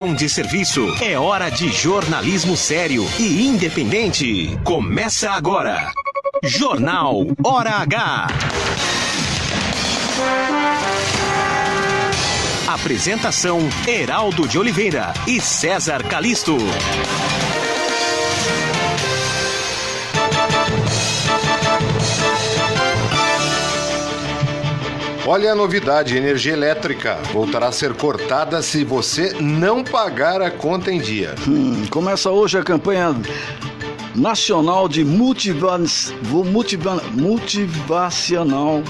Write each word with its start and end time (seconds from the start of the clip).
de 0.00 0.30
serviço. 0.30 0.96
É 1.02 1.18
hora 1.18 1.50
de 1.50 1.70
jornalismo 1.70 2.56
sério 2.56 3.06
e 3.18 3.46
independente. 3.46 4.58
Começa 4.64 5.30
agora. 5.30 5.92
Jornal 6.42 7.26
Hora 7.44 7.72
H. 7.72 8.28
Apresentação: 12.66 13.58
Heraldo 13.86 14.48
de 14.48 14.58
Oliveira 14.58 15.12
e 15.26 15.38
César 15.38 16.02
Calisto. 16.04 16.56
Olha 25.26 25.52
a 25.52 25.54
novidade: 25.54 26.16
energia 26.16 26.52
elétrica 26.52 27.18
voltará 27.32 27.68
a 27.68 27.72
ser 27.72 27.94
cortada 27.94 28.62
se 28.62 28.84
você 28.84 29.34
não 29.40 29.84
pagar 29.84 30.40
a 30.40 30.50
conta 30.50 30.90
em 30.90 30.98
dia. 30.98 31.34
Hum, 31.46 31.86
começa 31.90 32.30
hoje 32.30 32.58
a 32.58 32.62
campanha 32.62 33.14
Nacional 34.14 34.88
de 34.88 35.04
Multivans, 35.04 36.12
multivan, 36.24 37.00
Multivacional. 37.12 38.82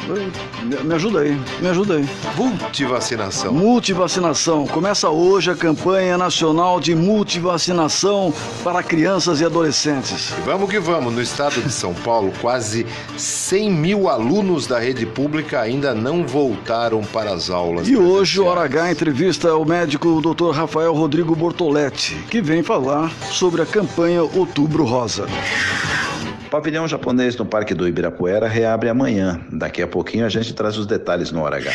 Me 0.84 0.94
ajuda 0.94 1.20
aí, 1.20 1.38
me 1.60 1.68
ajuda 1.68 1.94
aí. 1.96 2.08
Multivacinação. 2.36 3.52
Multivacinação. 3.52 4.66
Começa 4.66 5.10
hoje 5.10 5.50
a 5.50 5.54
campanha 5.54 6.16
nacional 6.16 6.80
de 6.80 6.94
multivacinação 6.94 8.32
para 8.64 8.82
crianças 8.82 9.40
e 9.40 9.44
adolescentes. 9.44 10.30
E 10.30 10.40
vamos 10.42 10.70
que 10.70 10.78
vamos. 10.78 11.12
No 11.12 11.20
estado 11.20 11.60
de 11.60 11.72
São 11.72 11.92
Paulo, 11.92 12.32
quase 12.40 12.86
100 13.16 13.70
mil 13.70 14.08
alunos 14.08 14.66
da 14.66 14.78
rede 14.78 15.04
pública 15.04 15.60
ainda 15.60 15.94
não 15.94 16.26
voltaram 16.26 17.02
para 17.02 17.32
as 17.32 17.50
aulas. 17.50 17.88
E 17.88 17.96
hoje 17.96 18.40
o 18.40 18.46
Hora 18.46 18.62
H 18.62 18.92
entrevista 18.92 19.54
o 19.54 19.64
médico 19.64 20.20
Dr. 20.20 20.50
Rafael 20.52 20.94
Rodrigo 20.94 21.34
Bortoletti, 21.36 22.14
que 22.30 22.40
vem 22.40 22.62
falar 22.62 23.12
sobre 23.30 23.60
a 23.60 23.66
campanha 23.66 24.22
Outubro 24.22 24.84
Rosa. 24.84 25.09
O 25.18 26.50
pavilhão 26.50 26.86
japonês 26.86 27.36
no 27.36 27.46
Parque 27.46 27.74
do 27.74 27.86
Ibirapuera 27.86 28.48
reabre 28.48 28.88
amanhã. 28.88 29.40
Daqui 29.50 29.82
a 29.82 29.86
pouquinho 29.86 30.26
a 30.26 30.28
gente 30.28 30.52
traz 30.52 30.76
os 30.76 30.86
detalhes 30.86 31.30
no 31.30 31.42
Hora 31.42 31.56
H. 31.56 31.70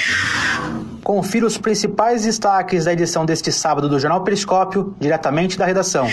Confira 1.03 1.45
os 1.45 1.57
principais 1.57 2.23
destaques 2.23 2.85
da 2.85 2.93
edição 2.93 3.25
deste 3.25 3.51
sábado 3.51 3.87
do 3.87 3.99
Jornal 3.99 4.23
Periscópio, 4.23 4.95
diretamente 4.99 5.57
da 5.57 5.65
redação. 5.65 6.09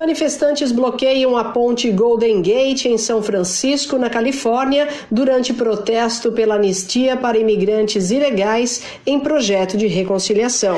Manifestantes 0.00 0.72
bloqueiam 0.72 1.36
a 1.36 1.44
ponte 1.44 1.88
Golden 1.92 2.42
Gate 2.42 2.86
em 2.86 2.98
São 2.98 3.22
Francisco, 3.22 3.96
na 3.98 4.10
Califórnia, 4.10 4.88
durante 5.08 5.52
protesto 5.52 6.32
pela 6.32 6.56
anistia 6.56 7.16
para 7.16 7.38
imigrantes 7.38 8.10
ilegais 8.10 8.82
em 9.06 9.20
projeto 9.20 9.76
de 9.76 9.86
reconciliação. 9.86 10.76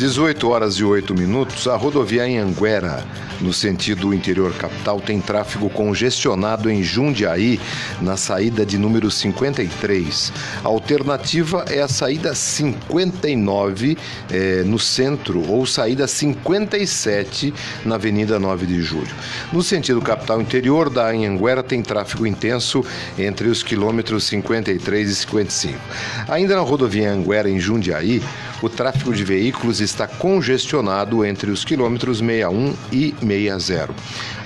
18 0.02 0.48
horas 0.48 0.74
e 0.74 0.84
8 0.84 1.14
minutos, 1.14 1.68
a 1.68 1.76
rodovia 1.76 2.26
em 2.26 2.36
Anguera, 2.36 3.04
no 3.40 3.52
sentido 3.52 4.12
interior 4.12 4.52
capital, 4.52 5.00
tem 5.00 5.20
tráfego 5.20 5.70
congestionado 5.70 6.68
em 6.68 6.82
Jundiaí, 6.82 7.60
na 8.00 8.16
saída 8.16 8.66
de 8.66 8.76
número 8.76 9.12
53. 9.12 10.32
A 10.64 10.66
alternativa 10.66 11.64
é 11.68 11.80
a 11.80 11.86
saída 11.86 12.34
59 12.34 13.96
é, 14.28 14.64
no 14.64 14.76
centro 14.76 15.48
ou 15.48 15.64
saída 15.66 16.08
57 16.08 17.54
na 17.84 17.94
Avenida 17.94 18.40
9 18.40 18.66
de 18.66 18.82
Julho. 18.82 19.14
No 19.52 19.62
sentido 19.62 20.02
capital 20.02 20.42
interior 20.42 20.90
da 20.90 21.10
Anhanguera 21.10 21.62
tem 21.62 21.80
tráfego 21.80 22.26
intenso 22.26 22.84
entre 23.16 23.46
os 23.46 23.62
quilômetros 23.62 24.24
53 24.24 25.08
e 25.08 25.14
55. 25.14 25.78
Ainda 26.26 26.56
na 26.56 26.62
rodovia 26.62 27.12
Anguera 27.12 27.48
em 27.48 27.60
Jundiaí, 27.60 28.20
o 28.62 28.68
tráfego 28.68 29.12
de 29.12 29.24
veículos 29.24 29.80
está 29.80 30.06
congestionado 30.06 31.24
entre 31.24 31.50
os 31.50 31.64
quilômetros 31.64 32.18
61 32.18 32.74
e 32.92 33.14
60. 33.20 33.88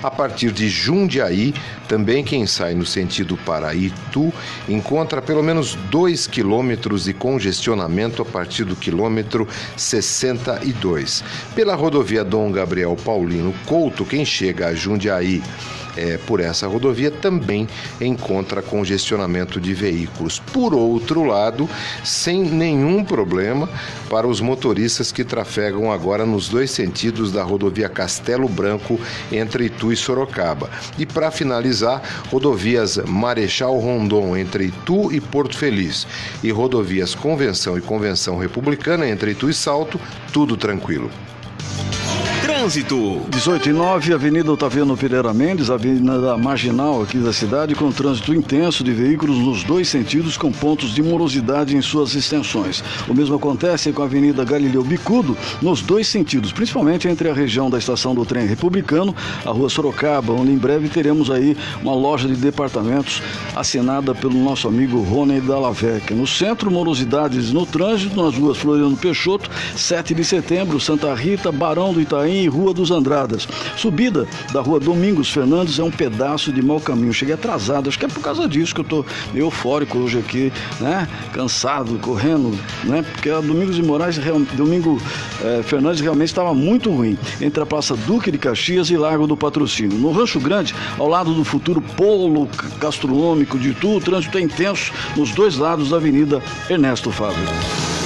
A 0.01 0.11
partir 0.11 0.51
de 0.51 0.67
Jundiaí, 0.67 1.53
também 1.87 2.23
quem 2.23 2.45
sai 2.47 2.73
no 2.73 2.85
sentido 2.85 3.37
para 3.37 3.73
Itu 3.75 4.33
encontra 4.67 5.21
pelo 5.21 5.43
menos 5.43 5.75
2 5.89 6.27
quilômetros 6.27 7.05
de 7.05 7.13
congestionamento 7.13 8.21
a 8.21 8.25
partir 8.25 8.63
do 8.65 8.75
quilômetro 8.75 9.47
62. 9.75 11.23
Pela 11.55 11.75
rodovia 11.75 12.23
Dom 12.23 12.51
Gabriel 12.51 12.97
Paulino 13.05 13.53
Couto, 13.65 14.03
quem 14.03 14.25
chega 14.25 14.67
a 14.67 14.73
Jundiaí 14.73 15.43
é, 15.97 16.17
por 16.25 16.39
essa 16.39 16.67
rodovia 16.67 17.11
também 17.11 17.67
encontra 17.99 18.61
congestionamento 18.61 19.59
de 19.59 19.73
veículos. 19.73 20.39
Por 20.39 20.73
outro 20.73 21.23
lado, 21.23 21.69
sem 22.03 22.43
nenhum 22.43 23.03
problema 23.03 23.69
para 24.09 24.27
os 24.27 24.39
motoristas 24.39 25.11
que 25.11 25.23
trafegam 25.23 25.91
agora 25.91 26.25
nos 26.25 26.47
dois 26.47 26.71
sentidos 26.71 27.31
da 27.31 27.43
rodovia 27.43 27.89
Castelo 27.89 28.47
Branco 28.47 28.99
entre 29.31 29.65
Itu 29.65 29.91
e 29.91 29.95
Sorocaba. 29.95 30.69
E 30.97 31.05
para 31.05 31.31
finalizar, 31.31 32.01
rodovias 32.29 32.97
Marechal 32.97 33.77
Rondon 33.77 34.37
entre 34.37 34.65
Itu 34.65 35.11
e 35.11 35.19
Porto 35.19 35.57
Feliz 35.57 36.07
e 36.43 36.51
rodovias 36.51 37.15
Convenção 37.15 37.77
e 37.77 37.81
Convenção 37.81 38.37
Republicana 38.37 39.07
entre 39.07 39.31
Itu 39.31 39.49
e 39.49 39.53
Salto, 39.53 39.99
tudo 40.31 40.55
tranquilo. 40.55 41.09
Trânsito. 42.67 43.21
18 43.29 43.69
e 43.69 43.71
9, 43.71 44.13
Avenida 44.13 44.51
Otaviano 44.51 44.97
Pereira 44.97 45.33
Mendes, 45.33 45.69
Avenida 45.69 46.37
Marginal 46.37 47.01
aqui 47.01 47.17
da 47.17 47.31
cidade, 47.31 47.73
com 47.73 47.89
trânsito 47.93 48.33
intenso 48.33 48.83
de 48.83 48.91
veículos 48.91 49.37
nos 49.37 49.63
dois 49.63 49.87
sentidos, 49.87 50.35
com 50.35 50.51
pontos 50.51 50.93
de 50.93 51.01
morosidade 51.01 51.77
em 51.77 51.81
suas 51.81 52.13
extensões. 52.13 52.83
O 53.07 53.13
mesmo 53.13 53.35
acontece 53.37 53.93
com 53.93 54.01
a 54.01 54.05
Avenida 54.05 54.43
Galileu 54.43 54.83
Bicudo, 54.83 55.37
nos 55.61 55.81
dois 55.81 56.07
sentidos, 56.07 56.51
principalmente 56.51 57.07
entre 57.07 57.29
a 57.29 57.33
região 57.33 57.69
da 57.69 57.77
estação 57.77 58.13
do 58.13 58.25
trem 58.25 58.45
republicano, 58.45 59.15
a 59.45 59.51
rua 59.51 59.69
Sorocaba, 59.69 60.33
onde 60.33 60.51
em 60.51 60.57
breve 60.57 60.89
teremos 60.89 61.31
aí 61.31 61.55
uma 61.81 61.95
loja 61.95 62.27
de 62.27 62.35
departamentos 62.35 63.21
assinada 63.55 64.13
pelo 64.13 64.33
nosso 64.33 64.67
amigo 64.67 65.01
Rony 65.03 65.39
Dallavec. 65.39 66.13
No 66.13 66.27
centro, 66.27 66.69
morosidades 66.69 67.53
no 67.53 67.65
trânsito, 67.65 68.21
nas 68.21 68.35
ruas 68.35 68.57
Floriano 68.57 68.97
Peixoto, 68.97 69.49
7 69.73 70.13
de 70.13 70.25
setembro, 70.25 70.81
Santa 70.81 71.13
Rita, 71.13 71.49
Barão 71.49 71.93
do 71.93 72.01
Itaim, 72.01 72.56
Rua 72.57 72.73
dos 72.73 72.89
Andradas. 72.89 73.47
Subida 73.75 74.27
da 74.51 74.61
Rua 74.61 74.79
Domingos 74.79 75.29
Fernandes 75.29 75.77
é 75.77 75.83
um 75.83 75.91
pedaço 75.91 76.51
de 76.51 76.61
mau 76.61 76.79
caminho. 76.79 77.13
Cheguei 77.13 77.35
atrasado, 77.35 77.87
acho 77.87 77.99
que 77.99 78.05
é 78.05 78.07
por 78.07 78.21
causa 78.21 78.47
disso 78.47 78.73
que 78.73 78.81
eu 78.81 79.05
meio 79.31 79.45
eufórico 79.45 79.99
hoje 79.99 80.17
aqui, 80.17 80.51
né? 80.79 81.07
Cansado, 81.33 81.97
correndo, 81.99 82.57
né? 82.83 83.03
Porque 83.03 83.29
a 83.29 83.39
Domingos 83.39 83.75
de 83.75 83.83
Moraes, 83.83 84.17
Domingo 84.55 84.99
eh, 85.43 85.61
Fernandes 85.63 86.01
realmente 86.01 86.29
estava 86.29 86.53
muito 86.53 86.89
ruim. 86.89 87.17
Entre 87.39 87.61
a 87.61 87.65
Praça 87.65 87.95
Duque 87.95 88.31
de 88.31 88.37
Caxias 88.37 88.89
e 88.89 88.97
Largo 88.97 89.27
do 89.27 89.37
Patrocínio. 89.37 89.97
No 89.97 90.11
Rancho 90.11 90.39
Grande, 90.39 90.73
ao 90.97 91.07
lado 91.07 91.33
do 91.33 91.43
futuro 91.43 91.81
polo 91.81 92.49
gastronômico 92.79 93.59
de 93.59 93.69
Itu, 93.69 93.97
o 93.97 94.01
trânsito 94.01 94.37
é 94.37 94.41
intenso 94.41 94.91
nos 95.15 95.31
dois 95.31 95.57
lados 95.57 95.89
da 95.89 95.97
Avenida 95.97 96.41
Ernesto 96.69 97.11
Fábio. 97.11 97.96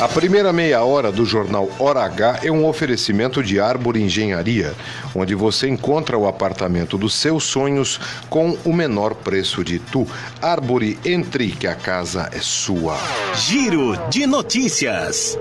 A 0.00 0.08
primeira 0.08 0.50
meia 0.50 0.82
hora 0.82 1.12
do 1.12 1.26
jornal 1.26 1.68
Hora 1.78 2.02
H 2.02 2.40
é 2.42 2.50
um 2.50 2.66
oferecimento 2.66 3.42
de 3.42 3.60
Árvore 3.60 4.02
Engenharia, 4.02 4.74
onde 5.14 5.34
você 5.34 5.68
encontra 5.68 6.16
o 6.16 6.26
apartamento 6.26 6.96
dos 6.96 7.12
seus 7.12 7.44
sonhos 7.44 8.00
com 8.30 8.56
o 8.64 8.72
menor 8.72 9.14
preço 9.14 9.62
de 9.62 9.78
tu. 9.78 10.06
Árvore, 10.40 10.98
entre 11.04 11.50
que 11.50 11.66
a 11.66 11.74
casa 11.74 12.30
é 12.32 12.38
sua. 12.38 12.96
Giro 13.34 13.94
de 14.08 14.26
notícias. 14.26 15.38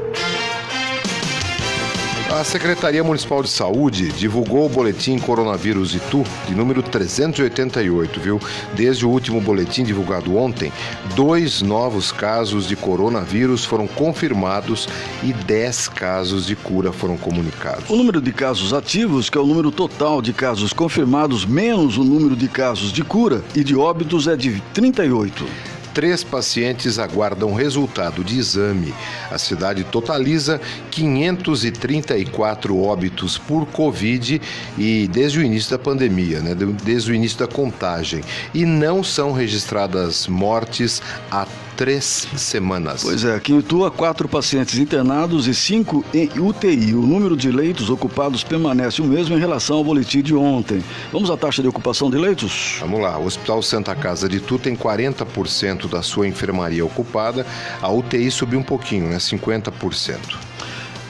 A 2.32 2.44
Secretaria 2.44 3.04
Municipal 3.04 3.42
de 3.42 3.50
Saúde 3.50 4.10
divulgou 4.12 4.68
o 4.68 4.70
boletim 4.70 5.18
Coronavírus 5.18 5.96
Itu 5.96 6.24
de 6.48 6.54
número 6.54 6.84
388, 6.84 8.20
viu? 8.20 8.40
Desde 8.76 9.04
o 9.04 9.10
último 9.10 9.42
boletim 9.42 9.84
divulgado 9.84 10.38
ontem, 10.38 10.72
dois 11.16 11.64
novos 11.64 12.12
casos 12.12 12.68
de 12.68 12.76
coronavírus 12.76 13.66
foram 13.66 13.88
confirmados 13.88 14.88
e 15.24 15.34
10 15.34 15.88
casos 15.90 16.46
de 16.46 16.56
cura 16.56 16.94
foram 16.94 17.18
comunicados. 17.18 17.90
O 17.90 17.96
número 17.96 18.22
de 18.22 18.32
casos 18.32 18.74
ativos, 18.74 19.28
que 19.28 19.38
é 19.38 19.42
o 19.42 19.46
número 19.46 19.72
total 19.72 20.22
de 20.22 20.32
casos 20.32 20.72
confirmados 20.72 21.46
menos 21.46 21.98
o 21.98 22.04
número 22.04 22.36
de 22.36 22.48
casos 22.48 22.94
de 22.94 23.04
cura 23.04 23.44
e 23.56 23.64
de 23.64 23.76
óbitos, 23.76 24.28
é 24.28 24.38
de 24.38 24.62
38 24.76 25.46
três 25.94 26.24
pacientes 26.24 27.00
aguardam 27.00 27.54
resultado 27.54 28.24
de 28.24 28.38
exame. 28.38 28.94
A 29.32 29.38
cidade 29.38 29.84
totaliza 29.84 30.60
534 30.92 32.80
óbitos 32.80 33.38
por 33.38 33.66
Covid 33.68 34.42
e 34.78 35.08
desde 35.08 35.40
o 35.40 35.44
início 35.44 35.72
da 35.72 35.80
pandemia, 35.80 36.40
né, 36.40 36.56
desde 36.84 37.12
o 37.12 37.16
início 37.16 37.40
da 37.40 37.48
contagem. 37.48 38.22
E 38.54 38.66
não 38.66 39.04
são 39.04 39.32
registradas 39.32 40.28
mortes 40.28 41.02
há 41.32 41.46
três 41.80 42.28
semanas. 42.36 43.04
Pois 43.04 43.24
é, 43.24 43.34
aqui 43.34 43.54
em 43.54 43.60
Itu 43.60 43.90
quatro 43.92 44.28
pacientes 44.28 44.78
internados 44.78 45.48
e 45.48 45.56
cinco 45.56 46.04
em 46.14 46.30
UTI. 46.38 46.94
O 46.94 47.04
número 47.04 47.38
de 47.38 47.50
leitos 47.50 47.90
ocupados 47.90 48.44
permanece 48.44 49.02
o 49.02 49.06
mesmo 49.06 49.38
em 49.38 49.40
relação 49.40 49.78
ao 49.78 49.84
boletim 49.86 50.22
de 50.22 50.36
ontem. 50.36 50.84
Vamos 51.10 51.32
à 51.32 51.38
taxa 51.38 51.62
de 51.62 51.70
ocupação 51.70 52.10
de 52.10 52.18
leitos? 52.18 52.76
Vamos 52.82 53.00
lá. 53.00 53.18
O 53.18 53.26
Hospital 53.26 53.62
Santa 53.62 53.96
Casa 53.96 54.28
de 54.28 54.36
Itu 54.38 54.60
tem 54.60 54.76
40% 54.76 55.88
da 55.88 56.02
sua 56.02 56.28
enfermaria 56.28 56.84
ocupada. 56.84 57.46
A 57.82 57.90
UTI 57.90 58.30
subiu 58.30 58.60
um 58.60 58.64
pouquinho, 58.64 59.08
né? 59.08 59.16
50%. 59.16 60.18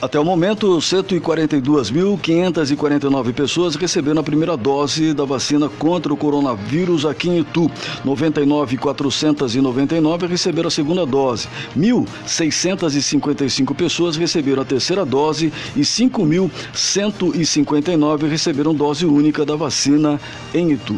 Até 0.01 0.17
o 0.17 0.23
momento, 0.23 0.65
142.549 0.77 3.33
pessoas 3.33 3.75
receberam 3.75 4.21
a 4.21 4.23
primeira 4.23 4.55
dose 4.55 5.13
da 5.13 5.25
vacina 5.25 5.67
contra 5.67 6.13
o 6.13 6.17
coronavírus 6.17 7.05
aqui 7.05 7.27
em 7.27 7.39
Itu. 7.39 7.69
99.499 8.05 10.25
receberam 10.25 10.69
a 10.69 10.71
segunda 10.71 11.05
dose. 11.05 11.49
1.655 11.77 13.75
pessoas 13.75 14.15
receberam 14.15 14.61
a 14.61 14.65
terceira 14.65 15.05
dose 15.05 15.51
e 15.75 15.81
5.159 15.81 18.29
receberam 18.29 18.73
dose 18.73 19.05
única 19.05 19.45
da 19.45 19.57
vacina 19.57 20.17
em 20.53 20.71
Itu. 20.71 20.97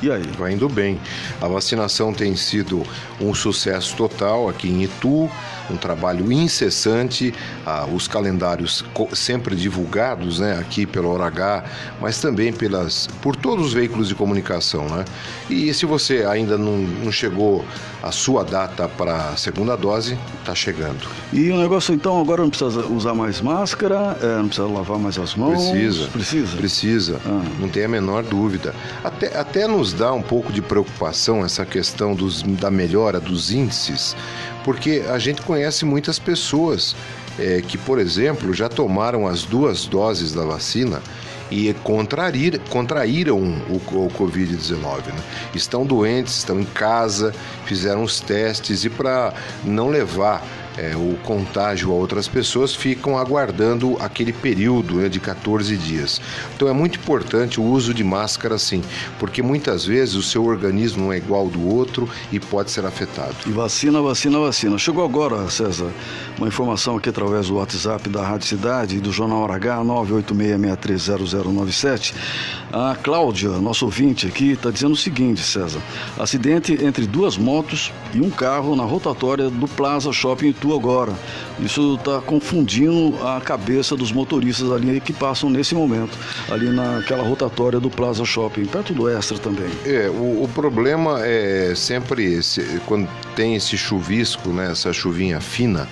E 0.00 0.12
aí? 0.12 0.22
Vai 0.38 0.52
indo 0.52 0.68
bem. 0.68 0.96
A 1.40 1.48
vacinação 1.48 2.14
tem 2.14 2.36
sido 2.36 2.84
um 3.20 3.34
sucesso 3.34 3.96
total 3.96 4.48
aqui 4.48 4.68
em 4.68 4.84
Itu 4.84 5.28
um 5.70 5.76
trabalho 5.76 6.30
incessante, 6.32 7.32
ah, 7.66 7.86
os 7.86 8.08
calendários 8.08 8.84
sempre 9.12 9.56
divulgados 9.56 10.38
né, 10.40 10.58
aqui 10.58 10.86
pelo 10.86 11.20
H, 11.20 11.64
mas 12.00 12.20
também 12.20 12.52
pelas, 12.52 13.08
por 13.22 13.34
todos 13.36 13.66
os 13.66 13.72
veículos 13.72 14.08
de 14.08 14.14
comunicação. 14.14 14.86
Né? 14.86 15.04
E 15.48 15.72
se 15.74 15.86
você 15.86 16.24
ainda 16.24 16.56
não, 16.56 16.78
não 16.78 17.12
chegou 17.12 17.64
a 18.02 18.12
sua 18.12 18.44
data 18.44 18.88
para 18.88 19.30
a 19.30 19.36
segunda 19.36 19.76
dose, 19.76 20.16
está 20.40 20.54
chegando. 20.54 21.08
E 21.32 21.50
o 21.50 21.56
negócio 21.58 21.94
então 21.94 22.20
agora 22.20 22.42
não 22.42 22.50
precisa 22.50 22.86
usar 22.86 23.14
mais 23.14 23.40
máscara, 23.40 24.16
é, 24.22 24.36
não 24.38 24.48
precisa 24.48 24.68
lavar 24.68 24.98
mais 24.98 25.18
as 25.18 25.34
mãos? 25.34 25.70
Precisa. 25.70 26.08
Precisa? 26.08 26.56
Precisa, 26.56 27.20
ah. 27.26 27.42
não 27.58 27.68
tem 27.68 27.84
a 27.84 27.88
menor 27.88 28.22
dúvida. 28.22 28.74
Até, 29.02 29.36
até 29.38 29.66
nos 29.66 29.92
dá 29.92 30.12
um 30.12 30.22
pouco 30.22 30.52
de 30.52 30.62
preocupação 30.62 31.44
essa 31.44 31.66
questão 31.66 32.14
dos, 32.14 32.42
da 32.42 32.70
melhora 32.70 33.18
dos 33.20 33.50
índices 33.50 34.16
porque 34.68 35.02
a 35.08 35.18
gente 35.18 35.40
conhece 35.40 35.86
muitas 35.86 36.18
pessoas 36.18 36.94
é, 37.38 37.62
que, 37.62 37.78
por 37.78 37.98
exemplo, 37.98 38.52
já 38.52 38.68
tomaram 38.68 39.26
as 39.26 39.44
duas 39.44 39.86
doses 39.86 40.34
da 40.34 40.44
vacina 40.44 41.00
e 41.50 41.72
contrair, 41.82 42.60
contraíram 42.68 43.38
o, 43.38 43.76
o 43.76 44.10
Covid-19. 44.10 45.06
Né? 45.06 45.22
Estão 45.54 45.86
doentes, 45.86 46.36
estão 46.36 46.60
em 46.60 46.66
casa, 46.66 47.34
fizeram 47.64 48.02
os 48.02 48.20
testes 48.20 48.84
e 48.84 48.90
para 48.90 49.32
não 49.64 49.88
levar 49.88 50.46
é, 50.78 50.96
o 50.96 51.18
contágio 51.24 51.90
a 51.90 51.94
outras 51.94 52.28
pessoas 52.28 52.72
ficam 52.72 53.18
aguardando 53.18 53.96
aquele 53.98 54.32
período 54.32 54.94
né, 54.94 55.08
de 55.08 55.18
14 55.18 55.76
dias. 55.76 56.20
Então 56.54 56.68
é 56.68 56.72
muito 56.72 57.00
importante 57.00 57.60
o 57.60 57.64
uso 57.64 57.92
de 57.92 58.04
máscara 58.04 58.56
sim, 58.58 58.80
porque 59.18 59.42
muitas 59.42 59.84
vezes 59.84 60.14
o 60.14 60.22
seu 60.22 60.44
organismo 60.44 61.06
não 61.06 61.12
é 61.12 61.16
igual 61.16 61.48
do 61.48 61.68
outro 61.68 62.08
e 62.30 62.38
pode 62.38 62.70
ser 62.70 62.86
afetado. 62.86 63.34
E 63.46 63.50
vacina, 63.50 64.00
vacina, 64.00 64.38
vacina. 64.38 64.78
Chegou 64.78 65.04
agora, 65.04 65.50
César, 65.50 65.90
uma 66.36 66.46
informação 66.46 66.96
aqui 66.96 67.08
através 67.08 67.48
do 67.48 67.56
WhatsApp 67.56 68.08
da 68.08 68.24
Rádio 68.24 68.46
Cidade 68.46 68.96
e 68.96 69.00
do 69.00 69.10
Jornal 69.10 69.50
H 69.50 69.82
986630097. 69.82 72.14
A 72.72 72.96
Cláudia, 73.02 73.48
nosso 73.48 73.86
ouvinte 73.86 74.26
aqui, 74.26 74.52
está 74.52 74.70
dizendo 74.70 74.92
o 74.92 74.96
seguinte, 74.96 75.40
César: 75.40 75.80
acidente 76.18 76.78
entre 76.84 77.06
duas 77.06 77.36
motos 77.36 77.92
e 78.14 78.20
um 78.20 78.30
carro 78.30 78.76
na 78.76 78.84
rotatória 78.84 79.50
do 79.50 79.66
Plaza 79.66 80.12
Shopping 80.12 80.48
Itu 80.48 80.67
agora. 80.74 81.12
Isso 81.60 81.96
está 81.96 82.20
confundindo 82.20 83.16
a 83.26 83.40
cabeça 83.40 83.96
dos 83.96 84.12
motoristas 84.12 84.70
ali 84.70 85.00
que 85.00 85.12
passam 85.12 85.50
nesse 85.50 85.74
momento, 85.74 86.16
ali 86.50 86.70
naquela 86.70 87.22
rotatória 87.22 87.80
do 87.80 87.90
Plaza 87.90 88.24
Shopping, 88.24 88.64
perto 88.66 88.92
do 88.92 89.08
Extra 89.08 89.38
também. 89.38 89.70
É, 89.84 90.08
o, 90.08 90.44
o 90.44 90.50
problema 90.54 91.24
é 91.24 91.74
sempre 91.74 92.24
esse, 92.24 92.80
quando 92.86 93.08
tem 93.34 93.56
esse 93.56 93.76
chuvisco, 93.76 94.50
né, 94.50 94.70
essa 94.70 94.92
chuvinha 94.92 95.40
fina 95.40 95.88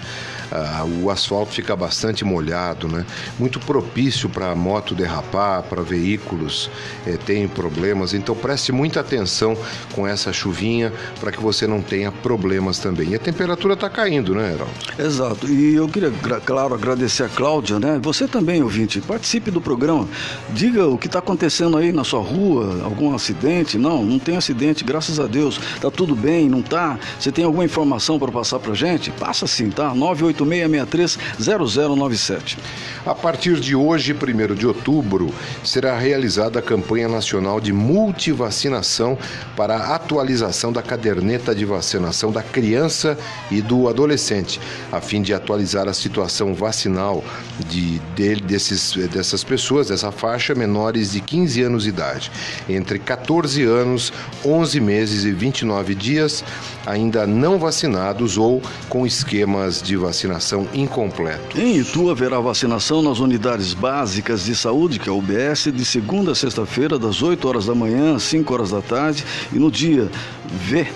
ah, 0.51 0.85
o 1.03 1.11
asfalto 1.11 1.53
fica 1.53 1.75
bastante 1.75 2.25
molhado, 2.25 2.89
né? 2.89 3.05
Muito 3.39 3.59
propício 3.61 4.29
para 4.29 4.55
moto 4.55 4.95
derrapar, 4.95 5.63
para 5.63 5.83
veículos 5.83 6.71
eh, 7.07 7.19
terem 7.25 7.49
problemas. 7.49 8.15
Então 8.15 8.35
preste 8.35 8.73
muita 8.73 9.01
atenção 9.01 9.57
com 9.95 10.07
essa 10.07 10.33
chuvinha 10.33 10.93
para 11.21 11.33
que 11.33 11.41
você 11.41 11.67
não 11.67 11.81
tenha 11.81 12.11
problemas 12.11 12.79
também. 12.79 13.11
E 13.11 13.15
a 13.15 13.19
temperatura 13.19 13.75
está 13.75 13.89
caindo, 13.89 14.35
né, 14.35 14.53
Heraldo? 14.53 14.73
Exato. 14.99 15.49
E 15.49 15.75
eu 15.75 15.89
queria, 15.89 16.11
claro, 16.45 16.75
agradecer 16.75 17.25
a 17.25 17.29
Cláudia, 17.29 17.79
né? 17.79 17.99
Você 18.03 18.29
também, 18.29 18.63
ouvinte, 18.63 19.01
participe 19.01 19.51
do 19.51 19.61
programa. 19.61 20.09
Diga 20.51 20.87
o 20.87 20.99
que 20.99 21.07
está 21.07 21.19
acontecendo 21.19 21.77
aí 21.77 21.93
na 21.93 22.05
sua 22.05 22.21
rua, 22.21 22.83
algum 22.85 23.15
acidente? 23.15 23.79
Não, 23.79 24.05
não 24.05 24.19
tem 24.19 24.37
acidente, 24.37 24.85
graças 24.85 25.19
a 25.19 25.27
Deus. 25.27 25.61
Tá 25.81 25.91
tudo 25.91 26.15
bem, 26.15 26.49
não 26.49 26.63
tá? 26.63 26.99
Você 27.19 27.33
tem 27.33 27.45
alguma 27.45 27.65
informação 27.65 28.19
para 28.19 28.31
passar 28.31 28.59
para 28.59 28.75
gente? 28.75 29.11
Passa 29.11 29.47
sim, 29.47 29.71
tá? 29.71 29.95
98 29.95 30.36
8663-0097. 30.45 32.59
A 33.07 33.15
partir 33.15 33.61
de 33.61 33.77
hoje, 33.77 34.13
1 34.13 34.55
de 34.55 34.67
outubro, 34.67 35.33
será 35.63 35.97
realizada 35.97 36.59
a 36.59 36.63
campanha 36.63 37.09
nacional 37.09 37.61
de 37.61 37.73
multivacinação 37.73 39.17
para 39.57 39.77
a 39.77 39.95
atualização 39.95 40.73
da 40.73 40.83
caderneta 40.83 41.55
de 41.55 41.65
vacinação 41.65 42.33
da 42.33 42.43
criança 42.43 43.17
e 43.51 43.63
do 43.63 43.89
adolescente, 43.89 44.61
a 44.91 45.01
fim 45.01 45.23
de 45.23 45.33
atualizar 45.33 45.89
a 45.89 45.93
situação 45.93 46.53
vacinal 46.53 47.23
de, 47.69 48.01
de, 48.17 48.35
desses, 48.43 48.95
dessas 49.09 49.45
pessoas, 49.45 49.89
dessa 49.89 50.11
faixa, 50.11 50.55
menores 50.55 51.13
de 51.13 51.21
15 51.21 51.63
anos 51.63 51.85
de 51.85 51.91
idade. 51.91 52.33
Entre 52.69 52.99
14 52.99 53.63
anos, 53.63 54.13
11 54.45 54.81
meses 54.81 55.25
e 55.25 55.31
29 55.31 55.95
dias, 55.95 56.43
ainda 56.85 57.27
não 57.27 57.59
vacinados 57.59 58.37
ou 58.37 58.61
com 58.89 59.07
esquemas 59.07 59.81
de 59.81 59.97
vacinação 59.97 60.26
incompletos. 60.73 61.59
Em 61.59 61.77
Itu 61.79 62.11
haverá 62.11 62.41
vacinação 62.41 63.03
nas 63.03 63.19
unidades 63.19 63.75
básicas 63.75 64.45
de 64.45 64.55
saúde, 64.55 64.99
que 64.99 65.09
é 65.09 65.13
a 65.13 65.15
UBS, 65.15 65.73
de 65.73 65.85
segunda 65.85 66.33
a 66.33 66.35
sexta-feira, 66.35 66.99
das 66.99 67.23
8 67.23 67.47
horas 67.47 67.67
da 67.67 67.75
manhã 67.75 68.17
às 68.17 68.23
5 68.25 68.53
horas 68.53 68.71
da 68.71 68.81
tarde, 68.81 69.25
e 69.53 69.59
no 69.59 69.71
dia 69.71 70.11
V 70.51 70.87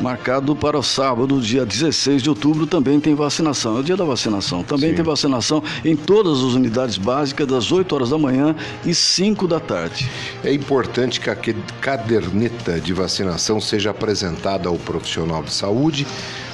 marcado 0.00 0.54
para 0.54 0.78
o 0.78 0.82
sábado, 0.82 1.40
dia 1.40 1.64
16 1.64 2.22
de 2.22 2.28
outubro, 2.28 2.66
também 2.66 3.00
tem 3.00 3.14
vacinação. 3.14 3.76
É 3.76 3.80
o 3.80 3.82
dia 3.82 3.96
da 3.96 4.04
vacinação. 4.04 4.62
Também 4.62 4.90
Sim. 4.90 4.96
tem 4.96 5.04
vacinação 5.04 5.62
em 5.84 5.96
todas 5.96 6.38
as 6.38 6.54
unidades 6.54 6.98
básicas, 6.98 7.46
das 7.46 7.72
8 7.72 7.94
horas 7.94 8.10
da 8.10 8.18
manhã 8.18 8.54
e 8.84 8.94
5 8.94 9.48
da 9.48 9.60
tarde. 9.60 10.08
É 10.44 10.52
importante 10.52 11.20
que 11.20 11.30
a 11.30 11.36
caderneta 11.80 12.80
de 12.80 12.92
vacinação 12.92 13.60
seja 13.60 13.90
apresentada 13.90 14.68
ao 14.68 14.76
profissional 14.76 15.42
de 15.42 15.52
saúde 15.52 16.06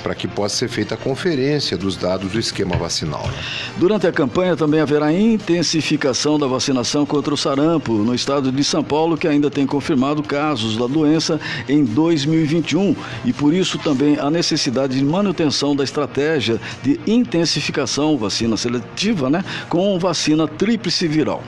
para 0.03 0.15
que 0.15 0.27
possa 0.27 0.57
ser 0.57 0.69
feita 0.69 0.95
a 0.95 0.99
conferência 0.99 1.77
dos 1.77 1.97
dados 1.97 2.33
do 2.33 2.39
esquema 2.39 2.77
vacinal. 2.77 3.27
né? 3.27 3.35
Durante 3.77 4.07
a 4.07 4.13
campanha 4.13 4.57
também 4.57 4.81
haverá 4.81 5.13
intensificação 5.13 6.39
da 6.39 6.47
vacinação 6.47 7.07
contra 7.07 7.33
o 7.33 7.37
sarampo 7.37 7.93
no 7.93 8.15
estado 8.15 8.51
de 8.51 8.65
São 8.65 8.83
Paulo, 8.83 9.17
que 9.17 9.29
ainda 9.29 9.51
tem 9.51 9.67
confirmado 9.67 10.23
casos 10.23 10.77
da 10.77 10.87
doença 10.87 11.41
em 11.69 11.85
2021 11.85 12.95
e 13.25 13.33
por 13.33 13.55
isso 13.55 13.79
também 13.79 14.19
a 14.19 14.31
necessidade 14.31 14.99
de 14.99 15.05
manutenção 15.05 15.75
da 15.75 15.85
estratégia 15.85 16.61
de 16.83 17.01
intensificação 17.07 18.17
vacina 18.17 18.57
seletiva, 18.57 19.31
né, 19.31 19.45
com 19.69 19.99
vacina 19.99 20.47
tríplice 20.49 21.07
viral. 21.07 21.43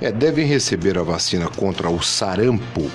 É, 0.00 0.10
devem 0.10 0.44
receber 0.44 0.98
a 0.98 1.02
vacina 1.02 1.46
contra 1.46 1.88
o 1.88 2.02
sarampo 2.02 2.90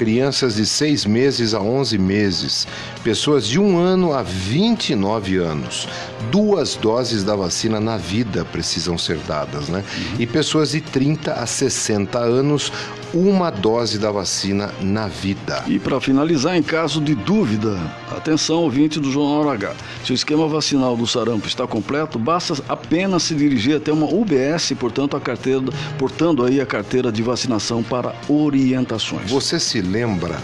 crianças 0.00 0.54
de 0.54 0.64
6 0.64 1.04
meses 1.04 1.52
a 1.52 1.60
11 1.60 1.98
meses, 1.98 2.66
pessoas 3.04 3.46
de 3.46 3.60
1 3.60 3.78
ano 3.78 4.14
a 4.14 4.22
29 4.22 5.36
anos. 5.36 5.86
Duas 6.30 6.74
doses 6.74 7.22
da 7.22 7.36
vacina 7.36 7.78
na 7.78 7.98
vida 7.98 8.42
precisam 8.46 8.96
ser 8.96 9.18
dadas, 9.28 9.68
né? 9.68 9.84
E 10.18 10.26
pessoas 10.26 10.70
de 10.70 10.80
30 10.80 11.34
a 11.34 11.44
60 11.44 12.18
anos, 12.18 12.72
uma 13.12 13.50
dose 13.50 13.98
da 13.98 14.10
vacina 14.12 14.72
na 14.80 15.08
vida. 15.08 15.64
E 15.66 15.78
para 15.78 16.00
finalizar, 16.00 16.56
em 16.56 16.62
caso 16.62 17.00
de 17.00 17.14
dúvida, 17.14 17.76
atenção 18.10 18.58
ouvinte 18.58 19.00
do 19.00 19.10
Jornal 19.10 19.50
H. 19.50 19.72
Se 20.04 20.12
o 20.12 20.14
esquema 20.14 20.46
vacinal 20.46 20.96
do 20.96 21.06
sarampo 21.06 21.46
está 21.46 21.66
completo, 21.66 22.18
basta 22.18 22.54
apenas 22.68 23.24
se 23.24 23.34
dirigir 23.34 23.76
até 23.76 23.92
uma 23.92 24.06
UBS, 24.06 24.72
portanto, 24.78 25.16
a 25.16 25.20
carteira, 25.20 25.62
portando 25.98 26.44
aí 26.44 26.60
a 26.60 26.66
carteira 26.66 27.10
de 27.10 27.22
vacinação 27.22 27.82
para 27.82 28.14
orientações. 28.28 29.30
Você 29.30 29.58
se 29.58 29.80
lembra 29.80 30.36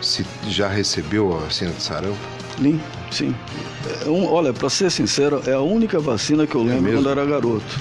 se 0.00 0.24
já 0.48 0.68
recebeu 0.68 1.34
a 1.36 1.40
vacina 1.40 1.72
de 1.72 1.82
sarampo? 1.82 2.16
Sim, 2.60 2.80
sim. 3.10 3.34
É 4.06 4.08
um- 4.08 4.26
olha, 4.32 4.52
para 4.52 4.70
ser 4.70 4.90
sincero, 4.90 5.42
é 5.46 5.52
a 5.52 5.60
única 5.60 5.98
vacina 5.98 6.46
que 6.46 6.54
eu 6.54 6.62
lembro 6.62 6.82
mesmo? 6.82 6.98
quando 7.02 7.10
era 7.10 7.24
garoto. 7.26 7.80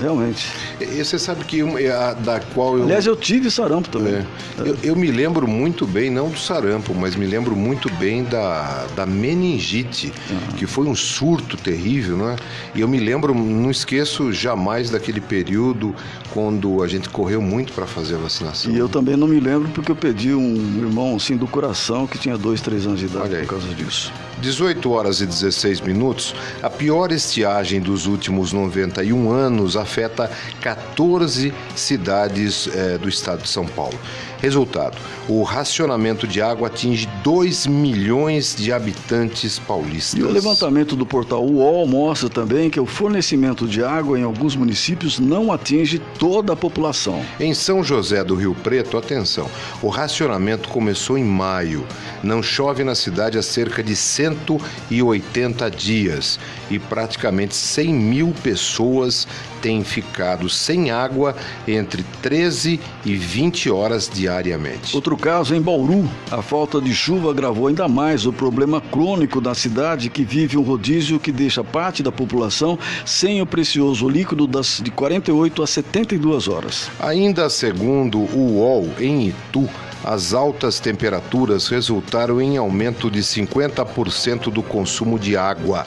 Realmente. 0.00 0.46
E 0.80 1.02
você 1.02 1.18
sabe 1.18 1.44
que 1.44 1.60
é 1.60 1.90
a 1.90 2.12
da 2.12 2.40
qual 2.40 2.76
eu. 2.76 2.84
Aliás, 2.84 3.06
eu 3.06 3.16
tive 3.16 3.50
sarampo 3.50 3.88
também. 3.88 4.14
É. 4.14 4.26
Eu, 4.58 4.76
eu 4.82 4.96
me 4.96 5.10
lembro 5.10 5.46
muito 5.48 5.86
bem, 5.86 6.10
não 6.10 6.28
do 6.28 6.38
sarampo, 6.38 6.94
mas 6.94 7.16
me 7.16 7.26
lembro 7.26 7.56
muito 7.56 7.90
bem 7.94 8.24
da, 8.24 8.86
da 8.94 9.06
meningite, 9.06 10.12
que 10.56 10.66
foi 10.66 10.86
um 10.86 10.94
surto 10.94 11.56
terrível, 11.56 12.16
né? 12.16 12.36
E 12.74 12.80
eu 12.80 12.88
me 12.88 12.98
lembro, 12.98 13.34
não 13.34 13.70
esqueço 13.70 14.32
jamais 14.32 14.90
daquele 14.90 15.20
período 15.20 15.94
quando 16.32 16.82
a 16.82 16.88
gente 16.88 17.08
correu 17.08 17.40
muito 17.40 17.72
para 17.72 17.86
fazer 17.86 18.16
a 18.16 18.18
vacinação. 18.18 18.70
E 18.70 18.76
eu 18.76 18.88
também 18.88 19.16
não 19.16 19.26
me 19.26 19.40
lembro 19.40 19.68
porque 19.70 19.90
eu 19.90 19.96
perdi 19.96 20.34
um 20.34 20.78
irmão 20.78 21.16
assim 21.16 21.36
do 21.36 21.46
coração 21.46 22.06
que 22.06 22.18
tinha 22.18 22.36
dois, 22.36 22.60
três 22.60 22.86
anos 22.86 23.00
de 23.00 23.06
idade 23.06 23.36
por 23.36 23.46
causa 23.46 23.74
disso. 23.74 24.12
18 24.38 24.90
horas 24.90 25.20
e 25.20 25.26
16 25.26 25.80
minutos, 25.80 26.34
a 26.62 26.68
pior 26.68 27.10
estiagem 27.10 27.80
dos 27.80 28.06
últimos 28.06 28.52
91 28.52 29.30
anos 29.30 29.76
afeta 29.76 30.30
14 30.60 31.54
cidades 31.74 32.68
eh, 32.68 32.98
do 32.98 33.08
estado 33.08 33.42
de 33.42 33.48
São 33.48 33.66
Paulo. 33.66 33.98
Resultado: 34.40 34.96
o 35.28 35.42
racionamento 35.42 36.26
de 36.26 36.40
água 36.40 36.68
atinge 36.68 37.08
2 37.22 37.66
milhões 37.66 38.54
de 38.56 38.72
habitantes 38.72 39.58
paulistas. 39.58 40.18
E 40.18 40.22
o 40.22 40.30
levantamento 40.30 40.94
do 40.94 41.06
portal 41.06 41.44
UOL 41.44 41.86
mostra 41.86 42.28
também 42.28 42.70
que 42.70 42.78
o 42.78 42.86
fornecimento 42.86 43.66
de 43.66 43.82
água 43.82 44.18
em 44.18 44.22
alguns 44.22 44.54
municípios 44.54 45.18
não 45.18 45.52
atinge 45.52 46.00
toda 46.18 46.52
a 46.52 46.56
população. 46.56 47.22
Em 47.40 47.54
São 47.54 47.82
José 47.82 48.22
do 48.22 48.34
Rio 48.34 48.54
Preto, 48.54 48.96
atenção, 48.96 49.48
o 49.82 49.88
racionamento 49.88 50.68
começou 50.68 51.16
em 51.16 51.24
maio. 51.24 51.86
Não 52.22 52.42
chove 52.42 52.84
na 52.84 52.94
cidade 52.94 53.38
há 53.38 53.42
cerca 53.42 53.82
de 53.82 53.94
180 53.94 55.70
dias 55.70 56.38
e 56.70 56.78
praticamente 56.78 57.54
100 57.54 57.94
mil 57.94 58.34
pessoas 58.42 59.26
têm 59.60 59.82
ficado 59.82 60.48
sem 60.48 60.90
água 60.90 61.34
entre 61.66 62.04
13 62.22 62.78
e 63.04 63.16
20 63.16 63.70
horas 63.70 64.10
diariamente. 64.12 64.94
Outro 64.94 65.16
caso 65.16 65.54
em 65.54 65.60
Bauru, 65.60 66.08
a 66.30 66.42
falta 66.42 66.80
de 66.80 66.94
chuva 66.94 67.30
agravou 67.30 67.66
ainda 67.66 67.88
mais 67.88 68.26
o 68.26 68.32
problema 68.32 68.80
crônico 68.80 69.40
da 69.40 69.54
cidade 69.54 70.10
que 70.10 70.24
vive 70.24 70.56
um 70.56 70.62
rodízio 70.62 71.18
que 71.18 71.32
deixa 71.32 71.64
parte 71.64 72.02
da 72.02 72.12
população 72.12 72.78
sem 73.04 73.40
o 73.42 73.46
precioso 73.46 74.08
líquido 74.08 74.46
das 74.46 74.80
de 74.82 74.90
48 74.90 75.62
a 75.62 75.66
72 75.66 76.48
horas. 76.48 76.90
Ainda 77.00 77.48
segundo 77.48 78.18
o 78.18 78.58
UOL, 78.58 78.88
em 79.00 79.28
Itu, 79.28 79.68
as 80.04 80.32
altas 80.32 80.78
temperaturas 80.78 81.66
resultaram 81.68 82.40
em 82.40 82.56
aumento 82.56 83.10
de 83.10 83.20
50% 83.20 84.52
do 84.52 84.62
consumo 84.62 85.18
de 85.18 85.36
água. 85.36 85.84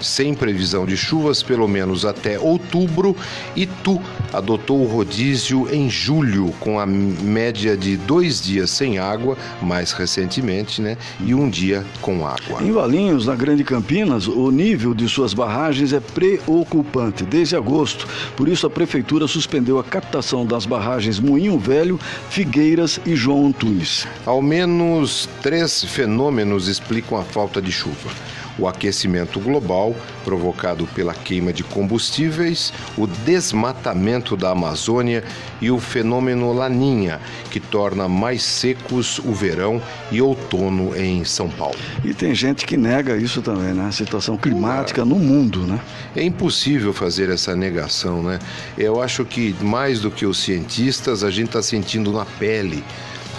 Sem 0.00 0.34
previsão 0.34 0.86
de 0.86 0.96
chuvas, 0.96 1.42
pelo 1.42 1.66
menos 1.66 2.04
até 2.04 2.38
outubro, 2.38 3.16
Itu 3.56 4.00
adotou 4.32 4.82
o 4.82 4.86
rodízio 4.86 5.68
em 5.72 5.88
julho, 5.88 6.52
com 6.60 6.78
a 6.78 6.86
média 6.86 7.76
de 7.76 7.96
dois 7.96 8.40
dias 8.40 8.70
sem 8.70 8.98
água, 8.98 9.36
mais 9.62 9.92
recentemente, 9.92 10.80
né? 10.80 10.96
E 11.20 11.34
um 11.34 11.48
dia 11.48 11.84
com 12.00 12.26
água. 12.26 12.62
Em 12.62 12.72
Valinhos, 12.72 13.26
na 13.26 13.34
Grande 13.34 13.64
Campinas, 13.64 14.26
o 14.26 14.50
nível 14.50 14.94
de 14.94 15.08
suas 15.08 15.34
barragens 15.34 15.92
é 15.92 16.00
preocupante 16.00 17.24
desde 17.24 17.56
agosto. 17.56 18.06
Por 18.36 18.48
isso, 18.48 18.66
a 18.66 18.70
prefeitura 18.70 19.26
suspendeu 19.26 19.78
a 19.78 19.84
captação 19.84 20.44
das 20.44 20.66
barragens 20.66 21.18
Moinho 21.18 21.58
Velho, 21.58 21.98
Figueiras 22.30 23.00
e 23.04 23.14
João 23.14 23.46
Antunes. 23.46 24.06
Ao 24.24 24.42
menos 24.42 25.28
três 25.42 25.84
fenômenos 25.84 26.68
explicam 26.68 27.18
a 27.18 27.24
falta 27.24 27.60
de 27.60 27.72
chuva. 27.72 28.10
O 28.58 28.66
aquecimento 28.66 29.38
global, 29.38 29.94
provocado 30.24 30.86
pela 30.88 31.14
queima 31.14 31.52
de 31.52 31.62
combustíveis, 31.62 32.72
o 32.96 33.06
desmatamento 33.06 34.36
da 34.36 34.50
Amazônia 34.50 35.22
e 35.60 35.70
o 35.70 35.78
fenômeno 35.78 36.52
Laninha, 36.52 37.20
que 37.50 37.60
torna 37.60 38.08
mais 38.08 38.42
secos 38.42 39.18
o 39.20 39.32
verão 39.32 39.80
e 40.10 40.20
outono 40.20 40.96
em 40.96 41.24
São 41.24 41.48
Paulo. 41.48 41.78
E 42.04 42.12
tem 42.12 42.34
gente 42.34 42.66
que 42.66 42.76
nega 42.76 43.16
isso 43.16 43.42
também, 43.42 43.72
né? 43.72 43.86
A 43.86 43.92
situação 43.92 44.36
climática 44.36 45.04
no 45.04 45.16
mundo, 45.16 45.60
né? 45.60 45.80
É 46.16 46.22
impossível 46.22 46.92
fazer 46.92 47.30
essa 47.30 47.54
negação, 47.54 48.22
né? 48.22 48.38
Eu 48.76 49.00
acho 49.00 49.24
que 49.24 49.54
mais 49.62 50.00
do 50.00 50.10
que 50.10 50.26
os 50.26 50.38
cientistas, 50.38 51.22
a 51.22 51.30
gente 51.30 51.48
está 51.48 51.62
sentindo 51.62 52.12
na 52.12 52.24
pele. 52.24 52.82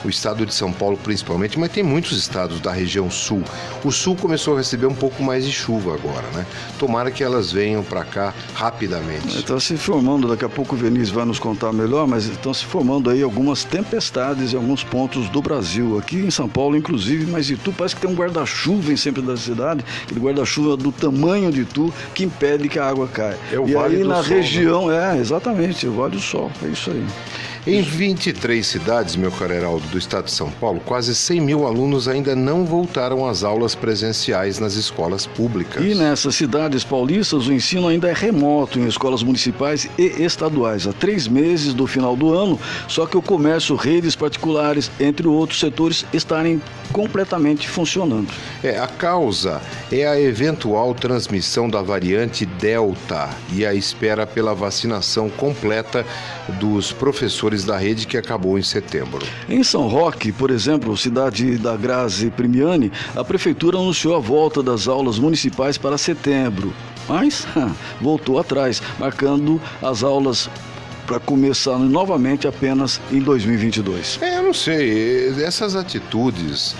O 0.03 0.09
estado 0.09 0.45
de 0.45 0.53
São 0.53 0.71
Paulo, 0.71 0.97
principalmente, 0.97 1.59
mas 1.59 1.71
tem 1.71 1.83
muitos 1.83 2.17
estados 2.17 2.59
da 2.59 2.71
região 2.71 3.09
sul. 3.09 3.43
O 3.83 3.91
sul 3.91 4.15
começou 4.15 4.55
a 4.55 4.57
receber 4.57 4.87
um 4.87 4.95
pouco 4.95 5.21
mais 5.21 5.45
de 5.45 5.51
chuva 5.51 5.93
agora, 5.93 6.25
né? 6.33 6.45
Tomara 6.77 7.11
que 7.11 7.23
elas 7.23 7.51
venham 7.51 7.83
para 7.83 8.03
cá 8.03 8.33
rapidamente. 8.53 9.37
Está 9.37 9.59
se 9.59 9.75
formando, 9.77 10.27
daqui 10.27 10.45
a 10.45 10.49
pouco 10.49 10.75
o 10.75 10.77
Vinícius 10.77 11.09
vai 11.09 11.25
nos 11.25 11.39
contar 11.39 11.73
melhor, 11.73 12.07
mas 12.07 12.25
estão 12.25 12.53
se 12.53 12.65
formando 12.65 13.09
aí 13.09 13.21
algumas 13.21 13.63
tempestades 13.63 14.53
em 14.53 14.55
alguns 14.55 14.83
pontos 14.83 15.29
do 15.29 15.41
Brasil. 15.41 15.97
Aqui 15.97 16.17
em 16.17 16.31
São 16.31 16.47
Paulo, 16.47 16.75
inclusive, 16.75 17.25
mas 17.29 17.49
Itu 17.49 17.73
parece 17.73 17.95
que 17.95 18.01
tem 18.01 18.09
um 18.09 18.15
guarda-chuva 18.15 18.91
em 18.91 18.97
sempre 18.97 19.21
da 19.21 19.35
cidade, 19.35 19.83
aquele 20.03 20.19
guarda-chuva 20.19 20.77
do 20.77 20.91
tamanho 20.91 21.51
de 21.51 21.61
Itu 21.61 21.93
que 22.13 22.23
impede 22.23 22.69
que 22.69 22.79
a 22.79 22.87
água 22.87 23.07
caia. 23.07 23.37
É 23.51 23.59
o 23.59 23.67
e 23.67 23.73
Vale 23.73 23.97
aí 23.97 24.03
do 24.03 24.09
na 24.09 24.15
Sol, 24.23 24.29
né? 24.29 24.35
região, 24.35 24.91
é, 24.91 25.17
exatamente, 25.17 25.87
o 25.87 25.93
Vale 25.93 26.15
do 26.15 26.21
Sol, 26.21 26.51
é 26.63 26.67
isso 26.67 26.91
aí. 26.91 27.05
Em 27.67 27.81
23 27.81 28.65
cidades, 28.65 29.17
meu 29.17 29.31
caro 29.31 29.53
Heraldo, 29.53 29.85
do 29.87 29.97
estado 29.97 30.25
de 30.25 30.31
São 30.31 30.49
Paulo, 30.49 30.79
quase 30.85 31.13
100 31.13 31.41
mil 31.41 31.67
alunos 31.67 32.07
ainda 32.07 32.33
não 32.33 32.65
voltaram 32.65 33.27
às 33.27 33.43
aulas 33.43 33.75
presenciais 33.75 34.59
nas 34.59 34.75
escolas 34.75 35.27
públicas. 35.27 35.83
E 35.83 35.93
nessas 35.93 36.35
cidades 36.35 36.85
paulistas, 36.85 37.47
o 37.47 37.53
ensino 37.53 37.89
ainda 37.89 38.07
é 38.07 38.13
remoto 38.13 38.79
em 38.79 38.87
escolas 38.87 39.21
municipais 39.21 39.89
e 39.97 40.23
estaduais. 40.23 40.87
Há 40.87 40.93
três 40.93 41.27
meses 41.27 41.73
do 41.73 41.85
final 41.85 42.15
do 42.15 42.33
ano, 42.33 42.57
só 42.87 43.05
que 43.05 43.17
o 43.17 43.21
comércio, 43.21 43.75
redes 43.75 44.15
particulares, 44.15 44.89
entre 44.97 45.27
outros 45.27 45.59
setores, 45.59 46.05
estarem 46.13 46.61
completamente 46.93 47.67
funcionando. 47.67 48.29
É, 48.63 48.79
a 48.79 48.87
causa 48.87 49.61
é 49.91 50.07
a 50.07 50.19
eventual 50.19 50.95
transmissão 50.95 51.69
da 51.69 51.81
variante 51.81 52.45
Delta 52.45 53.29
e 53.53 53.65
a 53.65 53.73
espera 53.73 54.25
pela 54.25 54.55
vacinação 54.55 55.29
completa 55.29 56.05
dos 56.59 56.91
professores 56.91 57.48
da 57.57 57.77
rede 57.77 58.07
que 58.07 58.17
acabou 58.17 58.57
em 58.57 58.63
setembro. 58.63 59.25
Em 59.47 59.63
São 59.63 59.87
Roque, 59.87 60.31
por 60.31 60.51
exemplo, 60.51 60.95
cidade 60.95 61.57
da 61.57 61.75
Grazi 61.75 62.29
Primiani, 62.29 62.91
a 63.15 63.23
prefeitura 63.23 63.77
anunciou 63.77 64.15
a 64.15 64.19
volta 64.19 64.61
das 64.61 64.87
aulas 64.87 65.17
municipais 65.17 65.77
para 65.77 65.97
setembro, 65.97 66.73
mas 67.07 67.47
voltou 67.99 68.39
atrás, 68.39 68.81
marcando 68.99 69.61
as 69.81 70.03
aulas 70.03 70.49
para 71.07 71.19
começar 71.19 71.79
novamente 71.79 72.47
apenas 72.47 73.01
em 73.11 73.19
2022. 73.19 74.19
É, 74.21 74.37
eu 74.37 74.43
não 74.43 74.53
sei, 74.53 75.29
essas 75.43 75.75
atitudes 75.75 76.75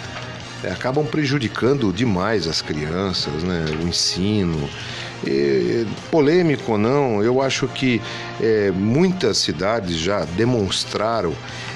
é, 0.64 0.70
acabam 0.70 1.06
prejudicando 1.06 1.92
demais 1.92 2.48
as 2.48 2.62
crianças, 2.62 3.42
né? 3.44 3.66
o 3.84 3.88
ensino. 3.88 4.70
E, 5.26 5.86
polêmico 6.10 6.74
ou 6.74 6.78
não, 6.78 7.24
eu 7.24 7.42
acho 7.42 7.68
que 7.68 8.02
é, 8.42 8.72
muitas 8.72 9.38
cidades 9.38 9.98
já 9.98 10.24
demonstraram 10.26 11.34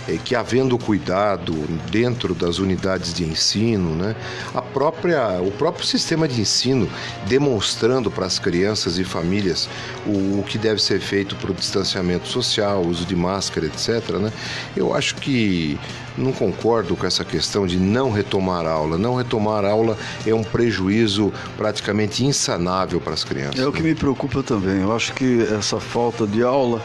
é, 0.07 0.17
que 0.17 0.35
havendo 0.35 0.77
cuidado 0.77 1.53
dentro 1.89 2.33
das 2.33 2.59
unidades 2.59 3.13
de 3.13 3.23
ensino, 3.23 3.95
né, 3.95 4.15
a 4.53 4.61
própria, 4.61 5.41
o 5.41 5.51
próprio 5.51 5.85
sistema 5.85 6.27
de 6.27 6.41
ensino 6.41 6.89
demonstrando 7.25 8.11
para 8.11 8.25
as 8.25 8.39
crianças 8.39 8.97
e 8.97 9.03
famílias 9.03 9.69
o, 10.05 10.39
o 10.39 10.45
que 10.47 10.57
deve 10.57 10.81
ser 10.81 10.99
feito 10.99 11.35
para 11.35 11.51
o 11.51 11.53
distanciamento 11.53 12.27
social, 12.27 12.81
uso 12.81 13.05
de 13.05 13.15
máscara, 13.15 13.65
etc. 13.65 14.17
Né, 14.19 14.31
eu 14.75 14.93
acho 14.93 15.15
que 15.15 15.79
não 16.17 16.31
concordo 16.31 16.95
com 16.95 17.05
essa 17.05 17.23
questão 17.25 17.65
de 17.65 17.77
não 17.77 18.11
retomar 18.11 18.65
aula. 18.65 18.97
Não 18.97 19.15
retomar 19.15 19.65
aula 19.65 19.97
é 20.25 20.33
um 20.33 20.43
prejuízo 20.43 21.33
praticamente 21.57 22.23
insanável 22.23 22.99
para 22.99 23.13
as 23.13 23.23
crianças. 23.23 23.59
É 23.59 23.67
o 23.67 23.71
que 23.71 23.81
me 23.81 23.95
preocupa 23.95 24.43
também. 24.43 24.81
Eu 24.81 24.95
acho 24.95 25.13
que 25.13 25.41
essa 25.41 25.79
falta 25.79 26.25
de 26.27 26.43
aula 26.43 26.81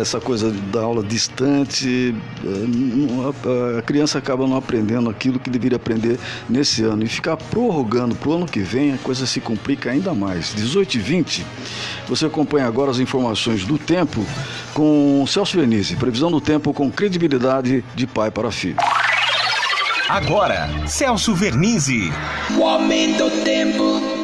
essa 0.00 0.20
coisa 0.20 0.50
da 0.50 0.80
aula 0.80 1.02
distante, 1.02 2.14
é, 2.44 3.78
a 3.78 3.82
criança 3.82 4.18
acaba 4.18 4.46
não 4.46 4.56
aprendendo 4.56 5.08
aquilo 5.08 5.38
que 5.38 5.50
deveria 5.50 5.76
aprender 5.76 6.18
nesse 6.48 6.84
ano. 6.84 7.02
E 7.04 7.08
ficar 7.08 7.36
prorrogando 7.36 8.14
para 8.14 8.28
o 8.28 8.32
ano 8.34 8.46
que 8.46 8.60
vem, 8.60 8.94
a 8.94 8.98
coisa 8.98 9.26
se 9.26 9.40
complica 9.40 9.90
ainda 9.90 10.14
mais. 10.14 10.54
18 10.54 10.94
e 10.94 10.98
20, 10.98 11.46
você 12.08 12.26
acompanha 12.26 12.66
agora 12.66 12.90
as 12.90 12.98
informações 12.98 13.64
do 13.64 13.78
tempo 13.78 14.24
com 14.74 15.24
Celso 15.26 15.56
Vernizzi. 15.56 15.96
Previsão 15.96 16.30
do 16.30 16.40
tempo 16.40 16.72
com 16.72 16.90
credibilidade 16.90 17.84
de 17.94 18.06
pai 18.06 18.30
para 18.30 18.50
filho. 18.50 18.76
Agora, 20.08 20.68
Celso 20.86 21.34
Vernizzi. 21.34 22.12
O 22.58 22.64
aumento 22.64 23.30
do 23.30 23.44
tempo. 23.44 24.19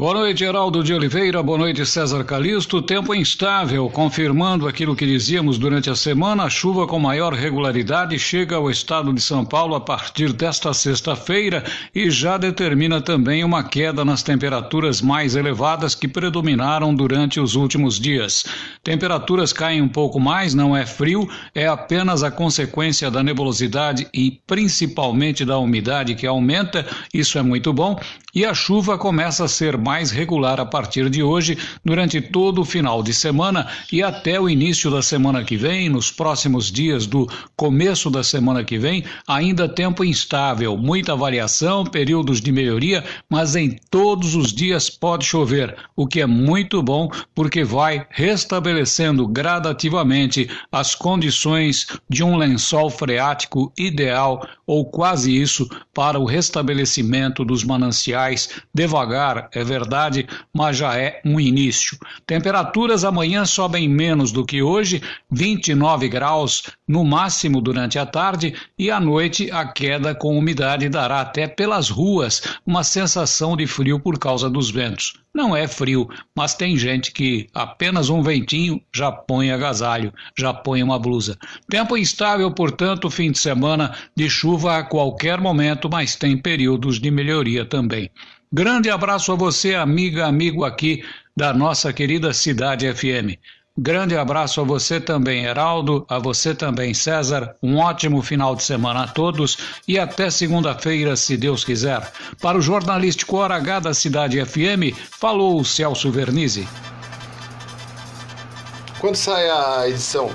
Boa 0.00 0.14
noite, 0.14 0.38
Geraldo 0.38 0.84
de 0.84 0.94
Oliveira. 0.94 1.42
Boa 1.42 1.58
noite, 1.58 1.84
César 1.84 2.22
Calixto. 2.22 2.80
Tempo 2.80 3.12
instável, 3.12 3.90
confirmando 3.90 4.68
aquilo 4.68 4.94
que 4.94 5.04
dizíamos 5.04 5.58
durante 5.58 5.90
a 5.90 5.96
semana. 5.96 6.44
A 6.44 6.48
chuva 6.48 6.86
com 6.86 7.00
maior 7.00 7.32
regularidade 7.32 8.16
chega 8.16 8.54
ao 8.54 8.70
estado 8.70 9.12
de 9.12 9.20
São 9.20 9.44
Paulo 9.44 9.74
a 9.74 9.80
partir 9.80 10.32
desta 10.32 10.72
sexta-feira 10.72 11.64
e 11.92 12.12
já 12.12 12.38
determina 12.38 13.00
também 13.00 13.42
uma 13.42 13.64
queda 13.64 14.04
nas 14.04 14.22
temperaturas 14.22 15.02
mais 15.02 15.34
elevadas 15.34 15.96
que 15.96 16.06
predominaram 16.06 16.94
durante 16.94 17.40
os 17.40 17.56
últimos 17.56 17.98
dias. 17.98 18.44
Temperaturas 18.84 19.52
caem 19.52 19.82
um 19.82 19.88
pouco 19.88 20.20
mais, 20.20 20.54
não 20.54 20.76
é 20.76 20.86
frio, 20.86 21.28
é 21.52 21.66
apenas 21.66 22.22
a 22.22 22.30
consequência 22.30 23.10
da 23.10 23.20
nebulosidade 23.20 24.06
e 24.14 24.40
principalmente 24.46 25.44
da 25.44 25.58
umidade 25.58 26.14
que 26.14 26.24
aumenta. 26.24 26.86
Isso 27.12 27.36
é 27.36 27.42
muito 27.42 27.72
bom. 27.72 27.98
E 28.32 28.44
a 28.44 28.54
chuva 28.54 28.96
começa 28.96 29.44
a 29.44 29.48
ser 29.48 29.76
mais 29.88 30.10
regular 30.10 30.60
a 30.60 30.66
partir 30.66 31.08
de 31.08 31.22
hoje, 31.22 31.56
durante 31.82 32.20
todo 32.20 32.60
o 32.60 32.64
final 32.64 33.02
de 33.02 33.14
semana 33.14 33.66
e 33.90 34.02
até 34.02 34.38
o 34.38 34.46
início 34.46 34.90
da 34.90 35.00
semana 35.00 35.42
que 35.42 35.56
vem, 35.56 35.88
nos 35.88 36.10
próximos 36.10 36.70
dias 36.70 37.06
do 37.06 37.26
começo 37.56 38.10
da 38.10 38.22
semana 38.22 38.62
que 38.62 38.76
vem, 38.76 39.02
ainda 39.26 39.66
tempo 39.66 40.04
instável, 40.04 40.76
muita 40.76 41.16
variação, 41.16 41.84
períodos 41.84 42.38
de 42.38 42.52
melhoria, 42.52 43.02
mas 43.30 43.56
em 43.56 43.78
todos 43.90 44.34
os 44.34 44.52
dias 44.52 44.90
pode 44.90 45.24
chover, 45.24 45.74
o 45.96 46.06
que 46.06 46.20
é 46.20 46.26
muito 46.26 46.82
bom 46.82 47.08
porque 47.34 47.64
vai 47.64 48.06
restabelecendo 48.10 49.26
gradativamente 49.26 50.50
as 50.70 50.94
condições 50.94 51.86
de 52.10 52.22
um 52.22 52.36
lençol 52.36 52.90
freático 52.90 53.72
ideal 53.78 54.46
ou 54.66 54.84
quase 54.84 55.34
isso 55.34 55.66
para 55.94 56.18
o 56.18 56.26
restabelecimento 56.26 57.42
dos 57.42 57.64
mananciais. 57.64 58.50
Devagar, 58.74 59.48
é 59.50 59.64
verdade 59.64 59.77
verdade, 59.78 60.26
mas 60.52 60.76
já 60.76 60.96
é 60.96 61.20
um 61.24 61.38
início. 61.38 61.96
Temperaturas 62.26 63.04
amanhã 63.04 63.44
sobem 63.44 63.88
menos 63.88 64.32
do 64.32 64.44
que 64.44 64.62
hoje, 64.62 65.00
29 65.30 66.08
graus 66.08 66.64
no 66.86 67.04
máximo 67.04 67.60
durante 67.60 67.98
a 67.98 68.06
tarde 68.06 68.54
e 68.78 68.90
à 68.90 68.98
noite 68.98 69.50
a 69.50 69.64
queda 69.66 70.14
com 70.14 70.36
umidade 70.36 70.88
dará 70.88 71.20
até 71.20 71.46
pelas 71.46 71.88
ruas 71.88 72.42
uma 72.66 72.82
sensação 72.82 73.56
de 73.56 73.66
frio 73.66 74.00
por 74.00 74.18
causa 74.18 74.50
dos 74.50 74.70
ventos. 74.70 75.14
Não 75.34 75.54
é 75.54 75.68
frio, 75.68 76.08
mas 76.34 76.54
tem 76.54 76.76
gente 76.76 77.12
que 77.12 77.46
apenas 77.54 78.08
um 78.08 78.22
ventinho 78.22 78.80
já 78.92 79.12
põe 79.12 79.52
agasalho, 79.52 80.12
já 80.36 80.52
põe 80.52 80.82
uma 80.82 80.98
blusa. 80.98 81.38
Tempo 81.68 81.96
instável, 81.96 82.50
portanto, 82.50 83.10
fim 83.10 83.30
de 83.30 83.38
semana 83.38 83.94
de 84.16 84.28
chuva 84.28 84.78
a 84.78 84.82
qualquer 84.82 85.40
momento, 85.40 85.88
mas 85.88 86.16
tem 86.16 86.36
períodos 86.36 86.98
de 86.98 87.10
melhoria 87.10 87.64
também. 87.64 88.10
Grande 88.50 88.88
abraço 88.88 89.30
a 89.30 89.34
você, 89.34 89.74
amiga, 89.74 90.26
amigo 90.26 90.64
aqui 90.64 91.04
da 91.36 91.52
nossa 91.52 91.92
querida 91.92 92.32
Cidade 92.32 92.90
FM. 92.90 93.36
Grande 93.76 94.16
abraço 94.16 94.60
a 94.60 94.64
você 94.64 94.98
também, 94.98 95.44
Heraldo, 95.44 96.06
a 96.08 96.18
você 96.18 96.54
também, 96.54 96.94
César. 96.94 97.54
Um 97.62 97.76
ótimo 97.76 98.22
final 98.22 98.56
de 98.56 98.62
semana 98.62 99.04
a 99.04 99.06
todos 99.06 99.58
e 99.86 99.98
até 99.98 100.30
segunda-feira, 100.30 101.14
se 101.14 101.36
Deus 101.36 101.62
quiser. 101.62 102.10
Para 102.40 102.56
o 102.56 102.62
jornalístico 102.62 103.36
Hora 103.36 103.56
H 103.56 103.80
da 103.80 103.94
Cidade 103.94 104.44
FM, 104.44 104.96
falou 104.96 105.60
o 105.60 105.64
Celso 105.64 106.10
Vernizzi. 106.10 106.66
Quando 108.98 109.14
sai 109.14 109.48
a 109.48 109.88
edição? 109.88 110.32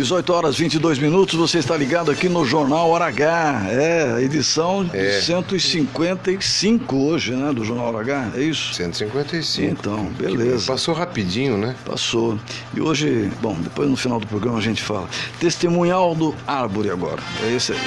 18 0.00 0.32
horas 0.32 0.56
22 0.56 0.98
minutos, 0.98 1.34
você 1.38 1.58
está 1.58 1.76
ligado 1.76 2.10
aqui 2.10 2.26
no 2.26 2.42
Jornal 2.42 2.88
Hora 2.88 3.04
H. 3.04 3.66
É, 3.68 4.22
edição 4.22 4.88
é. 4.94 5.20
155 5.20 6.96
hoje, 6.96 7.32
né, 7.32 7.52
do 7.52 7.62
Jornal 7.62 7.88
Hora 7.88 8.00
H, 8.00 8.30
é 8.34 8.40
isso? 8.40 8.72
155. 8.72 9.70
Então, 9.70 10.06
beleza. 10.18 10.72
Passou 10.72 10.94
rapidinho, 10.94 11.58
né? 11.58 11.76
Passou. 11.84 12.38
E 12.74 12.80
hoje, 12.80 13.30
bom, 13.42 13.54
depois 13.60 13.90
no 13.90 13.96
final 13.96 14.18
do 14.18 14.26
programa 14.26 14.56
a 14.56 14.62
gente 14.62 14.82
fala. 14.82 15.06
Testemunhal 15.38 16.14
do 16.14 16.34
Árvore 16.46 16.88
agora. 16.88 17.22
É 17.44 17.52
esse 17.52 17.72
aí. 17.72 17.78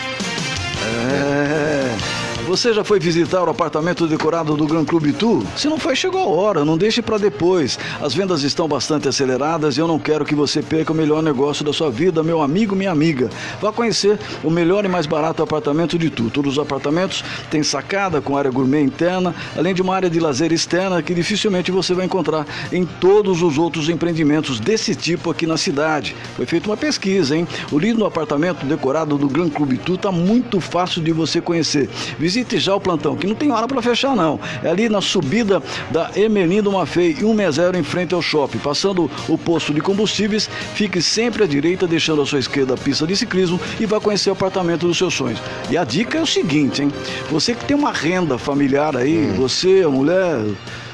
É. 1.09 2.22
Você 2.45 2.73
já 2.73 2.83
foi 2.83 2.99
visitar 2.99 3.41
o 3.41 3.49
apartamento 3.49 4.05
decorado 4.05 4.57
do 4.57 4.67
Gran 4.67 4.83
Clube 4.83 5.13
Tu? 5.13 5.41
Se 5.55 5.69
não 5.69 5.77
foi, 5.77 5.95
chegou 5.95 6.21
a 6.21 6.27
hora, 6.27 6.65
não 6.65 6.77
deixe 6.77 7.01
para 7.01 7.17
depois. 7.17 7.79
As 8.01 8.13
vendas 8.13 8.43
estão 8.43 8.67
bastante 8.67 9.07
aceleradas 9.07 9.77
e 9.77 9.79
eu 9.79 9.87
não 9.87 9.97
quero 9.97 10.25
que 10.25 10.35
você 10.35 10.61
perca 10.61 10.91
o 10.91 10.95
melhor 10.95 11.23
negócio 11.23 11.63
da 11.63 11.71
sua 11.71 11.89
vida, 11.89 12.21
meu 12.21 12.41
amigo, 12.41 12.75
minha 12.75 12.91
amiga. 12.91 13.29
Vá 13.61 13.71
conhecer 13.71 14.19
o 14.43 14.51
melhor 14.51 14.83
e 14.83 14.89
mais 14.89 15.05
barato 15.05 15.41
apartamento 15.41 15.97
de 15.97 16.09
Tu. 16.09 16.29
Todos 16.29 16.57
os 16.57 16.59
apartamentos 16.59 17.23
têm 17.49 17.63
sacada 17.63 18.19
com 18.19 18.35
área 18.35 18.51
gourmet 18.51 18.81
interna, 18.81 19.33
além 19.57 19.73
de 19.73 19.81
uma 19.81 19.95
área 19.95 20.09
de 20.09 20.19
lazer 20.19 20.51
externa 20.51 21.01
que 21.01 21.13
dificilmente 21.13 21.71
você 21.71 21.93
vai 21.93 22.05
encontrar 22.05 22.45
em 22.73 22.85
todos 22.85 23.41
os 23.41 23.57
outros 23.57 23.87
empreendimentos 23.87 24.59
desse 24.59 24.93
tipo 24.93 25.31
aqui 25.31 25.47
na 25.47 25.55
cidade. 25.55 26.13
Foi 26.35 26.45
feita 26.45 26.69
uma 26.69 26.77
pesquisa, 26.77 27.37
hein? 27.37 27.47
O 27.71 27.79
lindo 27.79 28.05
apartamento 28.05 28.65
decorado 28.65 29.17
do 29.17 29.29
Gran 29.29 29.49
Clube 29.49 29.77
Tu 29.77 29.95
está 29.95 30.11
muito 30.11 30.59
fácil 30.59 31.01
de 31.01 31.13
você 31.13 31.39
conhecer. 31.39 31.89
Visite 32.19 32.32
já 32.59 32.75
o 32.75 32.79
plantão, 32.79 33.15
que 33.15 33.27
não 33.27 33.35
tem 33.35 33.51
hora 33.51 33.67
para 33.67 33.81
fechar 33.81 34.15
não. 34.15 34.39
É 34.63 34.69
ali 34.69 34.89
na 34.89 35.01
subida 35.01 35.61
da 35.91 36.11
Emelindo 36.15 36.71
Mafei 36.71 37.11
e 37.11 37.19
160 37.19 37.77
em 37.77 37.83
frente 37.83 38.13
ao 38.13 38.21
shopping. 38.21 38.57
Passando 38.57 39.09
o 39.27 39.37
posto 39.37 39.73
de 39.73 39.81
combustíveis, 39.81 40.49
fique 40.73 41.01
sempre 41.01 41.43
à 41.43 41.47
direita, 41.47 41.87
deixando 41.87 42.21
à 42.21 42.25
sua 42.25 42.39
esquerda 42.39 42.73
a 42.73 42.77
pista 42.77 43.05
de 43.05 43.15
ciclismo 43.15 43.59
e 43.79 43.85
vai 43.85 43.99
conhecer 43.99 44.29
o 44.29 44.33
apartamento 44.33 44.87
dos 44.87 44.97
seus 44.97 45.13
sonhos. 45.13 45.39
E 45.69 45.77
a 45.77 45.83
dica 45.83 46.17
é 46.17 46.21
o 46.21 46.27
seguinte, 46.27 46.81
hein? 46.81 46.91
Você 47.29 47.53
que 47.53 47.65
tem 47.65 47.75
uma 47.75 47.91
renda 47.91 48.37
familiar 48.37 48.95
aí, 48.95 49.31
hum. 49.31 49.35
você, 49.35 49.83
a 49.85 49.89
mulher, 49.89 50.37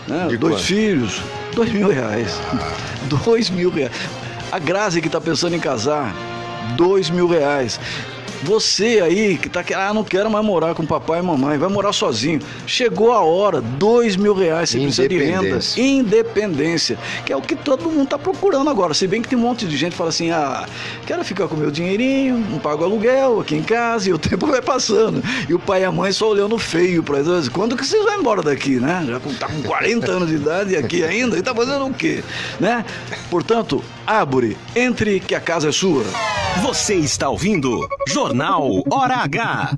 né, 0.08 0.28
dois 0.40 0.56
quanto? 0.56 0.64
filhos, 0.64 1.22
dois 1.56 1.72
mil 1.72 1.90
reais. 1.90 2.40
Dois 3.10 3.50
mil 3.50 3.72
reais. 3.72 3.94
A 4.52 4.60
Grazi 4.60 5.02
que 5.02 5.08
está 5.08 5.22
pensando 5.22 5.56
em 5.56 5.60
casar, 5.60 6.14
dois 6.76 7.10
mil 7.10 7.28
reais. 7.28 7.80
Você 8.44 9.02
aí 9.02 9.38
que 9.38 9.50
tá 9.50 9.64
querendo, 9.64 9.84
ah, 9.84 9.94
não 9.94 10.04
quero 10.04 10.30
mais 10.30 10.46
morar 10.46 10.74
com 10.74 10.86
papai 10.86 11.20
e 11.20 11.22
mamãe, 11.22 11.58
vai 11.58 11.70
morar 11.70 11.94
sozinho. 11.94 12.40
Chegou 12.66 13.12
a 13.12 13.20
hora, 13.20 13.62
dois 13.62 14.16
mil 14.16 14.34
reais, 14.34 14.70
você 14.70 14.80
precisa 14.80 15.08
de 15.08 15.18
renda. 15.18 15.60
Independência. 15.78 16.98
Que 17.26 17.34
é 17.34 17.36
o 17.36 17.42
que 17.42 17.56
todo 17.56 17.90
mundo 17.90 18.10
tá 18.10 18.18
procurando 18.18 18.70
agora. 18.70 18.94
Se 18.94 19.08
bem 19.08 19.22
que 19.22 19.28
tem 19.28 19.38
um 19.38 19.42
monte 19.42 19.66
de 19.66 19.76
gente 19.76 19.92
que 19.92 19.98
fala 19.98 20.10
assim: 20.10 20.32
ah, 20.32 20.66
quero 21.06 21.24
ficar 21.24 21.48
com 21.48 21.56
meu 21.56 21.72
dinheirinho, 21.72 22.38
não 22.38 22.60
pago 22.60 22.84
aluguel 22.84 23.42
aqui 23.42 23.56
em 23.56 23.64
casa, 23.64 24.10
e 24.10 24.14
o 24.14 24.18
tempo 24.20 24.48
vai 24.48 24.62
passando. 24.62 25.22
E 25.48 25.54
o 25.54 25.60
pai 25.60 25.82
e 25.82 25.86
a 25.86 25.92
mãe 25.92 26.12
só 26.12 26.30
olhando 26.30 26.58
feio 26.58 27.04
para 27.04 27.20
eles. 27.20 27.50
Quando 27.50 27.76
que 27.76 27.86
vocês 27.86 28.04
vão 28.04 28.20
embora 28.20 28.42
daqui, 28.42 28.80
né? 28.80 29.06
Já 29.08 29.20
tá 29.20 29.48
com 29.48 29.62
40 29.62 30.12
anos 30.12 30.30
de 30.30 30.36
idade 30.36 30.74
e 30.74 30.78
aqui 30.78 31.04
ainda, 31.04 31.38
e 31.38 31.42
tá 31.42 31.54
fazendo 31.54 31.86
o 31.86 31.94
quê? 31.94 32.24
Né? 32.60 32.86
Portanto, 33.30 33.84
Árvore, 34.10 34.58
entre 34.76 35.20
que 35.20 35.36
a 35.36 35.40
casa 35.40 35.70
é 35.70 35.72
sua. 35.72 36.04
Você 36.64 36.96
está 36.96 37.30
ouvindo 37.30 37.88
Jornal 38.08 38.84
Hora 38.90 39.18
H. 39.18 39.78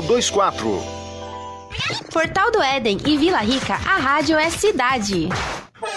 24. 0.00 0.82
Portal 2.12 2.50
do 2.50 2.62
Éden 2.62 2.98
e 3.06 3.16
Vila 3.16 3.38
Rica, 3.38 3.74
a 3.74 3.96
rádio 3.96 4.36
é 4.36 4.50
cidade. 4.50 5.28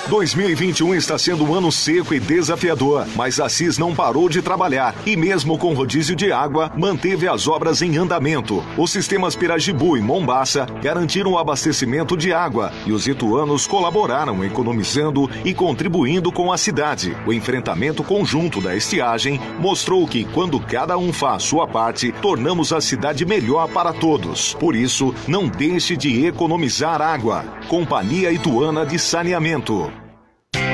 2021 0.08 0.96
está 0.96 1.17
sendo 1.17 1.44
um 1.44 1.56
ano 1.56 1.72
seco 1.72 2.13
e 2.13 2.20
desafiador, 2.20 3.08
mas 3.15 3.39
a 3.39 3.48
CIS 3.48 3.78
não 3.78 3.96
parou 3.96 4.28
de 4.30 4.41
trabalhar 4.41 4.96
e, 5.06 5.15
mesmo 5.15 5.58
com 5.58 5.74
rodízio 5.74 6.15
de 6.15 6.32
água, 6.32 6.72
manteve 6.76 7.28
as 7.28 7.48
obras 7.48 7.82
em 7.82 7.98
andamento. 7.98 8.63
Os 8.78 8.91
sistemas 8.91 9.36
Pirajibu 9.36 9.98
e 9.98 10.02
Mombaça 10.02 10.67
garantiram 10.82 11.32
o 11.32 11.38
abastecimento 11.38 12.17
de 12.17 12.34
água 12.34 12.72
e 12.86 12.91
os 12.91 13.08
ituanos 13.08 13.65
colaboraram 13.65 14.44
economizando 14.44 15.30
e 15.46 15.54
contribuindo 15.54 16.32
com 16.32 16.52
a 16.52 16.58
cidade. 16.58 17.15
O 17.26 17.34
enfrentamento 17.34 18.04
conjunto 18.04 18.60
da 18.60 18.76
estiagem 18.76 19.39
mostrou 19.60 20.06
que, 20.08 20.26
quando 20.26 20.60
cada 20.60 20.98
um 20.98 21.13
faz 21.13 21.44
sua 21.44 21.67
parte, 21.67 22.12
tornamos 22.22 22.74
a 22.74 22.82
cidade 22.82 23.26
melhor 23.26 23.67
para 23.70 23.94
todos. 23.94 24.56
Por 24.56 24.76
isso, 24.76 25.13
não 25.28 25.48
deixe 25.48 25.96
de 25.96 26.26
economizar 26.26 27.02
água. 27.02 27.46
Companhia 27.67 28.32
Ituana 28.32 28.86
de 28.86 29.00
Saneamento 29.00 29.71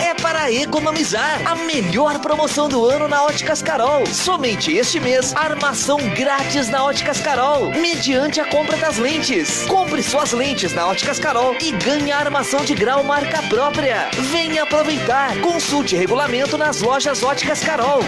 é 0.07 0.13
para 0.13 0.51
economizar. 0.51 1.41
A 1.45 1.55
melhor 1.55 2.19
promoção 2.19 2.69
do 2.69 2.85
ano 2.85 3.07
na 3.07 3.23
Óticas 3.23 3.61
Carol. 3.61 4.05
Somente 4.05 4.71
este 4.71 4.99
mês, 4.99 5.35
armação 5.35 5.97
grátis 6.15 6.69
na 6.69 6.83
Óticas 6.83 7.19
Carol, 7.19 7.71
mediante 7.71 8.39
a 8.39 8.45
compra 8.45 8.77
das 8.77 8.97
lentes. 8.97 9.65
Compre 9.65 10.01
suas 10.01 10.31
lentes 10.31 10.73
na 10.73 10.87
Óticas 10.87 11.19
Carol 11.19 11.55
e 11.61 11.71
ganhe 11.71 12.11
a 12.11 12.19
armação 12.19 12.63
de 12.63 12.73
grau 12.73 13.03
marca 13.03 13.41
própria. 13.43 14.09
Venha 14.31 14.63
aproveitar. 14.63 15.39
Consulte 15.41 15.95
regulamento 15.95 16.57
nas 16.57 16.81
lojas 16.81 17.23
Óticas 17.23 17.61
Carol. 17.63 17.99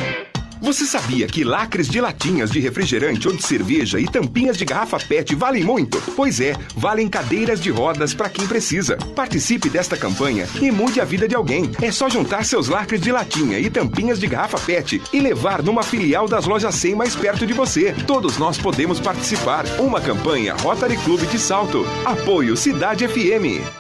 Você 0.61 0.85
sabia 0.85 1.25
que 1.25 1.43
lacres 1.43 1.87
de 1.87 2.01
latinhas 2.01 2.51
de 2.51 2.59
refrigerante 2.59 3.27
ou 3.27 3.35
de 3.35 3.41
cerveja 3.41 3.99
e 3.99 4.05
tampinhas 4.05 4.57
de 4.57 4.65
garrafa 4.65 4.99
PET 4.99 5.33
valem 5.33 5.63
muito? 5.63 6.01
Pois 6.15 6.41
é, 6.41 6.53
valem 6.75 7.07
cadeiras 7.07 7.61
de 7.61 7.69
rodas 7.69 8.13
para 8.13 8.29
quem 8.29 8.45
precisa. 8.45 8.97
Participe 9.15 9.69
desta 9.69 9.95
campanha 9.95 10.47
e 10.61 10.69
mude 10.69 10.99
a 10.99 11.05
vida 11.05 11.27
de 11.27 11.35
alguém. 11.35 11.71
É 11.81 11.91
só 11.91 12.09
juntar 12.09 12.43
seus 12.43 12.67
lacres 12.67 12.99
de 12.99 13.11
latinha 13.11 13.57
e 13.57 13.69
tampinhas 13.69 14.19
de 14.19 14.27
garrafa 14.27 14.59
PET 14.59 15.01
e 15.13 15.19
levar 15.19 15.63
numa 15.63 15.81
filial 15.81 16.27
das 16.27 16.45
lojas 16.45 16.75
100 16.75 16.95
mais 16.95 17.15
perto 17.15 17.47
de 17.47 17.53
você. 17.53 17.93
Todos 18.05 18.37
nós 18.37 18.57
podemos 18.57 18.99
participar. 18.99 19.65
Uma 19.79 20.01
campanha 20.01 20.55
Rotary 20.55 20.97
Clube 20.97 21.25
de 21.27 21.39
Salto. 21.39 21.85
Apoio 22.05 22.57
Cidade 22.57 23.07
FM. 23.07 23.78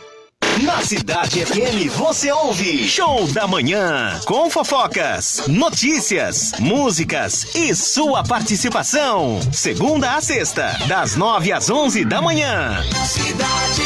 Na 0.63 0.81
Cidade 0.81 1.45
FM 1.45 1.89
você 1.95 2.31
ouve 2.31 2.87
Show 2.87 3.27
da 3.31 3.47
Manhã 3.47 4.19
com 4.25 4.49
fofocas, 4.49 5.43
notícias, 5.47 6.51
músicas 6.59 7.55
e 7.55 7.73
sua 7.73 8.23
participação. 8.23 9.39
Segunda 9.53 10.15
a 10.15 10.21
sexta, 10.21 10.77
das 10.87 11.15
nove 11.15 11.53
às 11.53 11.69
onze 11.69 12.03
da 12.03 12.21
manhã. 12.21 12.83
Cidade. 13.05 13.83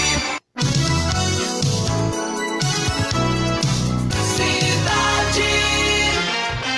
Cidade. 4.35 5.43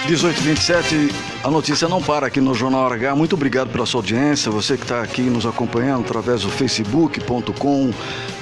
1827 0.08 1.35
a 1.46 1.52
notícia 1.52 1.88
não 1.88 2.02
para 2.02 2.26
aqui 2.26 2.42
no 2.42 2.56
Jornal 2.56 2.92
H. 2.92 3.16
Muito 3.16 3.36
obrigado 3.36 3.70
pela 3.70 3.86
sua 3.86 4.00
audiência. 4.00 4.50
Você 4.50 4.76
que 4.76 4.82
está 4.82 5.04
aqui 5.04 5.22
nos 5.22 5.46
acompanhando 5.46 6.02
através 6.02 6.42
do 6.42 6.50
facebook.com 6.50 7.92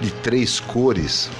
de 0.00 0.10
três 0.10 0.60
cores 0.60 1.30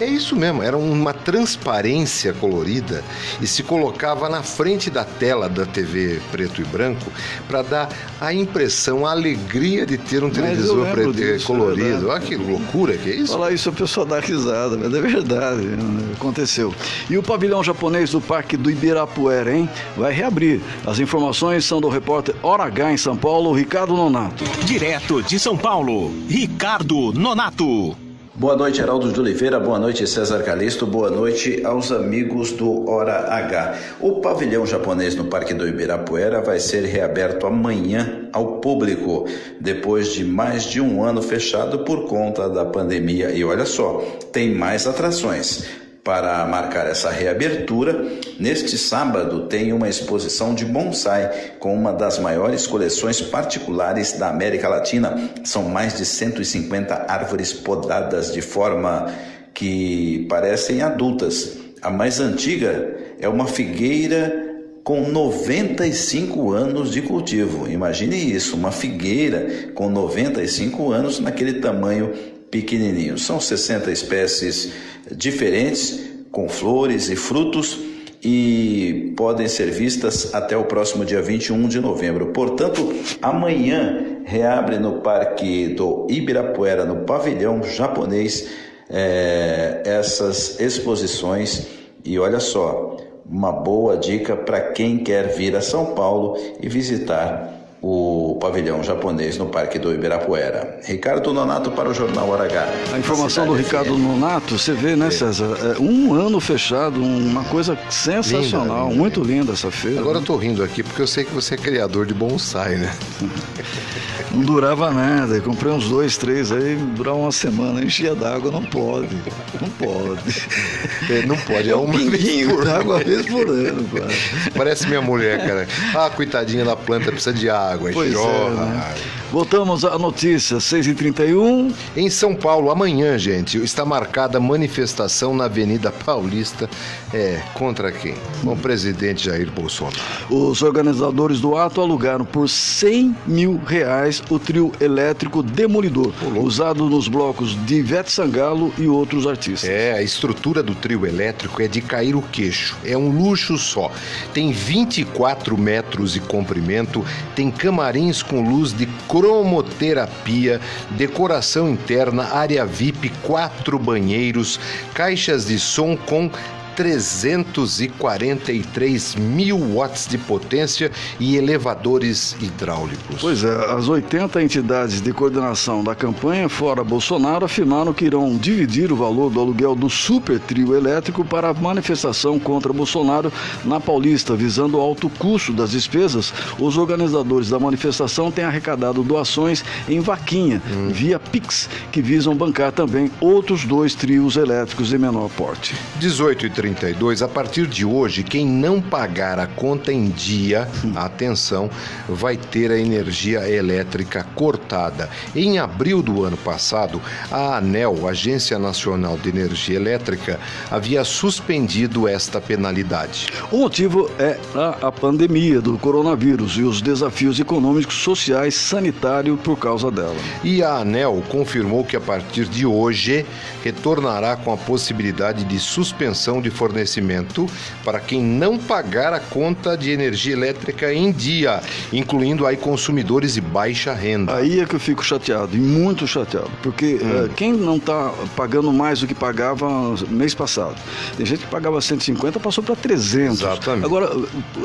é 0.00 0.06
isso 0.06 0.36
mesmo, 0.36 0.62
era 0.62 0.76
uma 0.76 1.12
transparência 1.12 2.32
colorida 2.32 3.04
e 3.40 3.46
se 3.46 3.62
colocava 3.62 4.28
na 4.28 4.42
frente 4.42 4.90
da 4.90 5.04
tela 5.04 5.48
da 5.48 5.64
TV 5.66 6.20
preto 6.30 6.60
e 6.60 6.64
branco 6.64 7.10
para 7.46 7.62
dar 7.62 7.88
a 8.20 8.32
impressão, 8.32 9.06
a 9.06 9.10
alegria 9.10 9.86
de 9.86 9.98
ter 9.98 10.22
um 10.22 10.28
mas 10.28 10.36
televisor 10.36 10.86
preto 10.90 11.12
disso, 11.12 11.46
colorido. 11.46 12.08
Olha 12.08 12.20
que 12.20 12.36
loucura 12.36 12.96
que 12.96 13.10
é 13.10 13.14
isso. 13.14 13.32
Falar 13.32 13.52
isso 13.52 13.68
a 13.68 13.72
pessoa 13.72 14.06
dá 14.06 14.20
risada, 14.20 14.76
mas 14.76 14.92
é 14.92 15.00
verdade, 15.00 15.62
né? 15.62 16.12
aconteceu. 16.14 16.74
E 17.08 17.16
o 17.16 17.22
pavilhão 17.22 17.62
japonês 17.62 18.10
do 18.10 18.20
Parque 18.20 18.56
do 18.56 18.70
Ibirapuera, 18.70 19.54
hein? 19.54 19.68
Vai 19.96 20.12
reabrir. 20.12 20.60
As 20.86 20.98
informações 20.98 21.64
são 21.64 21.80
do 21.80 21.88
repórter 21.88 22.34
Hora 22.42 22.64
H 22.64 22.92
em 22.92 22.96
São 22.96 23.16
Paulo, 23.16 23.52
Ricardo 23.52 23.94
Nonato. 23.94 24.44
Direto 24.64 25.22
de 25.22 25.38
São 25.38 25.56
Paulo, 25.56 26.12
Ricardo 26.28 27.12
Nonato. 27.12 28.03
Boa 28.36 28.56
noite, 28.56 28.80
Heraldo 28.80 29.12
de 29.12 29.20
Oliveira. 29.20 29.60
Boa 29.60 29.78
noite, 29.78 30.04
César 30.08 30.42
Calisto. 30.42 30.84
Boa 30.84 31.08
noite 31.08 31.64
aos 31.64 31.92
amigos 31.92 32.50
do 32.50 32.90
Hora 32.90 33.32
H. 33.32 33.78
O 34.00 34.20
pavilhão 34.20 34.66
japonês 34.66 35.14
no 35.14 35.26
Parque 35.26 35.54
do 35.54 35.68
Ibirapuera 35.68 36.42
vai 36.42 36.58
ser 36.58 36.84
reaberto 36.84 37.46
amanhã 37.46 38.28
ao 38.32 38.58
público, 38.58 39.24
depois 39.60 40.12
de 40.12 40.24
mais 40.24 40.64
de 40.64 40.80
um 40.80 41.04
ano 41.04 41.22
fechado 41.22 41.84
por 41.84 42.06
conta 42.06 42.48
da 42.48 42.64
pandemia. 42.64 43.30
E 43.30 43.44
olha 43.44 43.64
só, 43.64 44.02
tem 44.32 44.52
mais 44.52 44.84
atrações. 44.84 45.83
Para 46.04 46.44
marcar 46.44 46.86
essa 46.86 47.10
reabertura, 47.10 48.04
neste 48.38 48.76
sábado 48.76 49.46
tem 49.46 49.72
uma 49.72 49.88
exposição 49.88 50.54
de 50.54 50.66
bonsai 50.66 51.52
com 51.58 51.74
uma 51.74 51.94
das 51.94 52.18
maiores 52.18 52.66
coleções 52.66 53.22
particulares 53.22 54.12
da 54.12 54.28
América 54.28 54.68
Latina. 54.68 55.30
São 55.44 55.62
mais 55.62 55.96
de 55.96 56.04
150 56.04 57.06
árvores 57.08 57.54
podadas 57.54 58.34
de 58.34 58.42
forma 58.42 59.10
que 59.54 60.26
parecem 60.28 60.82
adultas. 60.82 61.56
A 61.80 61.90
mais 61.90 62.20
antiga 62.20 62.94
é 63.18 63.26
uma 63.26 63.46
figueira 63.46 64.44
com 64.84 65.08
95 65.08 66.52
anos 66.52 66.92
de 66.92 67.00
cultivo. 67.00 67.66
Imagine 67.66 68.14
isso, 68.14 68.54
uma 68.54 68.70
figueira 68.70 69.70
com 69.74 69.88
95 69.88 70.92
anos 70.92 71.18
naquele 71.18 71.54
tamanho 71.54 72.12
pequenininho. 72.54 73.18
São 73.18 73.40
60 73.40 73.90
espécies 73.90 74.72
diferentes, 75.10 76.00
com 76.30 76.48
flores 76.48 77.10
e 77.10 77.16
frutos, 77.16 77.80
e 78.22 79.12
podem 79.16 79.48
ser 79.48 79.72
vistas 79.72 80.32
até 80.32 80.56
o 80.56 80.64
próximo 80.64 81.04
dia 81.04 81.20
21 81.20 81.66
de 81.66 81.80
novembro. 81.80 82.26
Portanto, 82.26 82.94
amanhã 83.20 84.20
reabre 84.24 84.78
no 84.78 85.00
Parque 85.00 85.68
do 85.68 86.06
Ibirapuera, 86.08 86.84
no 86.84 87.04
pavilhão 87.04 87.60
japonês, 87.64 88.48
é, 88.88 89.82
essas 89.84 90.60
exposições. 90.60 91.66
E 92.04 92.18
olha 92.20 92.38
só, 92.38 92.96
uma 93.28 93.50
boa 93.50 93.96
dica 93.96 94.36
para 94.36 94.60
quem 94.60 94.98
quer 94.98 95.34
vir 95.34 95.56
a 95.56 95.60
São 95.60 95.86
Paulo 95.86 96.38
e 96.62 96.68
visitar 96.68 97.53
o 97.86 98.36
pavilhão 98.40 98.82
japonês 98.82 99.36
no 99.36 99.44
Parque 99.44 99.78
do 99.78 99.92
Ibirapuera. 99.92 100.80
Ricardo 100.84 101.34
Nonato 101.34 101.70
para 101.70 101.90
o 101.90 101.92
Jornal 101.92 102.30
Hora 102.30 102.44
H. 102.44 102.66
A 102.94 102.98
informação 102.98 103.46
do 103.46 103.52
Ricardo 103.52 103.98
Nonato, 103.98 104.58
você 104.58 104.72
vê, 104.72 104.96
né, 104.96 105.10
César? 105.10 105.76
É 105.76 105.78
um 105.78 106.14
ano 106.14 106.40
fechado, 106.40 107.02
uma 107.04 107.44
coisa 107.44 107.78
sensacional, 107.90 108.88
linda, 108.88 108.96
muito 108.98 109.22
linda 109.22 109.52
essa 109.52 109.70
feira. 109.70 110.00
Agora 110.00 110.14
né? 110.14 110.22
eu 110.22 110.26
tô 110.26 110.36
rindo 110.36 110.64
aqui 110.64 110.82
porque 110.82 111.02
eu 111.02 111.06
sei 111.06 111.24
que 111.24 111.34
você 111.34 111.56
é 111.56 111.58
criador 111.58 112.06
de 112.06 112.14
bonsai, 112.14 112.76
né? 112.76 112.90
Não 114.34 114.42
durava 114.42 114.90
nada. 114.90 115.36
Eu 115.36 115.42
comprei 115.42 115.72
uns 115.72 115.88
dois, 115.88 116.16
três, 116.16 116.50
aí 116.50 116.74
durava 116.74 117.18
uma 117.18 117.30
semana, 117.30 117.84
enchia 117.84 118.16
d'água, 118.16 118.50
não 118.50 118.64
pode. 118.64 119.14
Não 119.60 119.68
pode. 119.70 120.22
É, 121.10 121.26
não 121.26 121.36
pode, 121.36 121.68
é, 121.68 121.72
é 121.72 121.76
um 121.76 121.90
pinguinho 121.90 122.64
d'água 122.64 122.98
vez 122.98 123.26
por 123.26 123.46
ano, 123.46 123.84
cara. 123.88 124.08
Parece 124.56 124.86
minha 124.86 125.02
mulher, 125.02 125.38
cara. 125.46 125.68
Ah, 125.94 126.08
coitadinha 126.08 126.64
da 126.64 126.74
planta, 126.74 127.12
precisa 127.12 127.32
de 127.32 127.50
água. 127.50 127.73
Pois 127.78 128.14
é, 128.14 128.50
né? 128.50 128.94
Voltamos 129.34 129.84
à 129.84 129.98
notícia, 129.98 130.58
6h31. 130.58 131.72
Em 131.96 132.08
São 132.08 132.36
Paulo, 132.36 132.70
amanhã, 132.70 133.18
gente, 133.18 133.58
está 133.58 133.84
marcada 133.84 134.38
manifestação 134.38 135.34
na 135.34 135.46
Avenida 135.46 135.90
Paulista. 135.90 136.70
É, 137.12 137.42
contra 137.52 137.90
quem? 137.90 138.14
Com 138.44 138.52
o 138.52 138.56
presidente 138.56 139.24
Jair 139.24 139.50
Bolsonaro. 139.50 139.96
Os 140.30 140.62
organizadores 140.62 141.40
do 141.40 141.56
ato 141.56 141.80
alugaram 141.80 142.24
por 142.24 142.48
100 142.48 143.16
mil 143.26 143.60
reais 143.66 144.22
o 144.30 144.38
trio 144.38 144.70
elétrico 144.80 145.42
Demolidor, 145.42 146.12
usado 146.36 146.88
nos 146.88 147.08
blocos 147.08 147.56
de 147.66 147.76
Ivete 147.76 148.12
Sangalo 148.12 148.72
e 148.78 148.86
outros 148.86 149.26
artistas. 149.26 149.68
É, 149.68 149.94
a 149.94 150.02
estrutura 150.02 150.62
do 150.62 150.76
trio 150.76 151.06
elétrico 151.06 151.60
é 151.60 151.66
de 151.66 151.80
cair 151.80 152.14
o 152.14 152.22
queixo. 152.22 152.76
É 152.84 152.96
um 152.96 153.10
luxo 153.10 153.58
só. 153.58 153.90
Tem 154.32 154.52
24 154.52 155.58
metros 155.58 156.12
de 156.12 156.20
comprimento, 156.20 157.04
tem 157.34 157.50
camarins 157.64 158.22
com 158.22 158.42
luz 158.42 158.74
de 158.76 158.84
cromoterapia, 159.08 160.60
decoração 160.90 161.70
interna, 161.70 162.24
área 162.24 162.66
VIP, 162.66 163.08
quatro 163.22 163.78
banheiros, 163.78 164.60
caixas 164.92 165.46
de 165.46 165.58
som 165.58 165.96
com 165.96 166.30
343 166.74 169.14
mil 169.16 169.58
watts 169.58 170.06
de 170.06 170.18
potência 170.18 170.90
e 171.18 171.36
elevadores 171.36 172.36
hidráulicos. 172.40 173.16
Pois 173.20 173.44
é, 173.44 173.72
as 173.72 173.88
80 173.88 174.42
entidades 174.42 175.00
de 175.00 175.12
coordenação 175.12 175.84
da 175.84 175.94
campanha 175.94 176.48
fora 176.48 176.82
Bolsonaro 176.82 177.44
afirmaram 177.44 177.92
que 177.92 178.04
irão 178.04 178.36
dividir 178.36 178.92
o 178.92 178.96
valor 178.96 179.30
do 179.30 179.40
aluguel 179.40 179.74
do 179.74 179.90
super 179.90 180.40
trio 180.40 180.74
elétrico 180.74 181.24
para 181.24 181.48
a 181.48 181.54
manifestação 181.54 182.38
contra 182.38 182.72
Bolsonaro 182.72 183.32
na 183.64 183.80
Paulista, 183.80 184.34
visando 184.34 184.78
o 184.78 184.80
alto 184.80 185.08
custo 185.08 185.52
das 185.52 185.70
despesas. 185.70 186.32
Os 186.58 186.76
organizadores 186.76 187.48
da 187.48 187.58
manifestação 187.58 188.30
têm 188.30 188.44
arrecadado 188.44 189.02
doações 189.02 189.64
em 189.88 190.00
vaquinha 190.00 190.60
hum. 190.70 190.88
via 190.90 191.18
Pix, 191.18 191.68
que 191.92 192.02
visam 192.02 192.34
bancar 192.34 192.72
também 192.72 193.10
outros 193.20 193.64
dois 193.64 193.94
trios 193.94 194.36
elétricos 194.36 194.88
de 194.88 194.98
menor 194.98 195.28
porte. 195.30 195.74
18 195.98 196.46
e 196.46 196.50
32, 196.64 197.20
a 197.20 197.28
partir 197.28 197.66
de 197.66 197.84
hoje, 197.84 198.22
quem 198.22 198.46
não 198.46 198.80
pagar 198.80 199.38
a 199.38 199.46
conta 199.46 199.92
em 199.92 200.08
dia, 200.08 200.66
atenção, 200.96 201.68
vai 202.08 202.38
ter 202.38 202.70
a 202.70 202.78
energia 202.78 203.46
elétrica 203.46 204.24
cortada. 204.34 205.10
Em 205.36 205.58
abril 205.58 206.00
do 206.00 206.24
ano 206.24 206.38
passado, 206.38 207.02
a 207.30 207.58
ANEL, 207.58 208.08
Agência 208.08 208.58
Nacional 208.58 209.18
de 209.18 209.28
Energia 209.28 209.76
Elétrica, 209.76 210.40
havia 210.70 211.04
suspendido 211.04 212.08
esta 212.08 212.40
penalidade. 212.40 213.26
O 213.52 213.58
motivo 213.58 214.10
é 214.18 214.38
a, 214.54 214.88
a 214.88 214.92
pandemia 214.92 215.60
do 215.60 215.76
coronavírus 215.76 216.56
e 216.56 216.62
os 216.62 216.80
desafios 216.80 217.38
econômicos, 217.38 217.96
sociais, 217.96 218.54
sanitários 218.54 219.38
por 219.40 219.58
causa 219.58 219.90
dela. 219.90 220.16
E 220.42 220.62
a 220.62 220.78
ANEL 220.78 221.22
confirmou 221.28 221.84
que 221.84 221.94
a 221.94 222.00
partir 222.00 222.46
de 222.46 222.64
hoje 222.64 223.26
retornará 223.62 224.34
com 224.34 224.50
a 224.50 224.56
possibilidade 224.56 225.44
de 225.44 225.58
suspensão 225.58 226.40
de 226.40 226.53
fornecimento 226.54 227.46
para 227.84 228.00
quem 228.00 228.22
não 228.22 228.56
pagar 228.56 229.12
a 229.12 229.20
conta 229.20 229.76
de 229.76 229.90
energia 229.90 230.32
elétrica 230.32 230.92
em 230.92 231.12
dia, 231.12 231.60
incluindo 231.92 232.46
aí 232.46 232.56
consumidores 232.56 233.34
de 233.34 233.40
baixa 233.40 233.92
renda. 233.92 234.34
Aí 234.34 234.60
é 234.60 234.64
que 234.64 234.74
eu 234.74 234.80
fico 234.80 235.04
chateado, 235.04 235.56
e 235.56 235.60
muito 235.60 236.06
chateado, 236.06 236.50
porque 236.62 237.00
hum. 237.02 237.24
uh, 237.24 237.28
quem 237.30 237.52
não 237.52 237.76
está 237.76 238.12
pagando 238.36 238.72
mais 238.72 239.00
do 239.00 239.06
que 239.06 239.14
pagava 239.14 239.68
mês 240.08 240.34
passado? 240.34 240.76
Tem 241.16 241.26
gente 241.26 241.40
que 241.40 241.50
pagava 241.50 241.80
150, 241.80 242.40
passou 242.40 242.64
para 242.64 242.76
300. 242.76 243.40
Exatamente. 243.40 243.84
Agora, 243.84 244.10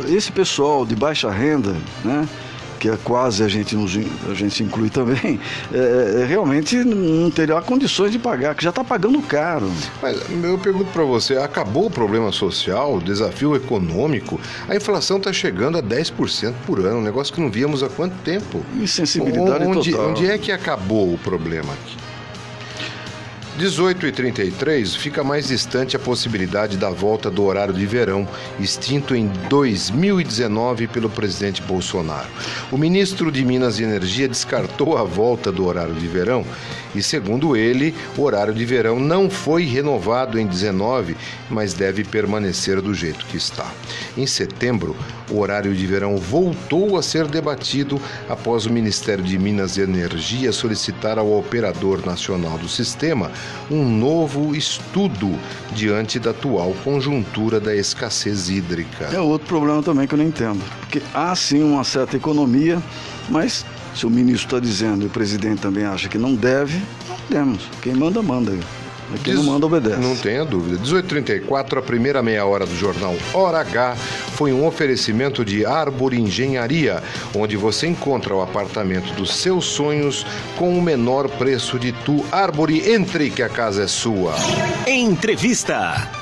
esse 0.08 0.32
pessoal 0.32 0.86
de 0.86 0.96
baixa 0.96 1.30
renda, 1.30 1.76
né? 2.04 2.28
Que 2.80 2.90
é 2.90 2.98
quase 3.04 3.44
a 3.44 3.48
gente, 3.48 3.76
nos, 3.76 3.96
a 4.30 4.34
gente 4.34 4.56
se 4.56 4.64
inclui 4.64 4.90
também, 4.90 5.40
é, 5.72 6.22
é 6.22 6.26
realmente 6.26 6.78
não 6.78 7.30
teria 7.30 7.62
condições 7.62 8.12
de 8.12 8.18
pagar, 8.18 8.56
que 8.56 8.64
já 8.64 8.70
está 8.70 8.84
pagando 8.84 9.22
caro. 9.22 9.70
Mas 10.02 10.20
eu 10.44 10.58
pergunto 10.58 10.92
para 10.92 11.04
você, 11.04 11.38
acabou 11.38 11.88
o 11.88 11.92
problema 11.92 12.32
social, 12.32 12.96
o 12.96 13.02
desafio 13.02 13.56
econômico? 13.56 14.40
A 14.68 14.76
inflação 14.76 15.18
está 15.18 15.34
chegando 15.34 15.78
a 15.78 15.84
10% 15.84 16.54
por 16.66 16.80
ano, 16.80 17.00
um 17.00 17.04
negócio 17.04 17.34
que 17.34 17.42
não 17.42 17.52
víamos 17.52 17.84
há 17.84 17.90
quanto 17.90 18.16
tempo? 18.24 18.64
Insensibilidade 18.76 19.66
onde, 19.66 19.92
total. 19.92 20.10
Onde 20.10 20.26
é 20.26 20.38
que 20.38 20.52
acabou 20.52 21.14
o 21.14 21.18
problema 21.18 21.74
aqui? 21.74 22.09
18 23.60 24.08
e 24.08 24.12
33 24.14 24.96
fica 24.96 25.22
mais 25.22 25.50
distante 25.50 25.94
a 25.94 26.00
possibilidade 26.00 26.78
da 26.78 26.90
volta 26.90 27.30
do 27.30 27.44
horário 27.44 27.74
de 27.74 27.86
verão, 27.86 28.26
extinto 28.58 29.14
em 29.14 29.28
2019 29.50 30.88
pelo 30.88 31.10
presidente 31.10 31.62
Bolsonaro. 31.62 32.30
O 32.72 32.78
ministro 32.78 33.30
de 33.30 33.44
Minas 33.44 33.78
e 33.78 33.84
Energia 33.84 34.30
descartou 34.30 34.98
a 34.98 35.04
volta 35.04 35.52
do 35.52 35.66
horário 35.66 35.94
de 35.94 36.08
verão 36.08 36.46
e, 36.96 37.04
segundo 37.04 37.54
ele, 37.54 37.94
o 38.18 38.22
horário 38.22 38.54
de 38.54 38.64
verão 38.64 38.98
não 38.98 39.30
foi 39.30 39.66
renovado 39.66 40.40
em 40.40 40.48
19, 40.48 41.18
mas 41.50 41.74
deve 41.74 42.06
permanecer 42.06 42.82
do 42.82 42.94
jeito 42.94 43.26
que 43.26 43.36
está. 43.36 43.70
Em 44.18 44.26
setembro, 44.26 44.96
o 45.30 45.38
horário 45.38 45.76
de 45.76 45.86
verão 45.86 46.16
voltou 46.18 46.98
a 46.98 47.04
ser 47.04 47.28
debatido 47.28 48.02
após 48.30 48.66
o 48.66 48.72
Ministério 48.72 49.24
de 49.24 49.38
Minas 49.38 49.76
e 49.76 49.82
Energia 49.82 50.54
solicitar 50.54 51.20
ao 51.20 51.38
operador 51.38 52.06
nacional 52.06 52.58
do 52.58 52.70
sistema 52.70 53.30
um 53.70 53.84
novo 53.86 54.56
estudo 54.56 55.38
diante 55.72 56.20
da 56.20 56.32
atual 56.32 56.74
conjuntura 56.84 57.60
da 57.60 57.76
escassez 57.76 58.50
hídrica. 58.50 59.06
É 59.06 59.20
outro 59.20 59.48
problema 59.48 59.84
também 59.84 60.08
que 60.08 60.14
eu 60.14 60.18
não 60.18 60.26
entendo, 60.26 60.64
porque 60.80 61.02
há 61.14 61.36
sim 61.36 61.64
uma 61.64 61.84
certa 61.84 62.18
economia, 62.18 62.82
mas 63.30 63.66
se 63.96 64.06
o 64.06 64.10
ministro 64.10 64.48
está 64.48 64.60
dizendo 64.60 65.04
e 65.04 65.08
o 65.08 65.10
presidente 65.10 65.62
também 65.62 65.84
acha 65.84 66.08
que 66.08 66.18
não 66.18 66.36
deve, 66.36 66.82
não 67.08 67.18
temos. 67.30 67.70
Quem 67.82 67.94
manda, 67.94 68.22
manda. 68.22 68.54
Quem 69.24 69.34
não 69.34 69.44
manda, 69.44 69.66
obedece. 69.66 70.00
Não 70.00 70.16
tenha 70.16 70.46
dúvida. 70.46 70.78
18h34, 70.84 71.78
a 71.78 71.82
primeira 71.82 72.22
meia 72.22 72.46
hora 72.46 72.66
do 72.66 72.76
jornal 72.76 73.16
Hora 73.34 73.60
H 73.62 73.96
foi 73.96 74.54
um 74.54 74.66
oferecimento 74.66 75.44
de 75.44 75.66
Árvore 75.66 76.20
Engenharia, 76.20 77.02
onde 77.36 77.58
você 77.58 77.88
encontra 77.88 78.36
o 78.36 78.42
apartamento 78.42 79.14
dos 79.14 79.36
seus 79.36 79.66
sonhos 79.66 80.26
com 80.58 80.78
o 80.78 80.82
menor 80.82 81.30
preço 81.30 81.80
de 81.80 81.92
tu. 81.92 82.26
Árvore, 82.32 82.92
entre 82.92 83.30
que 83.30 83.42
a 83.42 83.50
casa 83.50 83.84
é 83.84 83.88
sua. 83.88 84.36
Entrevista. 84.88 86.19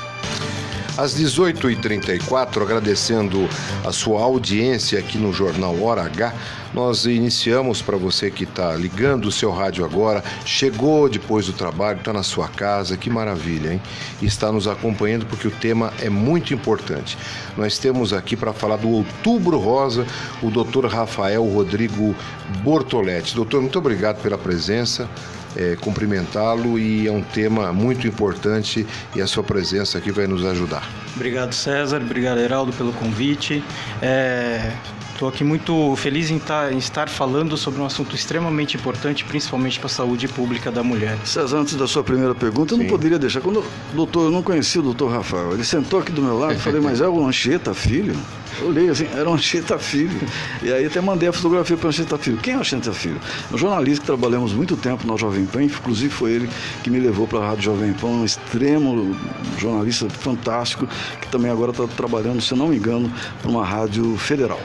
Às 0.98 1.16
18h34, 1.16 2.60
agradecendo 2.60 3.48
a 3.86 3.92
sua 3.92 4.24
audiência 4.24 4.98
aqui 4.98 5.20
no 5.20 5.32
Jornal 5.32 5.80
Hora 5.84 6.02
H, 6.02 6.34
Nós 6.74 7.06
iniciamos 7.06 7.82
para 7.82 7.98
você 7.98 8.30
que 8.30 8.44
está 8.44 8.76
ligando 8.76 9.26
o 9.26 9.32
seu 9.32 9.52
rádio 9.52 9.86
agora, 9.86 10.24
chegou 10.46 11.08
depois 11.08 11.46
do 11.46 11.54
trabalho, 11.54 12.00
está 12.00 12.12
na 12.12 12.24
sua 12.24 12.48
casa, 12.48 12.98
que 12.98 13.10
maravilha, 13.10 13.74
hein? 13.74 13.82
Está 14.22 14.52
nos 14.52 14.68
acompanhando 14.68 15.26
porque 15.26 15.48
o 15.48 15.52
tema 15.52 15.94
é 16.02 16.10
muito 16.10 16.54
importante. 16.54 17.18
Nós 17.56 17.78
temos 17.78 18.12
aqui 18.12 18.36
para 18.36 18.54
falar 18.54 18.78
do 18.78 18.90
Outubro 18.90 19.58
Rosa 19.58 20.06
o 20.42 20.52
doutor 20.52 20.86
Rafael 20.86 21.44
Rodrigo 21.46 22.16
Bortoletti. 22.64 23.36
Doutor, 23.36 23.62
muito 23.62 23.80
obrigado 23.80 24.22
pela 24.22 24.38
presença 24.38 25.10
é, 25.58 25.76
cumprimentá-lo 25.76 26.78
e 26.78 27.08
é 27.08 27.12
um 27.12 27.22
tema 27.22 27.74
muito 27.74 28.08
importante 28.08 28.86
e 29.16 29.22
a 29.22 29.28
sua 29.28 29.44
presença 29.44 29.98
aqui 29.98 30.12
vai 30.12 30.28
nos 30.28 30.46
ajudar. 30.46 30.88
Obrigado, 31.16 31.54
César. 31.54 32.02
Obrigado, 32.02 32.40
Heraldo, 32.40 32.72
pelo 32.74 32.94
convite. 32.94 33.64
É, 34.02 34.72
Estou 35.18 35.30
aqui 35.30 35.44
muito 35.44 35.96
feliz 35.96 36.30
em, 36.30 36.38
tá, 36.38 36.72
em, 36.72 36.78
estar 36.78 37.10
falando 37.10 37.58
sobre 37.58 37.82
um 37.82 37.86
assunto 37.88 38.16
extremamente 38.16 38.78
importante, 38.78 39.26
principalmente 39.26 39.80
para 39.80 39.88
a 39.88 39.90
saúde 39.90 40.28
pública 40.28 40.72
da 40.72 40.84
mulher. 40.84 41.18
César, 41.26 41.58
antes 41.58 41.74
da 41.74 41.88
sua 41.88 42.04
primeira 42.04 42.36
pergunta, 42.36 42.76
eu 42.76 42.78
não 42.78 42.86
poderia 42.86 43.18
deixar. 43.18 43.42
Quando 43.42 43.66
doutor, 43.96 44.26
eu 44.26 44.32
não 44.32 44.44
conhecia 44.44 44.80
o 44.80 44.84
doutor 44.84 45.12
Rafael. 45.12 45.54
Ele 45.54 45.64
sentou 45.64 46.02
aqui 46.02 46.12
do 46.12 46.22
meu 46.22 46.38
lado 46.38 46.54
e 46.54 46.60
falei, 46.62 46.80
mas 46.80 47.02
é 47.02 47.08
o 47.08 47.26
Anchieta 47.26 47.74
Filho? 47.74 48.16
Olhei 48.62 48.90
assim, 48.90 49.08
era 49.14 49.30
Anchieta 49.30 49.78
Filho. 49.78 50.20
E 50.62 50.72
aí 50.72 50.86
até 50.86 51.00
mandei 51.00 51.30
a 51.30 51.34
fotografia 51.34 51.78
para 51.78 51.88
o 51.88 51.90
Anchieta 51.90 52.18
Filho. 52.18 52.38
Quem 52.38 52.54
é 52.54 52.58
o 52.58 52.60
Anchieta 52.62 52.92
Filho? 52.92 53.20
Um 53.52 53.58
jornalista 53.58 54.02
que 54.02 54.08
trabalhamos 54.08 54.54
muito 54.54 54.76
tempo 54.76 55.06
na 55.08 55.16
Jovem 55.16 55.46
Pan, 55.46 55.64
inclusive 55.64 56.10
foi 56.10 56.32
ele 56.32 56.50
que 56.84 56.90
me 56.90 57.00
levou 57.00 57.28
para 57.28 57.40
a 57.40 57.50
Rádio 57.50 57.64
Jovem 57.64 57.94
Pan, 57.94 58.08
um 58.08 58.26
extremo 58.26 59.16
jornalista 59.58 60.10
fantástico, 60.10 60.88
que 61.22 61.28
também 61.30 61.52
agora 61.52 61.72
está 61.72 61.88
trabalhando, 61.88 62.42
se 62.42 62.56
não 62.56 62.68
me 62.68 62.78
engano, 62.78 63.12
para 63.42 63.52
uma 63.52 63.66
rádio 63.66 64.18
federal. 64.18 64.60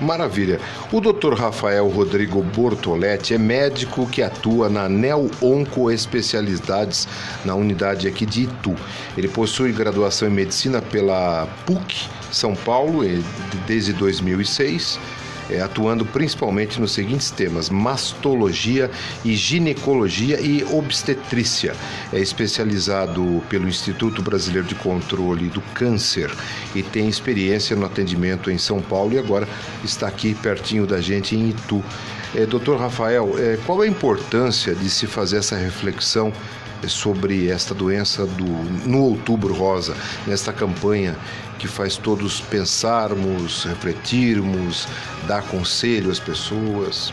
Maravilha. 0.00 0.58
O 0.90 1.00
Dr. 1.00 1.34
Rafael 1.34 1.86
Rodrigo 1.88 2.42
Bortoletti 2.42 3.34
é 3.34 3.38
médico 3.38 4.06
que 4.06 4.22
atua 4.22 4.70
na 4.70 4.88
Neo 4.88 5.30
Onco 5.42 5.90
Especialidades 5.90 7.06
na 7.44 7.54
unidade 7.54 8.08
aqui 8.08 8.24
de 8.24 8.44
Itu. 8.44 8.74
Ele 9.16 9.28
possui 9.28 9.72
graduação 9.72 10.26
em 10.26 10.30
medicina 10.30 10.80
pela 10.80 11.46
PUC 11.66 12.08
São 12.30 12.54
Paulo 12.54 13.00
desde 13.66 13.92
2006 13.92 14.98
é, 15.50 15.60
atuando 15.60 16.06
principalmente 16.06 16.80
nos 16.80 16.92
seguintes 16.92 17.30
temas: 17.30 17.68
mastologia 17.68 18.90
e 19.24 19.34
ginecologia 19.34 20.40
e 20.40 20.64
obstetrícia. 20.64 21.74
É 22.12 22.20
especializado 22.20 23.42
pelo 23.48 23.68
Instituto 23.68 24.22
Brasileiro 24.22 24.66
de 24.66 24.74
Controle 24.76 25.48
do 25.48 25.60
Câncer 25.74 26.30
e 26.74 26.82
tem 26.82 27.08
experiência 27.08 27.74
no 27.74 27.84
atendimento 27.84 28.50
em 28.50 28.58
São 28.58 28.80
Paulo 28.80 29.12
e 29.14 29.18
agora 29.18 29.48
está 29.84 30.06
aqui 30.06 30.34
pertinho 30.34 30.86
da 30.86 31.00
gente 31.00 31.34
em 31.34 31.50
Itu. 31.50 31.82
É, 32.34 32.46
Doutor 32.46 32.78
Rafael, 32.78 33.34
é, 33.36 33.58
qual 33.66 33.80
a 33.80 33.86
importância 33.88 34.72
de 34.72 34.88
se 34.88 35.08
fazer 35.08 35.38
essa 35.38 35.56
reflexão 35.56 36.32
sobre 36.86 37.50
esta 37.50 37.74
doença 37.74 38.24
do, 38.24 38.44
no 38.88 39.02
Outubro 39.02 39.52
Rosa, 39.52 39.94
nesta 40.26 40.52
campanha 40.52 41.16
que 41.60 41.68
faz 41.68 41.98
todos 41.98 42.40
pensarmos, 42.40 43.64
refletirmos, 43.64 44.88
dar 45.28 45.42
conselho 45.42 46.10
às 46.10 46.18
pessoas. 46.18 47.12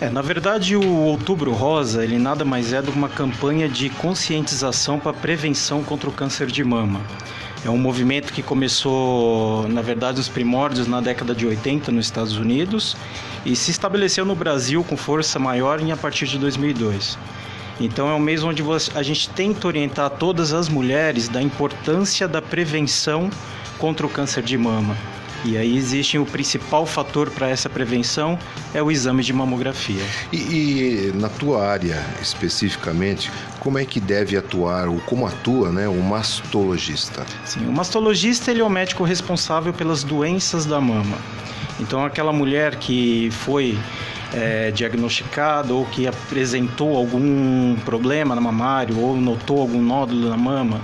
É, 0.00 0.08
na 0.08 0.22
verdade, 0.22 0.74
o 0.74 0.82
Outubro 0.82 1.52
Rosa, 1.52 2.02
ele 2.02 2.18
nada 2.18 2.44
mais 2.44 2.72
é 2.72 2.80
do 2.80 2.90
que 2.90 2.98
uma 2.98 3.08
campanha 3.08 3.68
de 3.68 3.90
conscientização 3.90 4.98
para 4.98 5.12
prevenção 5.12 5.84
contra 5.84 6.08
o 6.08 6.12
câncer 6.12 6.46
de 6.46 6.64
mama. 6.64 7.00
É 7.64 7.70
um 7.70 7.78
movimento 7.78 8.32
que 8.32 8.42
começou, 8.42 9.68
na 9.68 9.82
verdade, 9.82 10.18
os 10.18 10.28
primórdios 10.28 10.86
na 10.86 11.00
década 11.00 11.34
de 11.34 11.46
80 11.46 11.92
nos 11.92 12.06
Estados 12.06 12.36
Unidos 12.36 12.96
e 13.44 13.54
se 13.54 13.70
estabeleceu 13.70 14.24
no 14.24 14.34
Brasil 14.34 14.82
com 14.82 14.96
força 14.96 15.38
maior 15.38 15.80
em 15.80 15.92
a 15.92 15.96
partir 15.96 16.26
de 16.26 16.38
2002. 16.38 17.18
Então 17.80 18.08
é 18.08 18.14
um 18.14 18.20
mês 18.20 18.42
onde 18.42 18.62
a 18.94 19.02
gente 19.02 19.28
tenta 19.30 19.66
orientar 19.66 20.10
todas 20.10 20.52
as 20.52 20.68
mulheres 20.68 21.28
da 21.28 21.42
importância 21.42 22.28
da 22.28 22.40
prevenção 22.40 23.30
contra 23.78 24.06
o 24.06 24.10
câncer 24.10 24.42
de 24.42 24.56
mama. 24.56 24.96
E 25.44 25.58
aí 25.58 25.76
existe 25.76 26.18
o 26.18 26.24
principal 26.24 26.86
fator 26.86 27.30
para 27.30 27.50
essa 27.50 27.68
prevenção 27.68 28.38
é 28.72 28.82
o 28.82 28.90
exame 28.90 29.22
de 29.22 29.30
mamografia. 29.30 30.02
E, 30.32 30.38
e, 30.38 31.12
na 31.14 31.28
tua 31.28 31.66
área 31.66 32.02
especificamente, 32.22 33.30
como 33.60 33.78
é 33.78 33.84
que 33.84 34.00
deve 34.00 34.38
atuar 34.38 34.88
ou 34.88 34.98
como 35.00 35.26
atua, 35.26 35.70
né, 35.70 35.86
o 35.86 36.00
mastologista? 36.02 37.26
Sim, 37.44 37.66
o 37.66 37.72
mastologista 37.72 38.50
ele 38.50 38.62
é 38.62 38.64
o 38.64 38.70
médico 38.70 39.04
responsável 39.04 39.74
pelas 39.74 40.02
doenças 40.02 40.64
da 40.64 40.80
mama. 40.80 41.18
Então 41.78 42.04
aquela 42.06 42.32
mulher 42.32 42.76
que 42.76 43.28
foi 43.30 43.78
é, 44.32 44.70
diagnosticada 44.70 45.74
ou 45.74 45.84
que 45.84 46.06
apresentou 46.06 46.96
algum 46.96 47.76
problema 47.84 48.34
na 48.34 48.40
mamário 48.40 48.98
ou 48.98 49.14
notou 49.14 49.60
algum 49.60 49.82
nódulo 49.82 50.30
na 50.30 50.36
mama, 50.38 50.80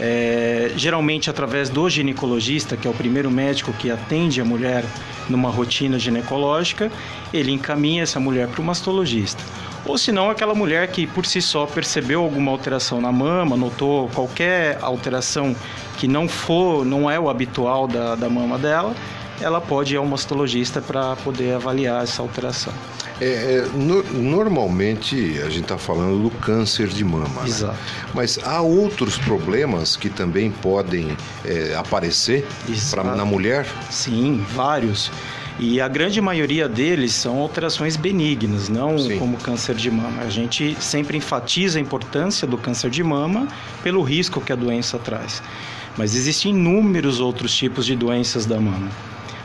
é, 0.00 0.72
geralmente 0.76 1.28
através 1.28 1.68
do 1.68 1.88
ginecologista, 1.88 2.76
que 2.76 2.88
é 2.88 2.90
o 2.90 2.94
primeiro 2.94 3.30
médico 3.30 3.72
que 3.72 3.90
atende 3.90 4.40
a 4.40 4.44
mulher 4.44 4.84
numa 5.28 5.50
rotina 5.50 5.98
ginecológica, 5.98 6.90
ele 7.32 7.52
encaminha 7.52 8.02
essa 8.02 8.18
mulher 8.18 8.48
para 8.48 8.60
o 8.60 8.64
mastologista. 8.64 9.42
Ou 9.84 9.96
se 9.96 10.10
não, 10.12 10.30
aquela 10.30 10.54
mulher 10.54 10.88
que 10.88 11.06
por 11.06 11.24
si 11.24 11.40
só 11.40 11.66
percebeu 11.66 12.22
alguma 12.22 12.50
alteração 12.50 13.00
na 13.00 13.12
mama, 13.12 13.56
notou 13.56 14.08
qualquer 14.08 14.78
alteração 14.82 15.54
que 15.98 16.08
não 16.08 16.28
for, 16.28 16.84
não 16.84 17.10
é 17.10 17.18
o 17.18 17.28
habitual 17.28 17.86
da, 17.86 18.14
da 18.14 18.28
mama 18.28 18.58
dela, 18.58 18.94
ela 19.40 19.60
pode 19.60 19.94
ir 19.94 19.96
ao 19.96 20.06
mastologista 20.06 20.80
para 20.80 21.16
poder 21.16 21.54
avaliar 21.54 22.02
essa 22.02 22.22
alteração. 22.22 22.72
É, 23.20 23.24
é, 23.24 23.68
no, 23.74 24.02
normalmente 24.14 25.38
a 25.44 25.50
gente 25.50 25.62
está 25.62 25.76
falando 25.76 26.22
do 26.22 26.30
câncer 26.30 26.88
de 26.88 27.04
mama. 27.04 27.42
Né? 27.42 27.48
Exato. 27.48 27.74
Né? 27.74 28.10
Mas 28.14 28.38
há 28.42 28.62
outros 28.62 29.18
problemas 29.18 29.96
que 29.96 30.08
também 30.08 30.50
podem 30.50 31.16
é, 31.44 31.74
aparecer 31.74 32.46
pra, 32.90 33.04
na 33.04 33.24
mulher? 33.24 33.66
Sim, 33.90 34.44
vários. 34.54 35.10
E 35.58 35.78
a 35.78 35.88
grande 35.88 36.22
maioria 36.22 36.66
deles 36.66 37.12
são 37.12 37.38
alterações 37.38 37.94
benignas, 37.94 38.70
não 38.70 38.98
Sim. 38.98 39.18
como 39.18 39.36
câncer 39.36 39.74
de 39.74 39.90
mama. 39.90 40.22
A 40.22 40.30
gente 40.30 40.74
sempre 40.80 41.18
enfatiza 41.18 41.78
a 41.78 41.82
importância 41.82 42.48
do 42.48 42.56
câncer 42.56 42.88
de 42.88 43.04
mama 43.04 43.46
pelo 43.82 44.00
risco 44.02 44.40
que 44.40 44.54
a 44.54 44.56
doença 44.56 44.98
traz. 44.98 45.42
Mas 45.98 46.14
existem 46.14 46.52
inúmeros 46.52 47.20
outros 47.20 47.54
tipos 47.54 47.84
de 47.84 47.94
doenças 47.94 48.46
da 48.46 48.58
mama. 48.58 48.88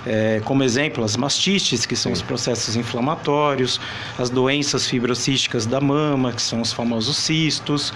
É, 0.05 0.39
como 0.45 0.63
exemplo, 0.63 1.03
as 1.03 1.17
mastistes, 1.17 1.85
que 1.85 1.95
são 1.95 2.11
Sim. 2.11 2.13
os 2.13 2.21
processos 2.21 2.75
inflamatórios, 2.75 3.79
as 4.17 4.29
doenças 4.29 4.87
fibrocísticas 4.87 5.65
da 5.65 5.81
mama, 5.81 6.31
que 6.31 6.41
são 6.41 6.61
os 6.61 6.71
famosos 6.71 7.17
cistos, 7.17 7.91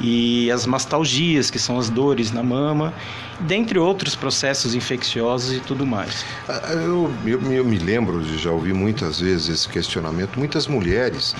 e 0.00 0.50
as 0.50 0.66
mastalgias, 0.66 1.50
que 1.50 1.58
são 1.58 1.78
as 1.78 1.88
dores 1.88 2.32
na 2.32 2.42
mama, 2.42 2.92
dentre 3.40 3.78
outros 3.78 4.16
processos 4.16 4.74
infecciosos 4.74 5.56
e 5.56 5.60
tudo 5.60 5.86
mais. 5.86 6.24
Ah, 6.48 6.72
eu, 6.72 7.12
eu, 7.24 7.52
eu 7.52 7.64
me 7.64 7.78
lembro 7.78 8.20
de 8.22 8.38
já 8.38 8.50
ouvi 8.50 8.72
muitas 8.72 9.20
vezes 9.20 9.48
esse 9.48 9.68
questionamento, 9.68 10.38
muitas 10.38 10.66
mulheres, 10.66 11.34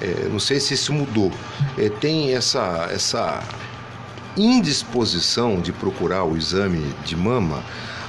é, 0.00 0.28
não 0.30 0.40
sei 0.40 0.58
se 0.58 0.74
isso 0.74 0.92
mudou, 0.92 1.30
é, 1.76 1.90
tem 1.90 2.34
essa, 2.34 2.88
essa 2.90 3.42
indisposição 4.36 5.60
de 5.60 5.72
procurar 5.72 6.24
o 6.24 6.36
exame 6.36 6.82
de 7.04 7.16
mama 7.16 7.62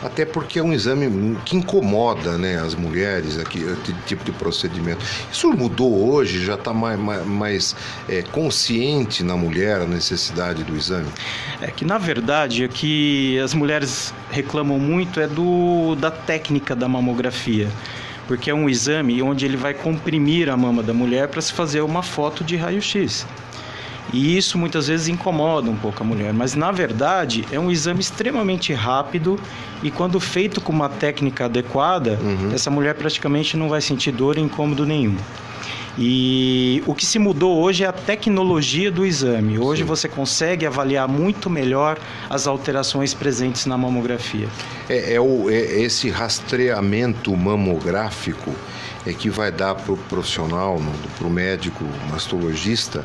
até 0.03 0.25
porque 0.25 0.59
é 0.59 0.63
um 0.63 0.73
exame 0.73 1.37
que 1.45 1.55
incomoda 1.55 2.37
né, 2.37 2.59
as 2.59 2.75
mulheres, 2.75 3.37
aqui, 3.37 3.59
esse 3.59 3.93
tipo 4.05 4.23
de 4.23 4.31
procedimento. 4.31 5.03
Isso 5.31 5.51
mudou 5.51 6.11
hoje, 6.11 6.43
já 6.43 6.55
está 6.55 6.73
mais, 6.73 6.99
mais, 6.99 7.25
mais 7.25 7.75
é, 8.09 8.21
consciente 8.21 9.23
na 9.23 9.35
mulher 9.35 9.81
a 9.81 9.85
necessidade 9.85 10.63
do 10.63 10.75
exame? 10.75 11.07
É 11.61 11.67
que, 11.67 11.85
na 11.85 11.97
verdade, 11.97 12.65
o 12.65 12.69
que 12.69 13.39
as 13.39 13.53
mulheres 13.53 14.13
reclamam 14.31 14.79
muito 14.79 15.19
é 15.19 15.27
do, 15.27 15.95
da 15.95 16.11
técnica 16.11 16.75
da 16.75 16.87
mamografia 16.87 17.67
porque 18.27 18.49
é 18.49 18.53
um 18.53 18.69
exame 18.69 19.21
onde 19.21 19.43
ele 19.43 19.57
vai 19.57 19.73
comprimir 19.73 20.47
a 20.49 20.55
mama 20.55 20.81
da 20.81 20.93
mulher 20.93 21.27
para 21.27 21.41
se 21.41 21.51
fazer 21.51 21.81
uma 21.81 22.01
foto 22.01 22.45
de 22.45 22.55
raio-x. 22.55 23.27
E 24.13 24.37
isso 24.37 24.57
muitas 24.57 24.87
vezes 24.87 25.07
incomoda 25.07 25.69
um 25.69 25.75
pouco 25.75 26.03
a 26.03 26.05
mulher, 26.05 26.33
mas 26.33 26.53
na 26.53 26.71
verdade 26.71 27.45
é 27.51 27.59
um 27.59 27.71
exame 27.71 28.01
extremamente 28.01 28.73
rápido 28.73 29.39
e 29.81 29.89
quando 29.89 30.19
feito 30.19 30.59
com 30.59 30.71
uma 30.71 30.89
técnica 30.89 31.45
adequada, 31.45 32.19
uhum. 32.21 32.51
essa 32.53 32.69
mulher 32.69 32.95
praticamente 32.95 33.55
não 33.55 33.69
vai 33.69 33.81
sentir 33.81 34.11
dor 34.11 34.37
e 34.37 34.41
incômodo 34.41 34.85
nenhum. 34.85 35.15
E 35.97 36.81
o 36.87 36.95
que 36.95 37.05
se 37.05 37.19
mudou 37.19 37.61
hoje 37.61 37.83
é 37.83 37.87
a 37.87 37.91
tecnologia 37.91 38.89
do 38.89 39.05
exame. 39.05 39.59
Hoje 39.59 39.81
Sim. 39.81 39.87
você 39.87 40.07
consegue 40.07 40.65
avaliar 40.65 41.07
muito 41.07 41.49
melhor 41.49 41.97
as 42.29 42.47
alterações 42.47 43.13
presentes 43.13 43.65
na 43.65 43.77
mamografia. 43.77 44.47
É, 44.89 45.15
é, 45.15 45.21
o, 45.21 45.49
é 45.49 45.81
esse 45.81 46.09
rastreamento 46.09 47.35
mamográfico 47.35 48.53
é 49.05 49.11
que 49.11 49.29
vai 49.29 49.51
dar 49.51 49.75
para 49.75 49.93
o 49.93 49.97
profissional, 49.97 50.79
para 51.17 51.27
o 51.27 51.29
médico 51.29 51.83
mastologista, 52.09 53.03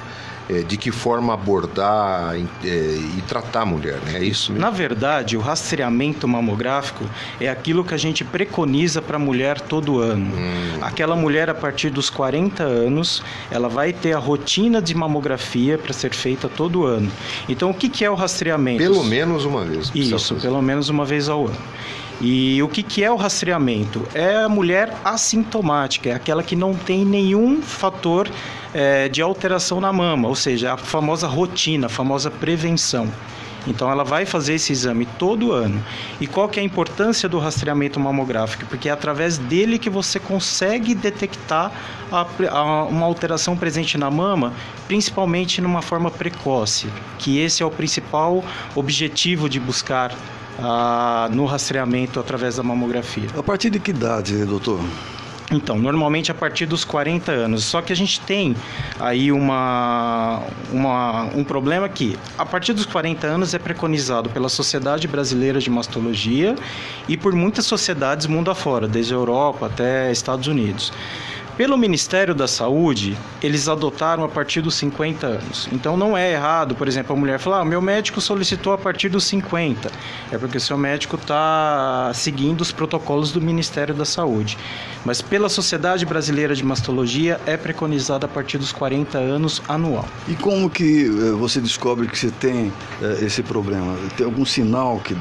é, 0.49 0.63
de 0.63 0.77
que 0.77 0.91
forma 0.91 1.35
abordar 1.35 2.37
é, 2.37 2.69
e 2.69 3.23
tratar 3.27 3.63
a 3.63 3.67
mulher, 3.67 3.99
né? 4.05 4.19
É 4.19 4.25
isso? 4.25 4.53
Na 4.53 4.71
verdade, 4.71 5.37
o 5.37 5.41
rastreamento 5.41 6.27
mamográfico 6.29 7.05
é 7.41 7.49
aquilo 7.49 7.85
que 7.85 7.95
a 7.95 7.97
gente 7.97 8.25
preconiza 8.25 9.03
para 9.03 9.17
a 9.17 9.19
mulher 9.19 9.61
todo 9.61 10.01
ano. 10.01 10.35
Hum. 10.37 10.79
Aquela 10.83 11.17
mulher 11.17 11.51
a 11.51 11.55
partir 11.55 11.91
dos 11.91 12.09
40 12.11 12.63
anos, 12.63 13.23
ela 13.51 13.69
vai 13.69 13.93
ter 13.93 14.13
a 14.13 14.19
rotina 14.19 14.81
de 14.81 14.95
mamografia 14.95 15.77
para 15.79 15.93
ser 15.93 16.15
feita 16.15 16.49
todo 16.49 16.85
ano. 16.85 17.11
Então, 17.49 17.71
o 17.71 17.75
que, 17.75 17.89
que 17.89 18.05
é 18.05 18.11
o 18.11 18.15
rastreamento? 18.15 18.79
Pelo 18.79 19.05
menos 19.05 19.45
uma 19.45 19.65
vez. 19.65 19.91
Isso, 19.95 20.37
pelo 20.37 20.63
menos 20.63 20.89
uma 20.89 21.05
vez 21.05 21.29
ao 21.29 21.47
ano. 21.47 21.57
E 22.21 22.63
o 22.63 22.69
que, 22.69 22.83
que 22.83 23.05
é 23.05 23.11
o 23.11 23.17
rastreamento? 23.17 24.07
É 24.15 24.37
a 24.37 24.49
mulher 24.49 24.95
assintomática, 25.05 26.09
é 26.09 26.15
aquela 26.15 26.43
que 26.43 26.57
não 26.57 26.75
tem 26.75 27.05
nenhum 27.05 27.61
fator 27.61 28.31
é, 28.73 29.09
de 29.09 29.21
alteração 29.21 29.81
na 29.81 29.93
mama, 29.93 30.27
ou 30.29 30.35
seja, 30.35 30.73
a 30.73 30.77
famosa 30.77 31.27
rotina, 31.27 31.87
a 31.87 31.91
famosa 31.91 32.31
prevenção. 32.31 33.13
Então 33.67 33.91
ela 33.91 34.05
vai 34.05 34.25
fazer 34.25 34.55
esse 34.55 34.73
exame 34.73 35.07
todo 35.19 35.53
ano. 35.53 35.83
E 36.21 36.27
qual 36.27 36.49
que 36.49 36.61
é 36.61 36.63
a 36.63 36.65
importância 36.65 37.29
do 37.29 37.39
rastreamento 37.39 37.99
mamográfico? 37.99 38.65
Porque 38.67 38.89
é 38.89 38.93
através 38.93 39.39
dele 39.39 39.79
que 39.79 39.91
você 39.91 40.21
consegue 40.21 40.95
detectar 40.95 41.73
a, 42.11 42.27
a, 42.51 42.85
uma 42.85 43.07
alteração 43.07 43.57
presente 43.57 43.99
na 43.99 44.11
mama, 44.11 44.53
principalmente 44.87 45.61
numa 45.61 45.83
forma 45.83 46.11
precoce, 46.11 46.89
que 47.19 47.39
esse 47.39 47.63
é 47.63 47.67
o 47.67 47.71
principal 47.71 48.45
objetivo 48.75 49.49
de 49.49 49.59
buscar 49.59 50.15
ah, 50.59 51.29
no 51.33 51.45
rastreamento 51.45 52.21
através 52.21 52.57
da 52.57 52.63
mamografia. 52.63 53.29
A 53.37 53.43
partir 53.43 53.71
de 53.71 53.79
que 53.79 53.91
idade, 53.91 54.45
doutor? 54.45 54.81
Então, 55.51 55.79
normalmente 55.79 56.31
a 56.31 56.35
partir 56.35 56.67
dos 56.67 56.85
40 56.85 57.31
anos. 57.31 57.65
Só 57.65 57.81
que 57.81 57.93
a 57.93 57.97
gente 57.97 58.21
tem 58.21 58.57
aí 58.99 59.31
uma, 59.31 60.43
uma, 60.73 61.25
um 61.35 61.45
problema 61.45 61.89
que, 61.89 62.19
a 62.37 62.45
partir 62.45 62.73
dos 62.73 62.85
40 62.85 63.27
anos, 63.27 63.55
é 63.55 63.59
preconizado 63.59 64.29
pela 64.31 64.49
Sociedade 64.49 65.07
Brasileira 65.07 65.61
de 65.61 65.71
Mastologia 65.71 66.57
e 67.09 67.17
por 67.17 67.33
muitas 67.35 67.65
sociedades 67.65 68.27
mundo 68.27 68.51
afora, 68.51 68.89
desde 68.89 69.15
a 69.15 69.17
Europa 69.17 69.67
até 69.67 70.11
Estados 70.11 70.49
Unidos. 70.49 70.93
Pelo 71.57 71.79
Ministério 71.79 72.35
da 72.35 72.47
Saúde, 72.47 73.17
eles 73.43 73.67
adotaram 73.67 74.23
a 74.23 74.29
partir 74.29 74.61
dos 74.61 74.75
50 74.75 75.27
anos. 75.27 75.67
Então 75.73 75.97
não 75.97 76.15
é 76.15 76.33
errado, 76.33 76.75
por 76.75 76.87
exemplo, 76.87 77.17
a 77.17 77.19
mulher 77.19 77.39
falar: 77.39 77.61
ah, 77.61 77.65
meu 77.65 77.81
médico 77.81 78.21
solicitou 78.21 78.75
a 78.75 78.79
partir 78.79 79.09
dos 79.09 79.25
50. 79.25 79.91
É 80.31 80.37
porque 80.37 80.61
seu 80.61 80.77
médico 80.77 81.17
está 81.17 82.13
seguindo 82.15 82.61
os 82.61 82.73
protocolos 82.73 83.33
do 83.33 83.41
Ministério 83.41 83.95
da 83.95 84.05
Saúde. 84.05 84.59
Mas 85.03 85.23
pela 85.23 85.49
Sociedade 85.49 86.05
Brasileira 86.05 86.55
de 86.55 86.63
Mastologia 86.63 87.41
é 87.47 87.57
preconizado 87.57 88.27
a 88.27 88.29
partir 88.29 88.59
dos 88.59 88.71
40 88.73 89.17
anos 89.17 89.63
anual. 89.67 90.05
E 90.29 90.35
como 90.35 90.69
que 90.69 91.07
eh, 91.07 91.33
você 91.39 91.59
descobre 91.59 92.07
que 92.07 92.19
você 92.19 92.31
tem 92.33 92.71
eh, 93.01 93.19
esse 93.23 93.43
problema? 93.43 93.97
Tem 94.15 94.27
algum 94.27 94.45
sinal 94.45 95.01
que 95.03 95.17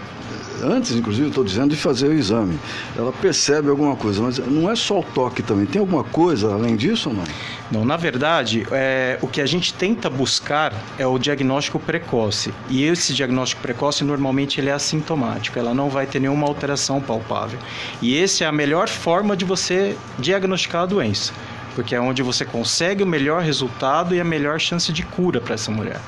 antes, 0.63 0.91
inclusive, 0.91 1.27
estou 1.27 1.43
dizendo, 1.43 1.69
de 1.69 1.75
fazer 1.75 2.07
o 2.07 2.13
exame. 2.13 2.59
Ela 2.97 3.11
percebe 3.11 3.69
alguma 3.69 3.95
coisa, 3.95 4.21
mas 4.21 4.37
não 4.37 4.69
é 4.69 4.75
só 4.75 4.99
o 4.99 5.03
toque 5.03 5.41
também. 5.41 5.65
Tem 5.65 5.79
alguma 5.79 6.03
coisa 6.03 6.53
além 6.53 6.75
disso 6.75 7.09
ou 7.09 7.15
não? 7.15 7.23
Não, 7.71 7.83
na 7.85 7.97
verdade, 7.97 8.65
é, 8.71 9.17
o 9.21 9.27
que 9.27 9.41
a 9.41 9.45
gente 9.45 9.73
tenta 9.73 10.09
buscar 10.09 10.73
é 10.97 11.05
o 11.07 11.17
diagnóstico 11.17 11.79
precoce. 11.79 12.53
E 12.69 12.83
esse 12.83 13.13
diagnóstico 13.13 13.61
precoce, 13.61 14.03
normalmente, 14.03 14.59
ele 14.59 14.69
é 14.69 14.73
assintomático. 14.73 15.57
Ela 15.57 15.73
não 15.73 15.89
vai 15.89 16.05
ter 16.05 16.19
nenhuma 16.19 16.47
alteração 16.47 17.01
palpável. 17.01 17.57
E 18.01 18.17
essa 18.17 18.43
é 18.43 18.47
a 18.47 18.51
melhor 18.51 18.87
forma 18.87 19.35
de 19.35 19.45
você 19.45 19.97
diagnosticar 20.19 20.83
a 20.83 20.85
doença. 20.85 21.33
Porque 21.73 21.95
é 21.95 21.99
onde 21.99 22.21
você 22.21 22.45
consegue 22.45 23.03
o 23.03 23.07
melhor 23.07 23.41
resultado 23.41 24.15
e 24.15 24.21
a 24.21 24.23
melhor 24.23 24.59
chance 24.59 24.93
de 24.93 25.03
cura 25.03 25.41
para 25.41 25.55
essa 25.55 25.71
mulher. 25.71 25.99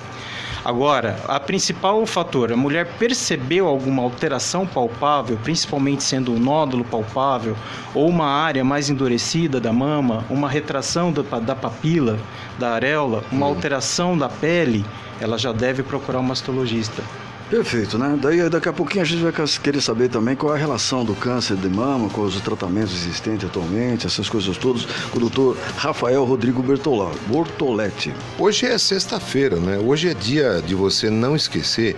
Agora, 0.66 1.20
a 1.28 1.39
principal 1.39 2.05
fator, 2.05 2.51
a 2.51 2.58
mulher 2.58 2.86
percebeu 2.97 3.68
alguma 3.68 4.03
alteração 4.03 4.66
palpável, 4.66 5.38
principalmente 5.43 6.03
sendo 6.03 6.34
um 6.34 6.39
nódulo 6.39 6.84
palpável 6.84 7.55
ou 7.93 8.10
uma 8.10 8.28
área 8.28 8.64
mais 8.64 8.89
endurecida 8.89 9.60
da 9.60 9.72
mama, 9.72 10.26
uma 10.30 10.49
retração 10.49 11.12
da, 11.12 11.22
da 11.39 11.55
papila, 11.55 12.20
da 12.60 12.72
areola, 12.72 13.24
uma 13.32 13.45
hum. 13.45 13.49
alteração 13.49 14.18
da 14.18 14.28
pele, 14.28 14.86
ela 15.20 15.38
já 15.38 15.51
deve 15.51 15.84
procurar 15.84 16.20
um 16.20 16.24
mastologista. 16.24 17.03
Perfeito, 17.50 17.98
né? 17.98 18.20
Daí 18.22 18.50
daqui 18.50 18.68
a 18.68 18.74
pouquinho 18.74 19.04
a 19.04 19.06
gente 19.06 19.24
vai 19.24 19.32
querer 19.64 19.80
saber 19.80 20.10
também 20.10 20.36
qual 20.36 20.54
é 20.54 20.58
a 20.58 20.60
relação 20.60 21.06
do 21.06 21.16
câncer 21.16 21.56
de 21.56 21.70
mama 21.70 22.10
com 22.10 22.22
os 22.22 22.39
tratamentos 22.41 22.93
existentes 22.93 23.48
atualmente, 23.48 24.06
essas 24.06 24.28
coisas 24.28 24.58
todas, 24.58 24.86
com 24.86 25.18
o 25.18 25.22
doutor 25.22 25.58
Rafael 25.78 26.26
Rodrigo 26.26 26.62
Bortoletti. 27.28 28.14
Hoje 28.38 28.66
é 28.66 28.78
sexta-feira, 28.78 29.56
né? 29.56 29.78
Hoje 29.78 30.10
é 30.10 30.14
dia 30.14 30.62
de 30.62 30.76
você 30.76 31.10
não 31.10 31.38
esquecer 31.38 31.95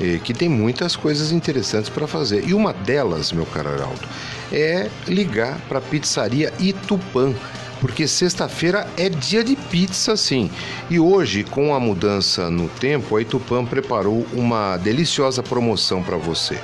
eh, 0.00 0.18
que 0.24 0.32
tem 0.32 0.48
muitas 0.48 0.96
coisas 0.96 1.30
interessantes 1.30 1.90
para 1.90 2.06
fazer. 2.06 2.48
E 2.48 2.54
uma 2.54 2.72
delas, 2.72 3.32
meu 3.32 3.44
caro 3.44 3.68
Araldo, 3.68 4.08
é 4.50 4.88
ligar 5.06 5.60
para 5.68 5.76
a 5.76 5.82
pizzaria 5.82 6.50
Itupã 6.58 7.34
porque 7.80 8.06
sexta-feira 8.06 8.86
é 8.96 9.08
dia 9.08 9.44
de 9.44 9.56
pizza, 9.56 10.16
sim. 10.16 10.50
E 10.88 10.98
hoje, 10.98 11.44
com 11.44 11.74
a 11.74 11.80
mudança 11.80 12.50
no 12.50 12.68
tempo, 12.68 13.16
a 13.16 13.22
Itupã 13.22 13.64
preparou 13.64 14.26
uma 14.32 14.76
deliciosa 14.76 15.42
promoção 15.42 16.02
para 16.02 16.16
você. 16.16 16.58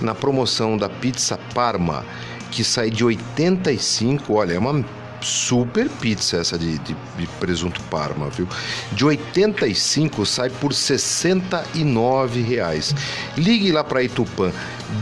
Na 0.00 0.14
promoção 0.14 0.76
da 0.76 0.88
pizza 0.88 1.38
Parma, 1.54 2.04
que 2.50 2.64
sai 2.64 2.90
de 2.90 3.04
85, 3.04 4.34
olha, 4.34 4.54
é 4.54 4.58
uma 4.58 4.84
super 5.20 5.88
pizza 5.88 6.36
essa 6.38 6.56
de, 6.58 6.78
de, 6.78 6.96
de, 7.16 7.26
presunto 7.38 7.82
Parma, 7.84 8.28
viu? 8.30 8.48
De 8.92 9.04
85 9.04 10.24
sai 10.24 10.50
por 10.50 10.72
69 10.72 12.40
reais. 12.42 12.94
Ligue 13.36 13.72
lá 13.72 13.82
para 13.82 14.02
Itupã 14.02 14.52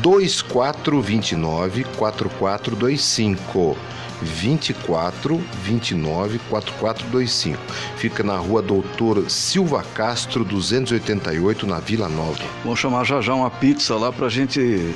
2429 0.02 1.84
4425. 1.96 3.76
24 4.22 5.42
29 5.62 6.38
4425. 6.48 7.58
Fica 7.96 8.22
na 8.22 8.36
rua 8.36 8.62
Doutor 8.62 9.30
Silva 9.30 9.82
Castro, 9.94 10.44
288, 10.44 11.66
na 11.66 11.78
Vila 11.78 12.08
Nova. 12.08 12.44
Vamos 12.62 12.78
chamar 12.78 13.04
já 13.04 13.20
já 13.20 13.34
uma 13.34 13.50
pizza 13.50 13.96
lá 13.96 14.12
pra 14.12 14.28
gente 14.28 14.94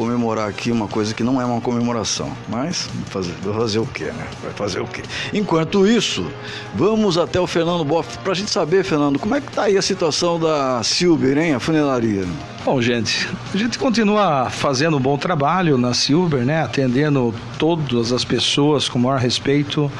comemorar 0.00 0.48
aqui 0.48 0.72
uma 0.72 0.88
coisa 0.88 1.12
que 1.12 1.22
não 1.22 1.38
é 1.38 1.44
uma 1.44 1.60
comemoração, 1.60 2.32
mas 2.48 2.88
fazer, 3.10 3.34
vai 3.42 3.52
fazer 3.52 3.78
o 3.80 3.86
quê, 3.86 4.04
né? 4.04 4.26
Vai 4.42 4.52
fazer 4.52 4.80
o 4.80 4.86
quê? 4.86 5.02
Enquanto 5.30 5.86
isso, 5.86 6.26
vamos 6.74 7.18
até 7.18 7.38
o 7.38 7.46
Fernando 7.46 7.84
Boff 7.84 8.16
para 8.20 8.32
a 8.32 8.34
gente 8.34 8.50
saber, 8.50 8.82
Fernando, 8.82 9.18
como 9.18 9.34
é 9.34 9.42
que 9.42 9.52
tá 9.52 9.64
aí 9.64 9.76
a 9.76 9.82
situação 9.82 10.40
da 10.40 10.82
Silber, 10.82 11.36
hein, 11.36 11.52
a 11.52 11.60
funelaria? 11.60 12.24
Bom, 12.64 12.80
gente, 12.80 13.28
a 13.52 13.58
gente 13.58 13.78
continua 13.78 14.48
fazendo 14.48 14.96
um 14.96 15.00
bom 15.00 15.18
trabalho 15.18 15.76
na 15.76 15.92
Silber, 15.92 16.46
né? 16.46 16.62
Atendendo 16.62 17.34
todas 17.58 18.10
as 18.10 18.24
pessoas 18.24 18.88
com 18.88 18.98
o 18.98 19.02
maior 19.02 19.18
respeito, 19.18 19.92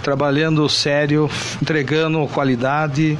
trabalhando 0.00 0.68
sério, 0.68 1.30
entregando 1.60 2.26
qualidade 2.28 3.18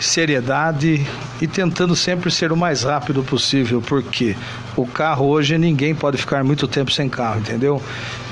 seriedade 0.00 1.06
e 1.40 1.46
tentando 1.46 1.94
sempre 1.94 2.30
ser 2.30 2.52
o 2.52 2.56
mais 2.56 2.82
rápido 2.82 3.22
possível, 3.22 3.82
porque 3.82 4.36
o 4.76 4.86
carro 4.86 5.26
hoje 5.26 5.56
ninguém 5.58 5.94
pode 5.94 6.16
ficar 6.16 6.42
muito 6.42 6.66
tempo 6.66 6.90
sem 6.90 7.08
carro, 7.08 7.40
entendeu? 7.40 7.82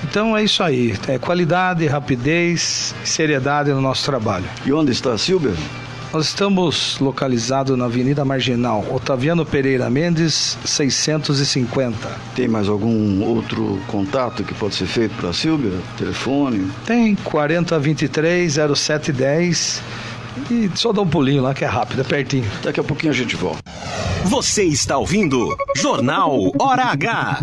Então 0.04 0.36
é 0.36 0.42
isso 0.42 0.62
aí, 0.62 0.94
é 1.06 1.18
qualidade, 1.18 1.86
rapidez, 1.86 2.94
seriedade 3.04 3.70
no 3.70 3.80
nosso 3.80 4.04
trabalho. 4.04 4.44
E 4.64 4.72
onde 4.72 4.92
está 4.92 5.16
Silber? 5.16 5.54
Nós 6.12 6.28
estamos 6.28 6.98
localizados 7.00 7.76
na 7.76 7.84
Avenida 7.84 8.24
Marginal, 8.24 8.82
Otaviano 8.90 9.44
Pereira 9.44 9.90
Mendes, 9.90 10.56
650. 10.64 11.96
Tem 12.34 12.48
mais 12.48 12.66
algum 12.66 13.22
outro 13.22 13.78
contato 13.86 14.42
que 14.42 14.54
pode 14.54 14.74
ser 14.74 14.86
feito 14.86 15.14
para 15.16 15.28
a 15.28 15.32
Silvia? 15.34 15.78
Telefone? 15.98 16.70
Tem 16.86 17.14
4023 17.14 18.54
0710 18.74 19.82
e 20.50 20.70
só 20.74 20.94
dá 20.94 21.02
um 21.02 21.06
pulinho 21.06 21.42
lá 21.42 21.52
que 21.52 21.64
é 21.64 21.68
rápido, 21.68 22.00
é 22.00 22.04
pertinho. 22.04 22.50
Daqui 22.62 22.80
a 22.80 22.84
pouquinho 22.84 23.12
a 23.12 23.16
gente 23.16 23.36
volta. 23.36 23.62
Você 24.24 24.64
está 24.64 24.96
ouvindo 24.96 25.54
Jornal 25.76 26.52
Hora 26.58 26.84
H. 26.84 27.42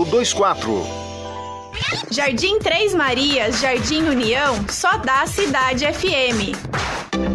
24. 0.05 1.10
Jardim 2.09 2.57
Três 2.59 2.93
Marias, 2.93 3.59
Jardim 3.59 4.03
União, 4.03 4.55
só 4.69 4.97
dá 4.97 5.25
Cidade 5.25 5.85
FM. 5.85 6.55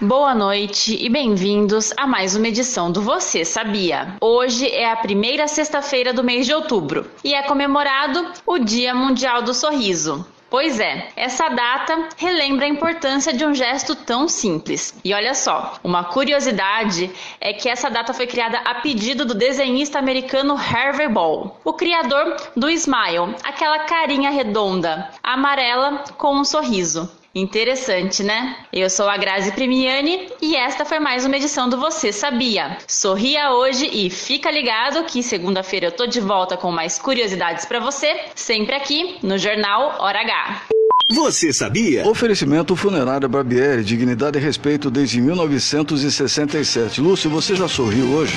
Boa 0.00 0.32
noite 0.32 0.96
e 1.04 1.08
bem-vindos 1.08 1.92
a 1.96 2.06
mais 2.06 2.36
uma 2.36 2.46
edição 2.46 2.92
do 2.92 3.02
Você 3.02 3.44
Sabia. 3.44 4.14
Hoje 4.20 4.70
é 4.70 4.88
a 4.88 4.94
primeira 4.94 5.48
sexta-feira 5.48 6.12
do 6.12 6.22
mês 6.22 6.46
de 6.46 6.54
outubro 6.54 7.04
e 7.24 7.34
é 7.34 7.42
comemorado 7.42 8.24
o 8.46 8.58
Dia 8.58 8.94
Mundial 8.94 9.42
do 9.42 9.52
Sorriso. 9.52 10.24
Pois 10.48 10.78
é, 10.78 11.08
essa 11.16 11.48
data 11.48 12.10
relembra 12.16 12.64
a 12.64 12.68
importância 12.68 13.32
de 13.32 13.44
um 13.44 13.52
gesto 13.52 13.96
tão 13.96 14.28
simples. 14.28 14.94
E 15.04 15.12
olha 15.12 15.34
só, 15.34 15.74
uma 15.82 16.04
curiosidade 16.04 17.10
é 17.40 17.52
que 17.52 17.68
essa 17.68 17.90
data 17.90 18.14
foi 18.14 18.28
criada 18.28 18.58
a 18.58 18.76
pedido 18.76 19.24
do 19.24 19.34
desenhista 19.34 19.98
americano 19.98 20.54
Harvey 20.54 21.08
Ball, 21.08 21.60
o 21.64 21.72
criador 21.72 22.36
do 22.56 22.70
Smile, 22.70 23.34
aquela 23.42 23.80
carinha 23.80 24.30
redonda, 24.30 25.10
amarela 25.24 26.04
com 26.16 26.36
um 26.36 26.44
sorriso. 26.44 27.10
Interessante, 27.34 28.22
né? 28.22 28.56
Eu 28.72 28.88
sou 28.88 29.08
a 29.08 29.16
Grazi 29.16 29.52
Primiani 29.52 30.28
e 30.40 30.56
esta 30.56 30.84
foi 30.84 30.98
mais 30.98 31.26
uma 31.26 31.36
edição 31.36 31.68
do 31.68 31.78
Você 31.78 32.12
Sabia. 32.12 32.78
Sorria 32.86 33.52
hoje 33.52 33.88
e 33.92 34.08
fica 34.10 34.50
ligado 34.50 35.04
que 35.04 35.22
segunda-feira 35.22 35.86
eu 35.86 35.92
tô 35.92 36.06
de 36.06 36.20
volta 36.20 36.56
com 36.56 36.72
mais 36.72 36.98
curiosidades 36.98 37.64
para 37.66 37.80
você, 37.80 38.18
sempre 38.34 38.74
aqui 38.74 39.18
no 39.22 39.36
Jornal 39.38 39.96
Hora 40.00 40.20
H. 40.20 40.77
Você 41.10 41.54
sabia? 41.54 42.06
Oferecimento 42.06 42.76
Funerária 42.76 43.26
Barbieri, 43.26 43.82
dignidade 43.82 44.36
e 44.38 44.42
respeito 44.42 44.90
desde 44.90 45.22
1967. 45.22 47.00
Lúcio, 47.00 47.30
você 47.30 47.56
já 47.56 47.66
sorriu 47.66 48.10
hoje? 48.10 48.36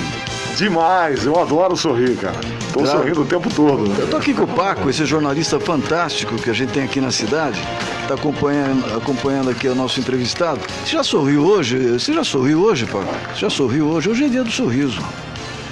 Demais, 0.55 1.25
eu 1.25 1.37
adoro 1.37 1.75
sorrir, 1.75 2.15
cara. 2.15 2.39
Tô 2.71 2.79
Claro. 2.79 2.99
sorrindo 2.99 3.21
o 3.23 3.25
tempo 3.25 3.49
todo. 3.53 3.89
né? 3.89 3.95
Eu 3.99 4.07
tô 4.07 4.15
aqui 4.15 4.33
com 4.33 4.43
o 4.43 4.47
Paco, 4.47 4.89
esse 4.89 5.05
jornalista 5.05 5.59
fantástico 5.59 6.37
que 6.37 6.49
a 6.49 6.53
gente 6.53 6.71
tem 6.71 6.83
aqui 6.83 7.01
na 7.01 7.11
cidade. 7.11 7.59
Tá 8.07 8.13
acompanhando, 8.13 8.85
acompanhando 8.95 9.49
aqui 9.49 9.67
o 9.67 9.75
nosso 9.75 9.99
entrevistado. 9.99 10.61
Você 10.85 10.93
já 10.93 11.03
sorriu 11.03 11.43
hoje? 11.45 11.77
Você 11.77 12.13
já 12.13 12.23
sorriu 12.23 12.61
hoje, 12.63 12.85
Paco? 12.85 13.13
Você 13.33 13.41
já 13.41 13.49
sorriu 13.49 13.87
hoje? 13.87 14.09
Hoje 14.09 14.23
é 14.23 14.29
dia 14.29 14.45
do 14.45 14.51
sorriso. 14.51 15.01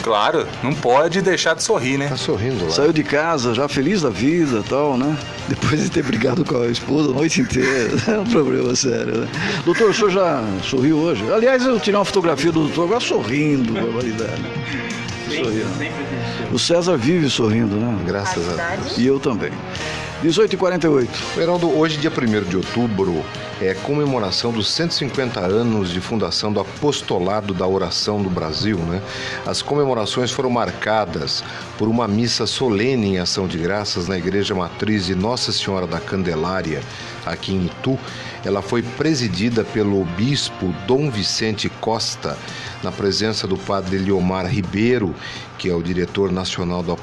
Claro, 0.04 0.48
não 0.64 0.74
pode 0.74 1.22
deixar 1.22 1.54
de 1.56 1.64
sorrir, 1.64 1.98
né? 1.98 2.08
Tá 2.08 2.18
sorrindo 2.18 2.66
lá. 2.66 2.72
Saiu 2.72 2.94
de 2.94 3.04
casa 3.04 3.54
já 3.54 3.68
feliz 3.68 4.02
da 4.02 4.10
vida 4.10 4.60
e 4.66 4.70
tal, 4.70 4.98
né? 4.98 5.18
Depois 5.48 5.82
de 5.84 5.90
ter 5.90 6.04
brigado 6.04 6.46
com 6.46 6.62
a 6.62 6.68
esposa 6.68 7.10
a 7.12 7.14
noite 7.14 7.42
inteira. 7.42 7.90
É 8.10 8.18
um 8.18 8.26
problema 8.26 8.76
sério, 8.76 9.20
né? 9.20 9.28
Doutor, 9.66 9.90
o 9.90 9.94
senhor 9.94 10.12
já 10.12 10.44
sorriu 10.64 10.98
hoje? 10.98 11.24
Aliás, 11.32 11.64
eu 11.64 11.80
tirei 11.80 11.98
uma 12.00 12.06
fotografia 12.06 12.52
do 12.52 12.62
doutor 12.64 12.86
agora 12.86 13.00
sorrindo, 13.00 13.74
barbaridade. 13.74 14.42
Sorrindo. 15.28 16.19
O 16.52 16.58
César 16.58 16.98
vive 16.98 17.30
sorrindo, 17.30 17.76
né? 17.76 17.98
Graças 18.06 18.48
a 18.58 18.76
Deus. 18.76 18.98
E 18.98 19.06
eu 19.06 19.20
também. 19.20 19.52
18h48. 20.24 21.08
Heraldo, 21.38 21.70
hoje, 21.70 21.98
dia 21.98 22.12
1 22.12 22.50
de 22.50 22.58
outubro, 22.58 23.24
é 23.62 23.74
comemoração 23.74 24.52
dos 24.52 24.68
150 24.70 25.40
anos 25.40 25.92
de 25.92 26.02
fundação 26.02 26.52
do 26.52 26.60
Apostolado 26.60 27.54
da 27.54 27.66
Oração 27.66 28.22
do 28.22 28.30
Brasil, 28.30 28.78
né? 28.80 29.02
As 29.46 29.62
comemorações 29.62 30.30
foram 30.30 30.50
marcadas 30.50 31.42
por 31.78 31.88
uma 31.88 32.06
missa 32.06 32.46
solene 32.46 33.16
em 33.16 33.20
ação 33.20 33.48
de 33.48 33.58
graças 33.58 34.10
na 34.10 34.18
Igreja 34.18 34.54
Matriz 34.54 35.06
de 35.06 35.16
Nossa 35.16 35.54
Senhora 35.54 35.88
da 35.88 36.02
Candelária, 36.02 36.82
aqui 37.26 37.54
em 37.54 37.68
Itu. 37.68 37.98
Ela 38.44 38.62
foi 38.62 38.82
presidida 38.82 39.64
pelo 39.64 40.04
bispo 40.06 40.74
Dom 40.88 41.10
Vicente 41.10 41.70
Costa, 41.82 42.38
na 42.82 42.92
presença 42.92 43.46
do 43.46 43.58
padre 43.58 43.98
Eliomar 43.98 44.46
Ribeiro, 44.48 45.14
que 45.58 45.70
é 45.70 45.76
o 45.76 45.84
diretor 45.84 46.32
nacional 46.32 46.82
do 46.82 46.98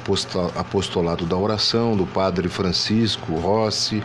Apostolado 0.55 1.25
da 1.25 1.37
Oração, 1.37 1.95
do 1.95 2.07
padre 2.07 2.49
Francisco 2.49 3.35
Rossi, 3.35 4.01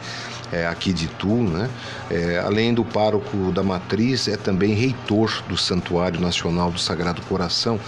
é, 0.53 0.67
aqui 0.67 0.93
de 0.93 1.07
Itu, 1.07 1.43
né? 1.43 1.69
É, 2.11 2.39
além 2.45 2.75
do 2.75 2.85
pároco 2.85 3.51
da 3.53 3.63
Matriz, 3.63 4.29
é 4.29 4.37
também 4.37 4.75
reitor 4.75 5.43
do 5.49 5.57
Santuário 5.57 6.21
Nacional 6.21 6.71
do 6.71 6.79
Sagrado 6.79 7.23
Coração. 7.23 7.81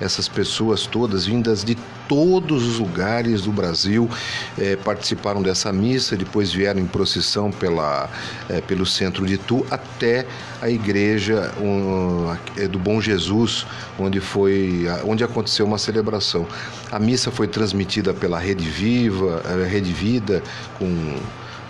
Essas 0.00 0.28
pessoas 0.28 0.86
todas 0.86 1.24
vindas 1.24 1.64
de 1.64 1.76
todos 2.10 2.66
os 2.66 2.80
lugares 2.80 3.42
do 3.42 3.52
Brasil 3.52 4.10
é, 4.58 4.74
participaram 4.74 5.40
dessa 5.40 5.72
missa, 5.72 6.16
depois 6.16 6.52
vieram 6.52 6.80
em 6.80 6.86
procissão 6.86 7.52
pela, 7.52 8.10
é, 8.48 8.60
pelo 8.60 8.84
centro 8.84 9.24
de 9.24 9.34
Itu 9.34 9.64
até 9.70 10.26
a 10.60 10.68
igreja 10.68 11.54
um, 11.60 12.36
é, 12.56 12.66
do 12.66 12.80
Bom 12.80 13.00
Jesus, 13.00 13.64
onde 13.96 14.18
foi 14.18 14.86
onde 15.04 15.22
aconteceu 15.22 15.64
uma 15.64 15.78
celebração. 15.78 16.46
A 16.90 16.98
missa 16.98 17.30
foi 17.30 17.46
transmitida 17.46 18.12
pela 18.12 18.40
Rede 18.40 18.68
Viva, 18.68 19.40
Rede 19.70 19.92
Vida, 19.92 20.42
com 20.78 21.16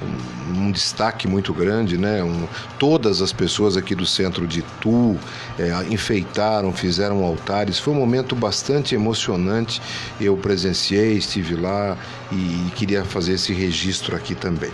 um, 0.03 0.67
um 0.67 0.71
destaque 0.73 1.29
muito 1.29 1.53
grande, 1.53 1.97
né? 1.97 2.23
Um, 2.23 2.47
todas 2.79 3.21
as 3.23 3.33
pessoas 3.33 3.77
aqui 3.77 3.95
do 3.95 4.07
centro 4.07 4.47
de 4.47 4.63
Tu 4.81 5.17
é, 5.59 5.71
enfeitaram, 5.91 6.73
fizeram 6.73 7.25
altares. 7.25 7.79
Foi 7.79 7.93
um 7.93 7.97
momento 7.97 8.35
bastante 8.35 8.95
emocionante. 8.95 9.81
Eu 10.21 10.37
presenciei, 10.37 11.13
estive 11.17 11.57
lá 11.57 11.97
e, 12.33 12.35
e 12.35 12.73
queria 12.75 13.05
fazer 13.05 13.35
esse 13.35 13.53
registro 13.53 14.17
aqui 14.17 14.35
também. 14.35 14.71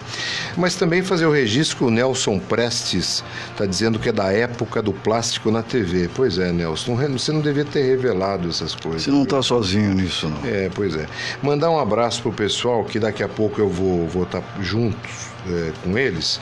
Mas 0.57 0.74
também 0.74 1.03
fazer 1.03 1.27
o 1.27 1.33
registro 1.33 1.79
que 1.79 1.85
o 1.85 1.91
Nelson 1.91 2.39
Prestes 2.39 3.24
está 3.51 3.66
dizendo 3.66 3.99
que 3.99 4.09
é 4.09 4.12
da 4.12 4.33
época 4.33 4.83
do 4.83 4.93
plástico 4.93 5.51
na 5.51 5.62
TV. 5.62 6.09
Pois 6.14 6.39
é, 6.39 6.53
Nelson, 6.53 6.97
você 6.97 7.33
não 7.33 7.41
devia 7.41 7.64
ter 7.64 7.83
revelado 7.83 8.49
essas 8.49 8.74
coisas. 8.74 9.03
Você 9.03 9.11
não 9.11 9.24
está 9.24 9.43
sozinho 9.43 9.95
nisso, 9.95 10.29
não. 10.29 10.49
É, 10.49 10.70
pois 10.74 10.95
é. 10.95 11.07
Mandar 11.43 11.70
um 11.70 11.79
abraço 11.79 12.22
pro 12.22 12.33
pessoal, 12.33 12.85
que 12.85 12.99
daqui 12.99 13.22
a 13.22 13.29
pouco 13.29 13.61
eu 13.61 13.68
vou 13.68 14.07
vou 14.07 14.24
estar 14.24 14.41
tá 14.41 14.62
juntos 14.62 15.16
é, 15.49 15.73
com 15.83 15.97
eles, 15.97 16.41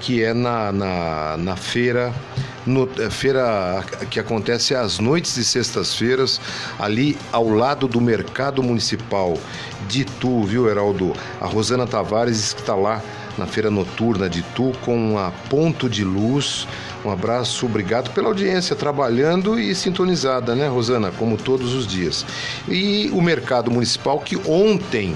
que 0.00 0.22
é 0.22 0.34
na, 0.34 0.72
na, 0.72 1.36
na 1.36 1.56
feira, 1.56 2.12
no, 2.66 2.88
é, 2.98 3.08
feira 3.08 3.84
que 4.10 4.18
acontece 4.18 4.74
às 4.74 4.98
noites 4.98 5.34
de 5.34 5.44
sextas-feiras, 5.44 6.40
ali 6.78 7.16
ao 7.30 7.48
lado 7.48 7.86
do 7.86 8.00
Mercado 8.00 8.62
Municipal 8.62 9.38
de 9.88 10.02
Itu, 10.02 10.44
viu, 10.44 10.68
Heraldo? 10.68 11.12
A 11.40 11.46
Rosana 11.46 11.86
Tavares 11.86 12.38
está 12.38 12.74
lá 12.74 13.00
na 13.38 13.46
feira 13.46 13.70
noturna 13.70 14.28
de 14.28 14.40
Itu 14.40 14.72
com 14.84 15.18
a 15.18 15.30
Ponto 15.48 15.88
de 15.88 16.04
Luz. 16.04 16.66
Um 17.04 17.10
abraço, 17.10 17.66
obrigado 17.66 18.10
pela 18.12 18.28
audiência, 18.28 18.76
trabalhando 18.76 19.58
e 19.58 19.74
sintonizada, 19.74 20.54
né, 20.54 20.68
Rosana, 20.68 21.10
como 21.12 21.36
todos 21.36 21.74
os 21.74 21.86
dias. 21.86 22.24
E 22.68 23.10
o 23.12 23.20
Mercado 23.20 23.70
Municipal 23.70 24.20
que 24.20 24.36
ontem 24.48 25.14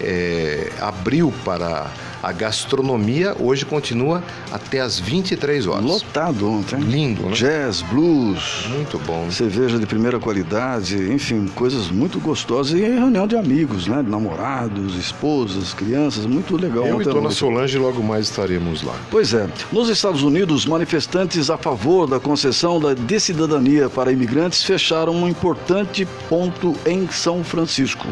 é, 0.00 0.72
abriu 0.80 1.32
para 1.44 1.90
a 2.22 2.32
gastronomia 2.32 3.34
hoje 3.38 3.64
continua 3.64 4.22
até 4.50 4.80
as 4.80 4.98
23 4.98 5.66
horas. 5.66 5.84
Lotado 5.84 6.50
ontem. 6.50 6.80
Lindo, 6.80 7.22
né? 7.24 7.32
Jazz, 7.32 7.82
blues. 7.82 8.66
Muito 8.68 8.98
bom. 8.98 9.30
Cerveja 9.30 9.78
de 9.78 9.86
primeira 9.86 10.18
qualidade, 10.18 10.96
enfim, 11.12 11.46
coisas 11.54 11.88
muito 11.88 12.18
gostosas. 12.20 12.78
E 12.78 12.82
reunião 12.82 13.26
de 13.26 13.36
amigos, 13.36 13.86
né? 13.86 14.04
Namorados, 14.06 14.96
esposas, 14.96 15.72
crianças, 15.72 16.26
muito 16.26 16.56
legal. 16.56 16.86
Eu 16.86 17.00
e 17.00 17.04
Dona 17.04 17.30
Solange 17.30 17.78
logo 17.78 18.02
mais 18.02 18.26
estaremos 18.26 18.82
lá. 18.82 18.94
Pois 19.10 19.32
é. 19.34 19.48
Nos 19.72 19.88
Estados 19.88 20.22
Unidos, 20.22 20.66
manifestantes 20.66 21.50
a 21.50 21.56
favor 21.56 22.06
da 22.06 22.20
concessão 22.20 22.80
da 22.80 22.94
de 22.94 23.20
cidadania 23.20 23.88
para 23.88 24.12
imigrantes 24.12 24.62
fecharam 24.62 25.14
um 25.14 25.28
importante 25.28 26.06
ponto 26.28 26.74
em 26.86 27.08
São 27.08 27.42
Francisco. 27.42 28.06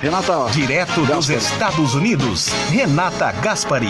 Renata. 0.00 0.50
Direto 0.52 1.00
Gaspari. 1.02 1.14
dos 1.14 1.30
Estados 1.30 1.94
Unidos, 1.94 2.48
Renata 2.70 3.32
Gaspari. 3.32 3.88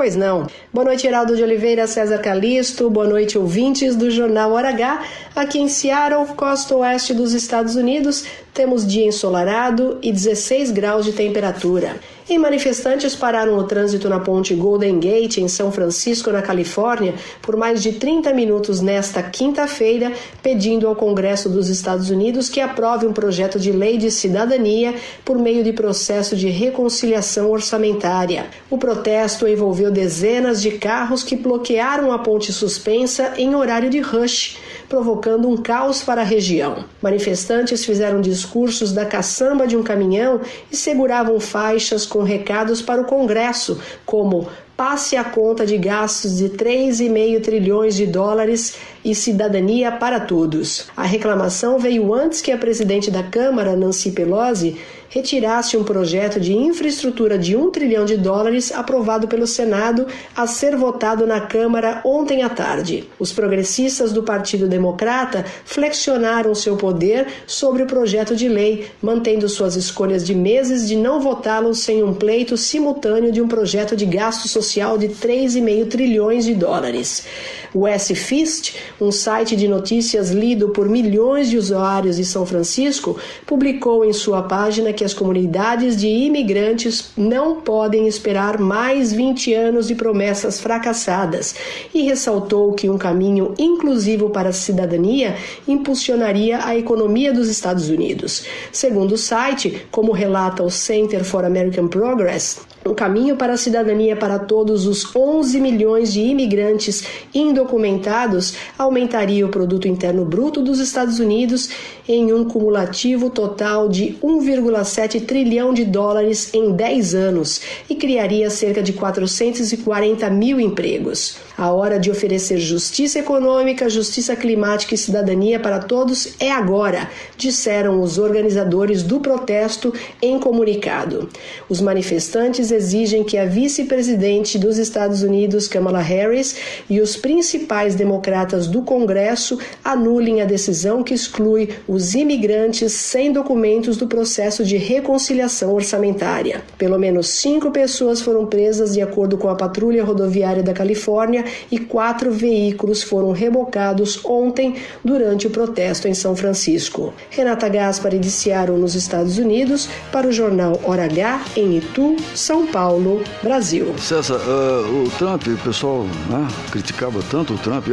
Pois 0.00 0.16
não. 0.16 0.46
Boa 0.72 0.86
noite, 0.86 1.02
Geraldo 1.02 1.36
de 1.36 1.42
Oliveira, 1.42 1.86
César 1.86 2.18
Calisto. 2.18 2.88
Boa 2.88 3.06
noite, 3.06 3.36
ouvintes 3.36 3.94
do 3.94 4.10
Jornal 4.10 4.52
Hora 4.52 4.70
H. 4.70 5.02
Aqui 5.36 5.58
em 5.58 5.68
Seattle, 5.68 6.34
costa 6.34 6.74
oeste 6.74 7.12
dos 7.12 7.34
Estados 7.34 7.76
Unidos, 7.76 8.24
temos 8.54 8.86
dia 8.86 9.06
ensolarado 9.06 9.98
e 10.00 10.10
16 10.10 10.70
graus 10.70 11.04
de 11.04 11.12
temperatura. 11.12 11.96
E 12.30 12.38
manifestantes 12.38 13.16
pararam 13.16 13.58
o 13.58 13.64
trânsito 13.64 14.08
na 14.08 14.20
ponte 14.20 14.54
Golden 14.54 15.00
Gate, 15.00 15.38
em 15.38 15.48
São 15.48 15.72
Francisco, 15.72 16.30
na 16.30 16.40
Califórnia, 16.40 17.12
por 17.42 17.56
mais 17.56 17.82
de 17.82 17.94
30 17.94 18.32
minutos 18.32 18.80
nesta 18.80 19.20
quinta-feira, 19.20 20.12
pedindo 20.40 20.86
ao 20.86 20.94
Congresso 20.94 21.48
dos 21.48 21.68
Estados 21.68 22.08
Unidos 22.08 22.48
que 22.48 22.60
aprove 22.60 23.04
um 23.04 23.12
projeto 23.12 23.58
de 23.58 23.72
lei 23.72 23.98
de 23.98 24.12
cidadania 24.12 24.94
por 25.24 25.40
meio 25.40 25.64
de 25.64 25.72
processo 25.72 26.36
de 26.36 26.48
reconciliação 26.48 27.50
orçamentária. 27.50 28.46
O 28.70 28.78
protesto 28.78 29.48
envolveu 29.48 29.90
dezenas 29.90 30.62
de 30.62 30.70
carros 30.78 31.24
que 31.24 31.34
bloquearam 31.34 32.12
a 32.12 32.18
ponte 32.20 32.52
suspensa 32.52 33.32
em 33.38 33.56
horário 33.56 33.90
de 33.90 33.98
rush 33.98 34.56
provocando 34.90 35.48
um 35.48 35.56
caos 35.56 36.02
para 36.02 36.20
a 36.20 36.24
região. 36.24 36.84
Manifestantes 37.00 37.84
fizeram 37.84 38.20
discursos 38.20 38.92
da 38.92 39.06
caçamba 39.06 39.66
de 39.66 39.76
um 39.76 39.84
caminhão 39.84 40.40
e 40.70 40.76
seguravam 40.76 41.38
faixas 41.38 42.04
com 42.04 42.24
recados 42.24 42.82
para 42.82 43.00
o 43.00 43.04
Congresso, 43.04 43.80
como 44.04 44.48
passe 44.76 45.14
a 45.14 45.22
conta 45.22 45.64
de 45.64 45.76
gastos 45.76 46.38
de 46.38 46.48
3,5 46.48 47.42
trilhões 47.42 47.94
de 47.94 48.06
dólares 48.06 48.76
e 49.04 49.14
cidadania 49.14 49.92
para 49.92 50.18
todos. 50.18 50.88
A 50.96 51.04
reclamação 51.04 51.78
veio 51.78 52.12
antes 52.12 52.40
que 52.40 52.50
a 52.50 52.58
presidente 52.58 53.10
da 53.10 53.22
Câmara, 53.22 53.76
Nancy 53.76 54.10
Pelosi, 54.10 54.76
retirasse 55.10 55.76
um 55.76 55.82
projeto 55.82 56.40
de 56.40 56.54
infraestrutura 56.54 57.36
de 57.36 57.56
um 57.56 57.68
trilhão 57.70 58.04
de 58.04 58.16
dólares 58.16 58.72
aprovado 58.72 59.26
pelo 59.26 59.46
Senado 59.46 60.06
a 60.34 60.46
ser 60.46 60.76
votado 60.76 61.26
na 61.26 61.40
Câmara 61.40 62.00
ontem 62.04 62.42
à 62.42 62.48
tarde. 62.48 63.04
Os 63.18 63.32
progressistas 63.32 64.12
do 64.12 64.22
Partido 64.22 64.68
Democrata 64.68 65.44
flexionaram 65.64 66.54
seu 66.54 66.76
poder 66.76 67.26
sobre 67.46 67.82
o 67.82 67.86
projeto 67.86 68.36
de 68.36 68.48
lei, 68.48 68.86
mantendo 69.02 69.48
suas 69.48 69.74
escolhas 69.74 70.24
de 70.24 70.34
meses 70.34 70.86
de 70.86 70.96
não 70.96 71.20
votá-lo 71.20 71.74
sem 71.74 72.04
um 72.04 72.14
pleito 72.14 72.56
simultâneo 72.56 73.32
de 73.32 73.42
um 73.42 73.48
projeto 73.48 73.96
de 73.96 74.06
gasto 74.06 74.46
social 74.46 74.96
de 74.96 75.08
3,5 75.08 75.88
trilhões 75.88 76.44
de 76.44 76.54
dólares. 76.54 77.26
O 77.74 77.86
S-Fist, 77.86 78.76
um 79.00 79.12
site 79.12 79.54
de 79.54 79.66
notícias 79.68 80.30
lido 80.30 80.70
por 80.70 80.88
milhões 80.88 81.48
de 81.48 81.56
usuários 81.56 82.16
de 82.16 82.24
São 82.24 82.44
Francisco, 82.44 83.16
publicou 83.46 84.04
em 84.04 84.12
sua 84.12 84.42
página 84.42 84.92
que 85.00 85.04
as 85.04 85.14
comunidades 85.14 85.96
de 85.96 86.06
imigrantes 86.06 87.12
não 87.16 87.62
podem 87.62 88.06
esperar 88.06 88.58
mais 88.58 89.14
20 89.14 89.54
anos 89.54 89.88
de 89.88 89.94
promessas 89.94 90.60
fracassadas 90.60 91.54
e 91.94 92.02
ressaltou 92.02 92.74
que 92.74 92.90
um 92.90 92.98
caminho 92.98 93.54
inclusivo 93.58 94.28
para 94.28 94.50
a 94.50 94.52
cidadania 94.52 95.36
impulsionaria 95.66 96.62
a 96.62 96.76
economia 96.76 97.32
dos 97.32 97.48
Estados 97.48 97.88
Unidos. 97.88 98.44
Segundo 98.70 99.12
o 99.12 99.16
site, 99.16 99.86
como 99.90 100.12
relata 100.12 100.62
o 100.62 100.70
Center 100.70 101.24
for 101.24 101.46
American 101.46 101.88
Progress, 101.88 102.60
o 102.84 102.94
caminho 102.94 103.36
para 103.36 103.52
a 103.52 103.56
cidadania 103.58 104.16
para 104.16 104.38
todos 104.38 104.86
os 104.86 105.14
11 105.14 105.60
milhões 105.60 106.12
de 106.12 106.20
imigrantes 106.20 107.04
indocumentados 107.34 108.54
aumentaria 108.78 109.44
o 109.44 109.50
produto 109.50 109.86
interno 109.86 110.24
bruto 110.24 110.62
dos 110.62 110.78
Estados 110.78 111.18
Unidos 111.18 111.68
em 112.08 112.32
um 112.32 112.44
cumulativo 112.44 113.28
total 113.28 113.88
de 113.88 114.16
1,7 114.22 115.24
trilhão 115.26 115.74
de 115.74 115.84
dólares 115.84 116.54
em 116.54 116.72
10 116.72 117.14
anos 117.14 117.60
e 117.88 117.94
criaria 117.94 118.48
cerca 118.48 118.82
de 118.82 118.94
440 118.94 120.30
mil 120.30 120.58
empregos. 120.58 121.49
A 121.60 121.70
hora 121.70 122.00
de 122.00 122.10
oferecer 122.10 122.56
justiça 122.56 123.18
econômica, 123.18 123.90
justiça 123.90 124.34
climática 124.34 124.94
e 124.94 124.96
cidadania 124.96 125.60
para 125.60 125.78
todos 125.78 126.32
é 126.40 126.50
agora, 126.50 127.10
disseram 127.36 128.00
os 128.00 128.16
organizadores 128.16 129.02
do 129.02 129.20
protesto 129.20 129.92
em 130.22 130.38
comunicado. 130.38 131.28
Os 131.68 131.78
manifestantes 131.82 132.70
exigem 132.70 133.22
que 133.22 133.36
a 133.36 133.44
vice-presidente 133.44 134.58
dos 134.58 134.78
Estados 134.78 135.22
Unidos, 135.22 135.68
Kamala 135.68 136.00
Harris, 136.00 136.56
e 136.88 136.98
os 136.98 137.14
principais 137.14 137.94
democratas 137.94 138.66
do 138.66 138.80
Congresso 138.80 139.58
anulem 139.84 140.40
a 140.40 140.46
decisão 140.46 141.02
que 141.02 141.12
exclui 141.12 141.68
os 141.86 142.14
imigrantes 142.14 142.94
sem 142.94 143.30
documentos 143.34 143.98
do 143.98 144.06
processo 144.06 144.64
de 144.64 144.78
reconciliação 144.78 145.74
orçamentária. 145.74 146.62
Pelo 146.78 146.98
menos 146.98 147.28
cinco 147.28 147.70
pessoas 147.70 148.22
foram 148.22 148.46
presas, 148.46 148.94
de 148.94 149.02
acordo 149.02 149.36
com 149.36 149.50
a 149.50 149.54
Patrulha 149.54 150.02
Rodoviária 150.02 150.62
da 150.62 150.72
Califórnia, 150.72 151.49
e 151.70 151.78
quatro 151.78 152.30
veículos 152.32 153.02
foram 153.02 153.32
rebocados 153.32 154.24
ontem 154.24 154.76
durante 155.04 155.46
o 155.46 155.50
protesto 155.50 156.08
em 156.08 156.14
São 156.14 156.34
Francisco. 156.34 157.12
Renata 157.30 157.68
Gaspar 157.68 158.18
de 158.18 158.30
nos 158.78 158.94
Estados 158.94 159.38
Unidos, 159.38 159.88
para 160.12 160.26
o 160.26 160.32
jornal 160.32 160.80
Hora 160.84 161.04
H, 161.04 161.44
em 161.56 161.78
Itu, 161.78 162.16
São 162.34 162.66
Paulo, 162.66 163.22
Brasil. 163.42 163.94
César, 163.98 164.38
uh, 164.38 165.04
o 165.04 165.10
Trump, 165.18 165.46
o 165.46 165.56
pessoal 165.58 166.04
né, 166.28 166.48
criticava 166.70 167.20
tanto 167.30 167.54
o 167.54 167.58
Trump, 167.58 167.86
e 167.88 167.92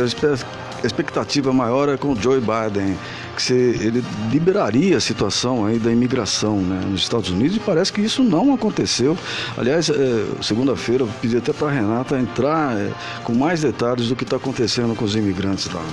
a 0.83 0.85
expectativa 0.85 1.51
maior 1.51 1.89
é 1.89 1.97
com 1.97 2.11
o 2.11 2.15
Joe 2.15 2.39
Biden, 2.39 2.97
que 3.35 3.41
se, 3.41 3.53
ele 3.53 4.03
liberaria 4.31 4.97
a 4.97 4.99
situação 4.99 5.65
aí 5.65 5.79
da 5.79 5.91
imigração 5.91 6.57
né, 6.57 6.81
nos 6.85 7.01
Estados 7.01 7.29
Unidos 7.29 7.57
e 7.57 7.59
parece 7.59 7.91
que 7.91 8.01
isso 8.01 8.23
não 8.23 8.53
aconteceu. 8.53 9.17
Aliás, 9.57 9.89
é, 9.89 9.93
segunda-feira 10.41 11.03
eu 11.03 11.09
pedi 11.21 11.37
até 11.37 11.53
para 11.53 11.67
a 11.67 11.71
Renata 11.71 12.17
entrar 12.19 12.77
é, 12.77 12.91
com 13.23 13.33
mais 13.33 13.61
detalhes 13.61 14.09
do 14.09 14.15
que 14.15 14.23
está 14.23 14.37
acontecendo 14.37 14.95
com 14.95 15.05
os 15.05 15.15
imigrantes 15.15 15.71
lá. 15.71 15.83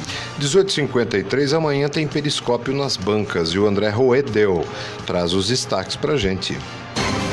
18h53, 0.41 1.57
amanhã 1.57 1.89
tem 1.89 2.07
periscópio 2.07 2.75
nas 2.75 2.97
bancas 2.97 3.51
e 3.51 3.59
o 3.59 3.67
André 3.67 3.91
Roedel 3.91 4.65
traz 5.07 5.33
os 5.33 5.49
destaques 5.49 5.97
para 5.97 6.17
gente. 6.17 6.57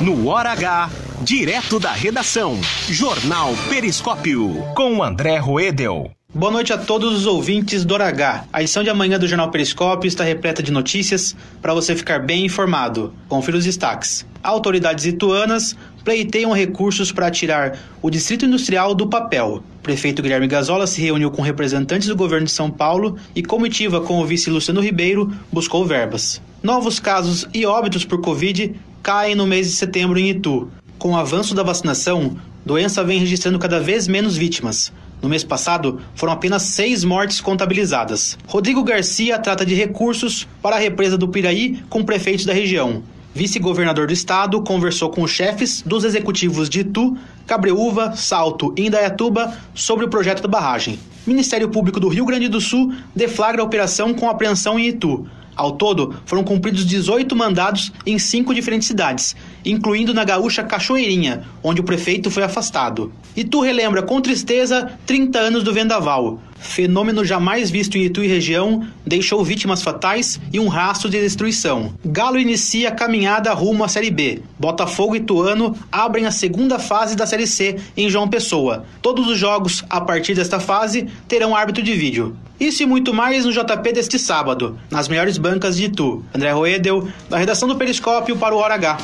No 0.01 0.27
Hora 0.27 0.51
H, 0.53 0.89
direto 1.21 1.79
da 1.79 1.91
redação, 1.91 2.59
Jornal 2.89 3.53
Periscópio, 3.69 4.55
com 4.75 5.03
André 5.03 5.37
Roedel. 5.37 6.11
Boa 6.33 6.49
noite 6.49 6.71
a 6.71 6.77
todos 6.77 7.13
os 7.13 7.25
ouvintes 7.25 7.83
do 7.83 7.93
H. 7.93 8.45
A 8.53 8.61
edição 8.61 8.81
de 8.81 8.89
amanhã 8.89 9.19
do 9.19 9.27
Jornal 9.27 9.51
Periscópio 9.51 10.07
está 10.07 10.23
repleta 10.23 10.63
de 10.63 10.71
notícias 10.71 11.35
para 11.61 11.73
você 11.73 11.93
ficar 11.93 12.19
bem 12.19 12.45
informado. 12.45 13.13
Confira 13.27 13.57
os 13.57 13.65
destaques. 13.65 14.25
Autoridades 14.41 15.05
ituanas 15.05 15.75
pleiteiam 16.05 16.53
recursos 16.53 17.11
para 17.11 17.29
tirar 17.29 17.77
o 18.01 18.09
Distrito 18.09 18.45
Industrial 18.45 18.95
do 18.95 19.07
papel. 19.07 19.61
Prefeito 19.83 20.21
Guilherme 20.21 20.47
Gazola 20.47 20.87
se 20.87 21.01
reuniu 21.01 21.29
com 21.31 21.41
representantes 21.41 22.07
do 22.07 22.15
governo 22.15 22.45
de 22.45 22.53
São 22.53 22.71
Paulo 22.71 23.17
e 23.35 23.43
comitiva 23.43 23.99
com 23.99 24.21
o 24.21 24.25
vice 24.25 24.49
Luciano 24.49 24.79
Ribeiro 24.79 25.29
buscou 25.51 25.85
verbas. 25.85 26.41
Novos 26.63 26.97
casos 26.97 27.45
e 27.53 27.65
óbitos 27.65 28.05
por 28.05 28.21
Covid 28.21 28.73
caem 29.03 29.35
no 29.35 29.45
mês 29.45 29.67
de 29.67 29.75
setembro 29.75 30.17
em 30.17 30.29
Itu. 30.29 30.71
Com 30.97 31.11
o 31.11 31.17
avanço 31.17 31.53
da 31.53 31.61
vacinação, 31.61 32.37
doença 32.65 33.03
vem 33.03 33.19
registrando 33.19 33.59
cada 33.59 33.81
vez 33.81 34.07
menos 34.07 34.37
vítimas. 34.37 34.93
No 35.21 35.29
mês 35.29 35.43
passado, 35.43 36.01
foram 36.15 36.33
apenas 36.33 36.63
seis 36.63 37.03
mortes 37.03 37.39
contabilizadas. 37.39 38.37
Rodrigo 38.47 38.83
Garcia 38.83 39.37
trata 39.37 39.65
de 39.65 39.75
recursos 39.75 40.47
para 40.61 40.75
a 40.75 40.79
represa 40.79 41.17
do 41.17 41.27
Piraí 41.27 41.83
com 41.89 42.03
prefeitos 42.03 42.45
da 42.45 42.53
região. 42.53 43.03
Vice-governador 43.33 44.07
do 44.07 44.13
estado 44.13 44.61
conversou 44.61 45.09
com 45.09 45.21
os 45.21 45.31
chefes 45.31 45.81
dos 45.83 46.03
executivos 46.03 46.69
de 46.69 46.81
Itu, 46.81 47.15
Cabreúva, 47.47 48.13
Salto 48.15 48.73
e 48.75 48.87
Indaiatuba 48.87 49.57
sobre 49.73 50.05
o 50.05 50.09
projeto 50.09 50.41
da 50.41 50.49
barragem. 50.49 50.99
Ministério 51.25 51.69
Público 51.69 51.99
do 51.99 52.09
Rio 52.09 52.25
Grande 52.25 52.49
do 52.49 52.59
Sul 52.59 52.93
deflagra 53.15 53.61
a 53.61 53.65
operação 53.65 54.13
com 54.13 54.29
apreensão 54.29 54.77
em 54.77 54.87
Itu. 54.87 55.27
Ao 55.55 55.71
todo, 55.73 56.15
foram 56.25 56.43
cumpridos 56.43 56.85
18 56.85 57.35
mandados 57.35 57.91
em 58.05 58.17
cinco 58.17 58.53
diferentes 58.53 58.87
cidades, 58.87 59.35
incluindo 59.65 60.13
na 60.13 60.23
gaúcha 60.23 60.63
Cachoeirinha, 60.63 61.43
onde 61.63 61.81
o 61.81 61.83
prefeito 61.83 62.31
foi 62.31 62.43
afastado. 62.43 63.11
Itu 63.35 63.61
relembra 63.61 64.01
com 64.01 64.21
tristeza 64.21 64.91
30 65.05 65.39
anos 65.39 65.63
do 65.63 65.73
vendaval. 65.73 66.39
Fenômeno 66.61 67.25
jamais 67.25 67.71
visto 67.71 67.97
em 67.97 68.03
Itu 68.03 68.23
e 68.23 68.27
região, 68.27 68.85
deixou 69.05 69.43
vítimas 69.43 69.81
fatais 69.81 70.39
e 70.53 70.59
um 70.59 70.67
rastro 70.67 71.09
de 71.09 71.19
destruição. 71.19 71.93
Galo 72.05 72.37
inicia 72.37 72.89
a 72.89 72.91
caminhada 72.91 73.51
rumo 73.51 73.83
à 73.83 73.87
Série 73.87 74.11
B. 74.11 74.43
Botafogo 74.59 75.15
e 75.15 75.17
Ituano 75.17 75.75
abrem 75.91 76.25
a 76.25 76.31
segunda 76.31 76.77
fase 76.77 77.15
da 77.15 77.25
Série 77.25 77.47
C 77.47 77.77
em 77.97 78.09
João 78.09 78.27
Pessoa. 78.27 78.85
Todos 79.01 79.27
os 79.27 79.39
jogos, 79.39 79.83
a 79.89 79.99
partir 79.99 80.35
desta 80.35 80.59
fase, 80.59 81.07
terão 81.27 81.55
árbitro 81.55 81.81
de 81.81 81.93
vídeo. 81.93 82.37
Isso 82.59 82.83
e 82.83 82.85
muito 82.85 83.11
mais 83.11 83.43
no 83.43 83.51
JP 83.51 83.91
deste 83.91 84.19
sábado, 84.19 84.77
nas 84.89 85.07
melhores 85.07 85.39
bancas 85.39 85.77
de 85.77 85.85
Itu. 85.85 86.23
André 86.33 86.51
Roedel, 86.51 87.07
da 87.27 87.37
redação 87.39 87.67
do 87.67 87.75
Periscópio 87.75 88.37
para 88.37 88.53
o 88.53 88.59
Hora 88.59 88.75
H. 88.75 88.97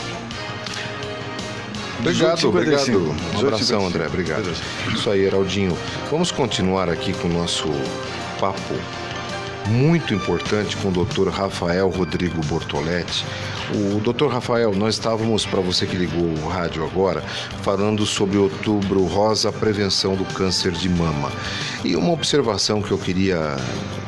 Obrigado, 2.07 2.49
obrigado. 2.49 3.15
Um 3.35 3.39
abração, 3.39 3.85
André. 3.85 4.07
Obrigado. 4.07 4.49
Isso 4.93 5.09
aí, 5.09 5.21
Heraldinho. 5.21 5.77
Vamos 6.09 6.31
continuar 6.31 6.89
aqui 6.89 7.13
com 7.13 7.27
o 7.27 7.33
nosso 7.33 7.67
papo 8.39 8.75
muito 9.67 10.13
importante 10.13 10.77
com 10.77 10.89
o 10.89 11.05
Dr. 11.05 11.29
Rafael 11.29 11.89
Rodrigo 11.89 12.41
Bortoletti. 12.45 13.25
O 13.73 13.99
Dr. 13.99 14.27
Rafael, 14.27 14.73
nós 14.73 14.95
estávamos, 14.95 15.45
para 15.45 15.59
você 15.59 15.85
que 15.85 15.97
ligou 15.97 16.23
o 16.23 16.47
rádio 16.47 16.85
agora, 16.85 17.21
falando 17.63 18.05
sobre 18.05 18.37
Outubro 18.37 19.03
Rosa, 19.03 19.51
prevenção 19.51 20.15
do 20.15 20.23
câncer 20.23 20.71
de 20.71 20.87
mama. 20.87 21.29
E 21.83 21.93
uma 21.95 22.13
observação 22.13 22.81
que 22.81 22.91
eu 22.91 22.97
queria 22.97 23.57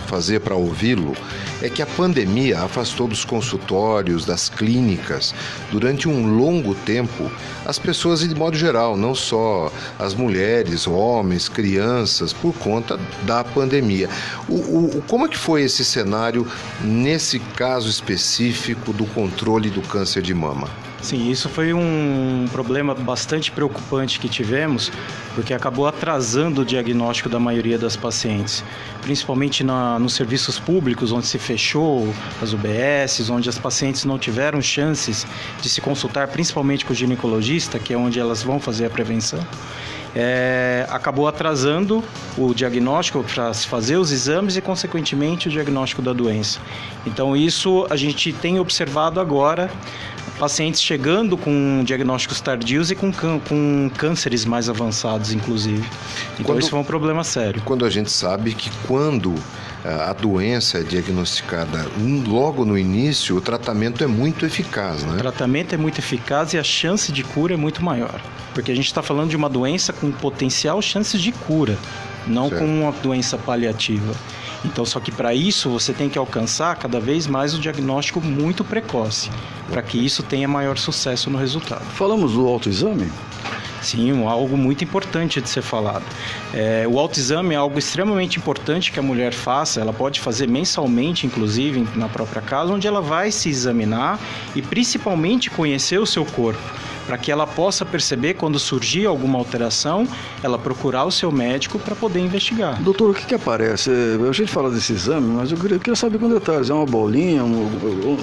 fazer 0.07 0.39
para 0.39 0.55
ouvi-lo 0.55 1.13
é 1.61 1.69
que 1.69 1.81
a 1.81 1.85
pandemia 1.85 2.61
afastou 2.61 3.07
dos 3.07 3.25
consultórios, 3.25 4.25
das 4.25 4.47
clínicas, 4.47 5.35
durante 5.71 6.07
um 6.07 6.35
longo 6.37 6.73
tempo, 6.73 7.29
as 7.65 7.77
pessoas 7.77 8.21
de 8.21 8.33
modo 8.33 8.57
geral, 8.57 8.95
não 8.95 9.13
só 9.13 9.71
as 9.99 10.13
mulheres, 10.13 10.87
homens, 10.87 11.49
crianças, 11.49 12.31
por 12.31 12.53
conta 12.55 12.97
da 13.23 13.43
pandemia. 13.43 14.09
O, 14.47 14.55
o, 14.55 15.03
como 15.07 15.25
é 15.25 15.27
que 15.27 15.37
foi 15.37 15.63
esse 15.63 15.83
cenário 15.83 16.47
nesse 16.81 17.39
caso 17.39 17.89
específico 17.89 18.93
do 18.93 19.05
controle 19.07 19.48
do 19.57 19.81
câncer 19.81 20.21
de 20.21 20.33
mama? 20.33 20.67
Sim, 21.01 21.31
isso 21.31 21.49
foi 21.49 21.73
um 21.73 22.45
problema 22.51 22.93
bastante 22.93 23.51
preocupante 23.51 24.19
que 24.19 24.29
tivemos, 24.29 24.91
porque 25.33 25.53
acabou 25.53 25.87
atrasando 25.87 26.61
o 26.61 26.65
diagnóstico 26.65 27.29
da 27.29 27.39
maioria 27.39 27.77
das 27.77 27.95
pacientes, 27.95 28.63
principalmente 29.01 29.63
na, 29.63 29.97
nos 29.97 30.13
serviços 30.13 30.59
públicos, 30.59 31.11
onde 31.11 31.25
se 31.25 31.39
fechou 31.39 32.13
as 32.41 32.53
UBSs, 32.53 33.31
onde 33.31 33.49
as 33.49 33.57
pacientes 33.57 34.05
não 34.05 34.19
tiveram 34.19 34.61
chances 34.61 35.25
de 35.61 35.69
se 35.69 35.81
consultar, 35.81 36.27
principalmente 36.27 36.85
com 36.85 36.91
o 36.93 36.95
ginecologista, 36.95 37.79
que 37.79 37.93
é 37.93 37.97
onde 37.97 38.19
elas 38.19 38.43
vão 38.43 38.59
fazer 38.59 38.85
a 38.85 38.89
prevenção. 38.89 39.39
É, 40.15 40.87
acabou 40.89 41.27
atrasando 41.27 42.03
o 42.37 42.53
diagnóstico 42.53 43.23
para 43.23 43.53
se 43.53 43.67
fazer 43.67 43.97
os 43.97 44.11
exames 44.11 44.55
e, 44.57 44.61
consequentemente, 44.61 45.47
o 45.47 45.51
diagnóstico 45.51 46.01
da 46.01 46.13
doença. 46.13 46.59
Então, 47.05 47.35
isso 47.35 47.85
a 47.89 47.95
gente 47.95 48.33
tem 48.33 48.59
observado 48.59 49.19
agora 49.19 49.69
pacientes 50.39 50.81
chegando 50.81 51.37
com 51.37 51.83
diagnósticos 51.83 52.39
tardios 52.39 52.89
e 52.89 52.95
com, 52.95 53.11
com 53.11 53.91
cânceres 53.97 54.45
mais 54.45 54.69
avançados, 54.69 55.33
inclusive. 55.33 55.85
Então 56.33 56.45
quando, 56.45 56.59
isso 56.61 56.69
foi 56.69 56.79
um 56.79 56.83
problema 56.83 57.23
sério. 57.25 57.61
Quando 57.65 57.85
a 57.85 57.89
gente 57.89 58.09
sabe 58.09 58.53
que 58.53 58.71
quando 58.87 59.35
a 59.83 60.13
doença 60.13 60.79
é 60.79 60.83
diagnosticada 60.83 61.87
logo 62.27 62.65
no 62.65 62.77
início, 62.77 63.37
o 63.37 63.41
tratamento 63.41 64.03
é 64.03 64.07
muito 64.07 64.45
eficaz, 64.45 65.03
né? 65.03 65.13
O 65.13 65.17
tratamento 65.17 65.73
é 65.73 65.77
muito 65.77 65.99
eficaz 65.99 66.53
e 66.53 66.57
a 66.57 66.63
chance 66.63 67.11
de 67.11 67.23
cura 67.23 67.53
é 67.53 67.57
muito 67.57 67.83
maior. 67.83 68.19
Porque 68.53 68.71
a 68.71 68.75
gente 68.75 68.87
está 68.87 69.01
falando 69.01 69.29
de 69.29 69.37
uma 69.37 69.47
doença 69.47 69.93
com 69.93 70.11
potencial 70.11 70.81
chances 70.81 71.21
de 71.21 71.31
cura, 71.31 71.77
não 72.27 72.49
certo. 72.49 72.61
com 72.61 72.81
uma 72.81 72.91
doença 72.91 73.37
paliativa. 73.37 74.13
Então, 74.65 74.85
só 74.85 74.99
que 74.99 75.11
para 75.11 75.33
isso 75.33 75.69
você 75.69 75.93
tem 75.93 76.09
que 76.09 76.17
alcançar 76.17 76.75
cada 76.75 76.99
vez 76.99 77.25
mais 77.25 77.53
o 77.53 77.59
diagnóstico 77.59 78.19
muito 78.19 78.65
precoce, 78.65 79.29
para 79.69 79.81
que 79.81 79.97
isso 79.97 80.21
tenha 80.23 80.47
maior 80.47 80.77
sucesso 80.77 81.29
no 81.29 81.37
resultado. 81.37 81.85
Falamos 81.95 82.33
do 82.33 82.45
autoexame? 82.45 83.09
Sim, 83.81 84.25
algo 84.27 84.57
muito 84.57 84.83
importante 84.83 85.41
de 85.41 85.49
ser 85.49 85.61
falado. 85.61 86.03
É, 86.53 86.85
o 86.87 86.99
autoexame 86.99 87.53
é 87.53 87.57
algo 87.57 87.79
extremamente 87.79 88.37
importante 88.37 88.91
que 88.91 88.99
a 88.99 89.03
mulher 89.03 89.33
faça. 89.33 89.79
Ela 89.79 89.93
pode 89.93 90.19
fazer 90.19 90.47
mensalmente, 90.47 91.25
inclusive, 91.25 91.87
na 91.95 92.09
própria 92.09 92.41
casa, 92.41 92.73
onde 92.73 92.87
ela 92.87 93.01
vai 93.01 93.31
se 93.31 93.49
examinar 93.49 94.19
e 94.55 94.61
principalmente 94.61 95.49
conhecer 95.49 95.99
o 95.99 96.05
seu 96.05 96.25
corpo 96.25 96.59
para 97.09 97.17
que 97.17 97.31
ela 97.31 97.47
possa 97.47 97.83
perceber 97.83 98.35
quando 98.35 98.59
surgir 98.59 99.07
alguma 99.07 99.39
alteração, 99.39 100.07
ela 100.43 100.59
procurar 100.59 101.05
o 101.05 101.11
seu 101.11 101.31
médico 101.31 101.79
para 101.79 101.95
poder 101.95 102.19
investigar. 102.19 102.79
Doutor, 102.83 103.09
o 103.09 103.13
que, 103.15 103.25
que 103.25 103.33
aparece? 103.33 103.89
A 103.89 104.31
gente 104.31 104.51
fala 104.51 104.69
desse 104.69 104.93
exame, 104.93 105.25
mas 105.25 105.51
eu 105.51 105.57
queria, 105.57 105.77
eu 105.77 105.79
queria 105.79 105.95
saber 105.95 106.19
com 106.19 106.29
detalhes. 106.29 106.69
É 106.69 106.73
uma 106.73 106.85
bolinha, 106.85 107.43
um, 107.43 107.67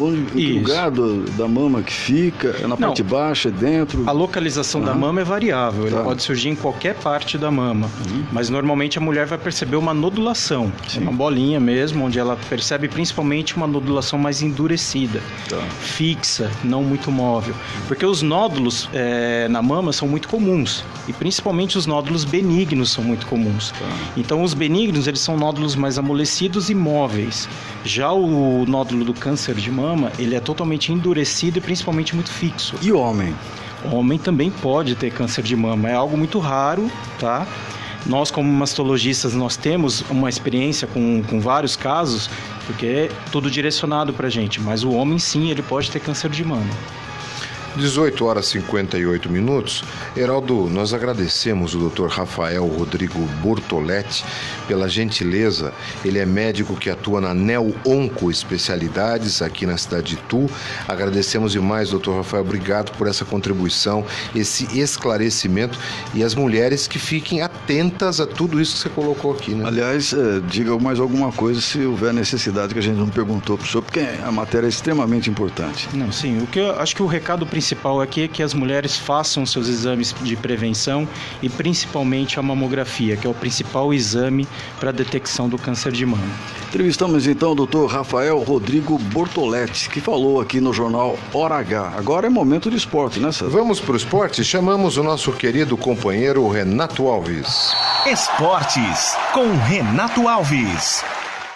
onde, 0.01 0.53
lugar 0.53 0.93
do, 0.93 1.25
da 1.33 1.49
mama 1.49 1.83
que 1.83 1.93
fica? 1.93 2.55
É 2.61 2.63
na 2.63 2.69
Não, 2.69 2.77
parte 2.77 3.03
baixa, 3.03 3.49
é 3.49 3.51
dentro? 3.51 4.05
A 4.07 4.13
localização 4.13 4.81
uhum. 4.81 4.87
da 4.87 4.95
mama 4.95 5.21
é 5.21 5.25
variável, 5.25 5.91
tá. 5.91 5.97
ele 5.97 6.05
pode 6.05 6.23
surgir 6.23 6.51
em 6.51 6.55
qualquer 6.55 6.95
parte 6.95 7.37
da 7.37 7.51
mama, 7.51 7.91
uhum. 8.07 8.25
mas 8.31 8.49
normalmente 8.49 8.99
a 8.99 9.01
mulher 9.01 9.27
vai 9.27 9.39
perceber 9.39 9.75
uma 9.75 9.93
nodulação, 9.93 10.73
Sim. 10.87 11.01
uma 11.01 11.13
bolinha 11.13 11.59
mesmo, 11.59 12.05
onde 12.05 12.21
ela 12.21 12.39
percebe 12.49 12.87
principalmente 12.87 13.57
uma 13.57 13.67
nodulação 13.67 14.17
mais 14.17 14.43
endurecida, 14.43 15.21
tá. 15.49 15.59
fixa, 15.81 16.49
não 16.63 16.85
muito 16.85 17.11
móvel, 17.11 17.57
porque 17.89 18.07
os 18.07 18.23
nódulos 18.23 18.76
nódulos 18.77 18.89
é, 18.93 19.49
na 19.49 19.63
mama 19.63 19.93
são 19.93 20.07
muito 20.07 20.29
comuns 20.29 20.85
e 21.09 21.13
principalmente 21.13 21.79
os 21.79 21.87
nódulos 21.87 22.25
benignos 22.25 22.91
são 22.91 23.03
muito 23.03 23.27
comuns. 23.27 23.71
Tá. 23.71 23.87
Então 24.17 24.43
os 24.43 24.53
benignos 24.53 25.07
eles 25.07 25.21
são 25.21 25.37
nódulos 25.37 25.75
mais 25.75 25.99
amolecidos 25.99 26.69
e 26.69 26.75
móveis. 26.75 27.49
Já 27.85 28.13
o 28.13 28.67
nódulo 28.67 29.05
do 29.05 29.15
câncer 29.15 29.55
de 29.55 29.71
mama 29.71 30.13
ele 30.19 30.35
é 30.35 30.41
totalmente 30.41 30.93
endurecido 30.93 31.59
e 31.59 31.61
principalmente 31.61 32.15
muito 32.15 32.31
fixo. 32.31 32.77
E 32.83 32.93
homem? 32.93 33.35
Homem 33.91 34.19
também 34.19 34.51
pode 34.51 34.95
ter 34.95 35.11
câncer 35.11 35.43
de 35.43 35.55
mama, 35.55 35.89
é 35.89 35.95
algo 35.95 36.17
muito 36.17 36.39
raro, 36.39 36.91
tá? 37.21 37.47
Nós, 38.05 38.31
como 38.31 38.51
mastologistas, 38.53 39.35
nós 39.35 39.57
temos 39.57 40.03
uma 40.09 40.29
experiência 40.29 40.87
com, 40.87 41.23
com 41.25 41.41
vários 41.41 41.75
casos, 41.75 42.31
porque 42.65 42.87
é 42.87 43.11
tudo 43.33 43.51
direcionado 43.51 44.13
para 44.13 44.29
gente, 44.29 44.61
mas 44.61 44.85
o 44.85 44.93
homem 44.93 45.19
sim, 45.19 45.51
ele 45.51 45.63
pode 45.63 45.91
ter 45.91 46.01
câncer 46.01 46.31
de 46.31 46.45
mama. 46.45 46.71
18 47.77 48.25
horas 48.25 48.47
e 48.47 48.53
58 48.61 49.31
minutos. 49.31 49.85
Heraldo, 50.17 50.69
nós 50.71 50.95
agradecemos 50.95 51.75
o 51.75 51.89
Dr. 51.89 52.07
Rafael 52.07 52.67
Rodrigo 52.67 53.19
Bortoletti 53.43 54.25
pela 54.67 54.89
gentileza. 54.89 55.73
Ele 56.05 56.19
é 56.19 56.27
médico 56.27 56.75
que 56.75 56.89
atua 56.89 57.21
na 57.21 57.35
Neo 57.35 57.75
Onco 57.87 58.31
Especialidades 58.31 59.43
aqui 59.43 59.67
na 59.67 59.77
cidade 59.77 60.17
de 60.17 60.17
Tu. 60.23 60.49
Agradecemos 60.89 61.53
demais, 61.53 61.91
Dr. 61.91 62.13
Rafael. 62.13 62.43
Obrigado 62.43 62.97
por 62.97 63.07
essa 63.07 63.25
contribuição, 63.25 64.05
esse 64.35 64.79
esclarecimento 64.79 65.79
e 66.15 66.25
as 66.25 66.35
mulheres 66.35 66.89
que 66.89 66.99
fiquem 66.99 67.43
atentas 67.43 68.21
a 68.21 68.27
tudo 68.27 68.61
isso 68.61 68.77
que 68.77 68.81
você 68.83 68.89
colocou 68.89 69.33
aqui, 69.33 69.55
né? 69.55 69.65
Aliás, 69.67 70.13
é, 70.13 70.41
diga 70.49 70.79
mais 70.79 70.99
alguma 70.99 71.31
coisa 71.31 71.61
se 71.61 71.85
houver 71.85 72.13
necessidade 72.13 72.73
que 72.73 72.79
a 72.79 72.83
gente 72.83 72.97
não 72.97 73.09
perguntou 73.09 73.59
para 73.59 73.67
o 73.67 73.69
senhor, 73.69 73.83
porque 73.83 74.01
a 74.01 74.33
matéria 74.33 74.67
é 74.67 74.69
extremamente 74.69 75.29
importante. 75.29 75.89
Não, 75.93 76.11
sim. 76.11 76.39
O 76.39 76.47
que 76.47 76.61
eu 76.61 76.79
acho 76.81 76.95
que 76.97 77.03
o 77.03 77.07
recado 77.07 77.47
principal 77.47 77.66
principal 77.67 78.01
aqui 78.01 78.23
é 78.23 78.29
que 78.29 78.45
as 78.45 78.55
mulheres 78.55 78.97
façam 78.97 79.45
seus 79.45 79.67
exames 79.67 80.15
de 80.23 80.37
prevenção 80.37 81.09
e 81.43 81.49
principalmente 81.49 82.39
a 82.39 82.43
mamografia, 82.43 83.17
que 83.17 83.27
é 83.27 83.31
o 83.31 83.35
principal 83.35 83.93
exame 83.93 84.47
para 84.79 84.91
a 84.91 84.93
detecção 84.93 85.49
do 85.49 85.59
câncer 85.59 85.91
de 85.91 86.07
mama. 86.07 86.23
Entrevistamos 86.69 87.27
então 87.27 87.51
o 87.51 87.55
doutor 87.57 87.91
Rafael 87.91 88.39
Rodrigo 88.39 88.97
Bortoletti, 88.99 89.91
que 89.91 90.01
falou 90.01 90.41
aqui 90.41 90.61
no 90.61 90.73
jornal 90.73 91.19
Hora 91.35 91.57
H. 91.57 91.95
Agora 91.97 92.29
é 92.29 92.31
momento 92.31 92.71
de 92.71 92.77
esporte, 92.77 93.19
né, 93.19 93.33
César? 93.33 93.51
Vamos 93.51 93.81
para 93.81 93.95
o 93.95 93.97
esporte? 93.97 94.45
Chamamos 94.45 94.97
o 94.97 95.03
nosso 95.03 95.33
querido 95.33 95.77
companheiro 95.77 96.49
Renato 96.49 97.09
Alves. 97.09 97.73
Esportes 98.07 99.17
com 99.33 99.57
Renato 99.57 100.29
Alves. 100.29 101.03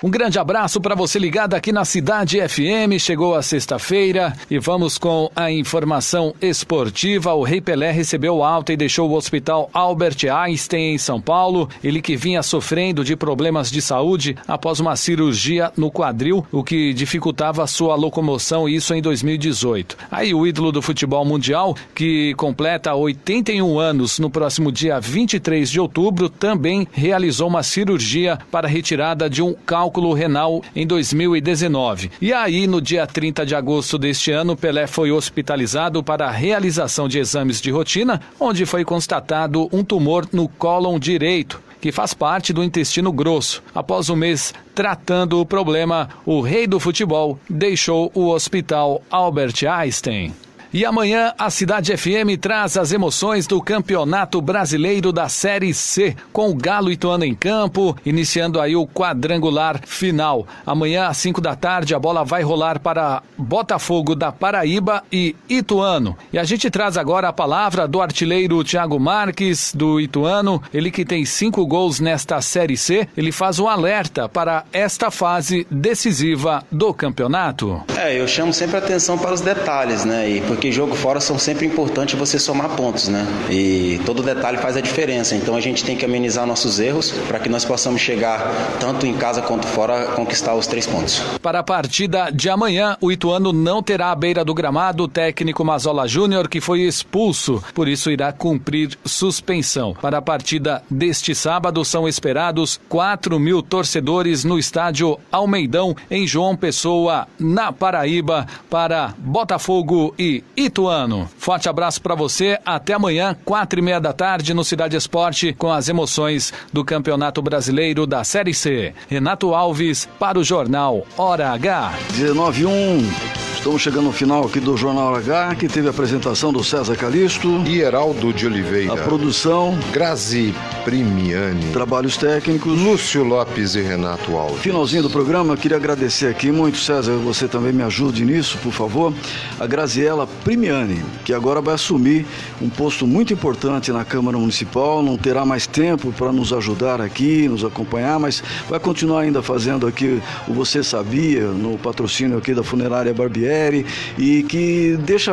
Um 0.02 0.08
grande 0.08 0.38
abraço 0.38 0.80
para 0.80 0.94
você 0.94 1.18
ligado 1.18 1.52
aqui 1.52 1.72
na 1.72 1.84
Cidade 1.84 2.40
FM. 2.40 2.98
Chegou 2.98 3.34
a 3.34 3.42
sexta-feira 3.42 4.32
e 4.50 4.58
vamos 4.58 4.96
com 4.96 5.30
a 5.36 5.52
informação 5.52 6.34
esportiva. 6.40 7.34
O 7.34 7.42
Rei 7.42 7.60
Pelé 7.60 7.90
recebeu 7.90 8.42
alta 8.42 8.72
e 8.72 8.78
deixou 8.78 9.10
o 9.10 9.14
Hospital 9.14 9.68
Albert 9.74 10.16
Einstein 10.24 10.94
em 10.94 10.98
São 10.98 11.20
Paulo. 11.20 11.68
Ele 11.84 12.00
que 12.00 12.16
vinha 12.16 12.42
sofrendo 12.42 13.04
de 13.04 13.14
problemas 13.14 13.70
de 13.70 13.82
saúde 13.82 14.38
após 14.48 14.80
uma 14.80 14.96
cirurgia 14.96 15.70
no 15.76 15.90
quadril, 15.90 16.46
o 16.50 16.64
que 16.64 16.94
dificultava 16.94 17.66
sua 17.66 17.94
locomoção, 17.94 18.66
isso 18.66 18.94
em 18.94 19.02
2018. 19.02 19.98
Aí 20.10 20.32
o 20.32 20.46
ídolo 20.46 20.72
do 20.72 20.80
futebol 20.80 21.26
mundial, 21.26 21.76
que 21.94 22.32
completa 22.36 22.94
81 22.94 23.78
anos 23.78 24.18
no 24.18 24.30
próximo 24.30 24.72
dia 24.72 24.98
23 24.98 25.68
de 25.68 25.78
outubro, 25.78 26.30
também 26.30 26.88
realizou 26.90 27.48
uma 27.48 27.62
cirurgia 27.62 28.38
para 28.50 28.66
retirada 28.66 29.28
de 29.28 29.42
um 29.42 29.52
cálculo 29.52 29.89
cálculo 29.90 30.14
renal 30.14 30.62
em 30.74 30.86
2019. 30.86 32.12
E 32.20 32.32
aí, 32.32 32.68
no 32.68 32.80
dia 32.80 33.08
30 33.08 33.44
de 33.44 33.56
agosto 33.56 33.98
deste 33.98 34.30
ano, 34.30 34.56
Pelé 34.56 34.86
foi 34.86 35.10
hospitalizado 35.10 36.00
para 36.02 36.28
a 36.28 36.30
realização 36.30 37.08
de 37.08 37.18
exames 37.18 37.60
de 37.60 37.72
rotina, 37.72 38.20
onde 38.38 38.64
foi 38.64 38.84
constatado 38.84 39.68
um 39.72 39.82
tumor 39.82 40.28
no 40.32 40.48
cólon 40.48 40.96
direito 40.96 41.60
que 41.80 41.90
faz 41.90 42.12
parte 42.12 42.52
do 42.52 42.62
intestino 42.62 43.10
grosso. 43.10 43.62
Após 43.74 44.10
um 44.10 44.16
mês 44.16 44.54
tratando 44.74 45.40
o 45.40 45.46
problema, 45.46 46.10
o 46.26 46.40
rei 46.40 46.66
do 46.66 46.78
futebol 46.78 47.38
deixou 47.48 48.12
o 48.14 48.28
hospital 48.28 49.02
Albert 49.10 49.54
Einstein. 49.66 50.34
E 50.72 50.84
amanhã 50.84 51.34
a 51.36 51.50
Cidade 51.50 51.96
FM 51.96 52.38
traz 52.40 52.76
as 52.76 52.92
emoções 52.92 53.44
do 53.44 53.60
Campeonato 53.60 54.40
Brasileiro 54.40 55.12
da 55.12 55.28
Série 55.28 55.74
C, 55.74 56.14
com 56.32 56.48
o 56.48 56.54
Galo 56.54 56.92
Ituano 56.92 57.24
em 57.24 57.34
campo, 57.34 57.96
iniciando 58.06 58.60
aí 58.60 58.76
o 58.76 58.86
quadrangular 58.86 59.80
final. 59.84 60.46
Amanhã 60.64 61.08
às 61.08 61.16
5 61.16 61.40
da 61.40 61.56
tarde 61.56 61.92
a 61.92 61.98
bola 61.98 62.24
vai 62.24 62.44
rolar 62.44 62.78
para 62.78 63.20
Botafogo 63.36 64.14
da 64.14 64.30
Paraíba 64.30 65.02
e 65.10 65.34
Ituano. 65.48 66.16
E 66.32 66.38
a 66.38 66.44
gente 66.44 66.70
traz 66.70 66.96
agora 66.96 67.28
a 67.28 67.32
palavra 67.32 67.88
do 67.88 68.00
artilheiro 68.00 68.62
Thiago 68.62 69.00
Marques 69.00 69.72
do 69.74 70.00
Ituano, 70.00 70.62
ele 70.72 70.92
que 70.92 71.04
tem 71.04 71.24
cinco 71.24 71.66
gols 71.66 71.98
nesta 71.98 72.40
Série 72.40 72.76
C, 72.76 73.08
ele 73.16 73.32
faz 73.32 73.58
um 73.58 73.66
alerta 73.66 74.28
para 74.28 74.64
esta 74.72 75.10
fase 75.10 75.66
decisiva 75.68 76.62
do 76.70 76.94
campeonato. 76.94 77.82
É, 77.98 78.16
eu 78.20 78.28
chamo 78.28 78.52
sempre 78.52 78.76
atenção 78.76 79.18
para 79.18 79.34
os 79.34 79.40
detalhes, 79.40 80.04
né? 80.04 80.30
E 80.30 80.40
porque 80.42 80.59
jogo 80.72 80.94
fora 80.94 81.20
são 81.20 81.38
sempre 81.38 81.66
importantes 81.66 82.18
você 82.18 82.38
somar 82.38 82.70
pontos, 82.70 83.08
né? 83.08 83.26
E 83.50 84.00
todo 84.04 84.22
detalhe 84.22 84.58
faz 84.58 84.76
a 84.76 84.80
diferença. 84.80 85.34
Então 85.34 85.56
a 85.56 85.60
gente 85.60 85.84
tem 85.84 85.96
que 85.96 86.04
amenizar 86.04 86.46
nossos 86.46 86.80
erros 86.80 87.12
para 87.28 87.38
que 87.38 87.48
nós 87.48 87.64
possamos 87.64 88.00
chegar 88.00 88.52
tanto 88.80 89.06
em 89.06 89.14
casa 89.14 89.40
quanto 89.40 89.66
fora 89.66 90.06
conquistar 90.16 90.54
os 90.54 90.66
três 90.66 90.86
pontos. 90.86 91.22
Para 91.42 91.60
a 91.60 91.62
partida 91.62 92.30
de 92.30 92.48
amanhã, 92.48 92.96
o 93.00 93.10
Ituano 93.10 93.52
não 93.52 93.82
terá 93.82 94.10
à 94.10 94.14
beira 94.14 94.44
do 94.44 94.54
gramado 94.54 95.04
o 95.04 95.08
técnico 95.08 95.64
Mazola 95.64 96.06
Júnior, 96.06 96.48
que 96.48 96.60
foi 96.60 96.80
expulso, 96.80 97.62
por 97.74 97.88
isso 97.88 98.10
irá 98.10 98.32
cumprir 98.32 98.98
suspensão. 99.04 99.94
Para 100.00 100.18
a 100.18 100.22
partida 100.22 100.82
deste 100.90 101.34
sábado, 101.34 101.84
são 101.84 102.08
esperados 102.08 102.80
4 102.88 103.38
mil 103.38 103.62
torcedores 103.62 104.44
no 104.44 104.58
estádio 104.58 105.18
Almeidão, 105.30 105.94
em 106.10 106.26
João 106.26 106.56
Pessoa, 106.56 107.26
na 107.38 107.72
Paraíba, 107.72 108.46
para 108.68 109.14
Botafogo 109.18 110.14
e 110.18 110.42
Ituano. 110.56 111.28
Forte 111.38 111.68
abraço 111.68 112.00
para 112.02 112.14
você. 112.14 112.58
Até 112.64 112.94
amanhã, 112.94 113.36
quatro 113.44 113.78
e 113.78 113.82
meia 113.82 114.00
da 114.00 114.12
tarde, 114.12 114.54
no 114.54 114.64
Cidade 114.64 114.96
Esporte, 114.96 115.52
com 115.52 115.72
as 115.72 115.88
emoções 115.88 116.52
do 116.72 116.84
Campeonato 116.84 117.40
Brasileiro 117.40 118.06
da 118.06 118.24
Série 118.24 118.54
C. 118.54 118.92
Renato 119.08 119.54
Alves 119.54 120.08
para 120.18 120.38
o 120.38 120.44
Jornal 120.44 121.06
Hora 121.16 121.50
H. 121.50 121.92
19 122.12 122.66
1. 122.66 123.40
Estamos 123.60 123.82
chegando 123.82 124.04
no 124.04 124.12
final 124.12 124.46
aqui 124.46 124.58
do 124.58 124.74
Jornal 124.74 125.14
H, 125.16 125.54
que 125.56 125.68
teve 125.68 125.86
a 125.86 125.90
apresentação 125.90 126.50
do 126.50 126.64
César 126.64 126.96
Calixto. 126.96 127.62
E 127.66 127.80
Heraldo 127.80 128.32
de 128.32 128.46
Oliveira. 128.46 128.94
A 128.94 128.96
produção. 128.96 129.78
Grazi 129.92 130.54
Primiani. 130.82 131.70
Trabalhos 131.70 132.16
técnicos. 132.16 132.72
Lúcio 132.80 133.22
Lopes 133.22 133.74
e 133.74 133.82
Renato 133.82 134.34
Alves. 134.34 134.62
Finalzinho 134.62 135.02
do 135.02 135.10
programa, 135.10 135.58
queria 135.58 135.76
agradecer 135.76 136.28
aqui 136.28 136.50
muito, 136.50 136.78
César, 136.78 137.18
você 137.18 137.46
também 137.46 137.70
me 137.70 137.82
ajude 137.82 138.24
nisso, 138.24 138.56
por 138.62 138.72
favor. 138.72 139.12
A 139.58 139.66
Graziela 139.66 140.26
Primiani, 140.44 141.00
que 141.24 141.32
agora 141.32 141.60
vai 141.60 141.74
assumir 141.74 142.26
um 142.60 142.68
posto 142.68 143.06
muito 143.06 143.32
importante 143.32 143.92
na 143.92 144.04
Câmara 144.04 144.38
Municipal, 144.38 145.02
não 145.02 145.16
terá 145.16 145.44
mais 145.44 145.66
tempo 145.66 146.12
para 146.12 146.32
nos 146.32 146.52
ajudar 146.52 147.00
aqui, 147.00 147.48
nos 147.48 147.64
acompanhar, 147.64 148.18
mas 148.18 148.42
vai 148.68 148.78
continuar 148.80 149.20
ainda 149.20 149.42
fazendo 149.42 149.86
aqui 149.86 150.20
o 150.48 150.52
Você 150.52 150.82
Sabia, 150.82 151.46
no 151.48 151.78
patrocínio 151.78 152.38
aqui 152.38 152.54
da 152.54 152.62
Funerária 152.62 153.12
Barbieri 153.12 153.84
e 154.18 154.42
que 154.44 154.98
deixa 155.04 155.32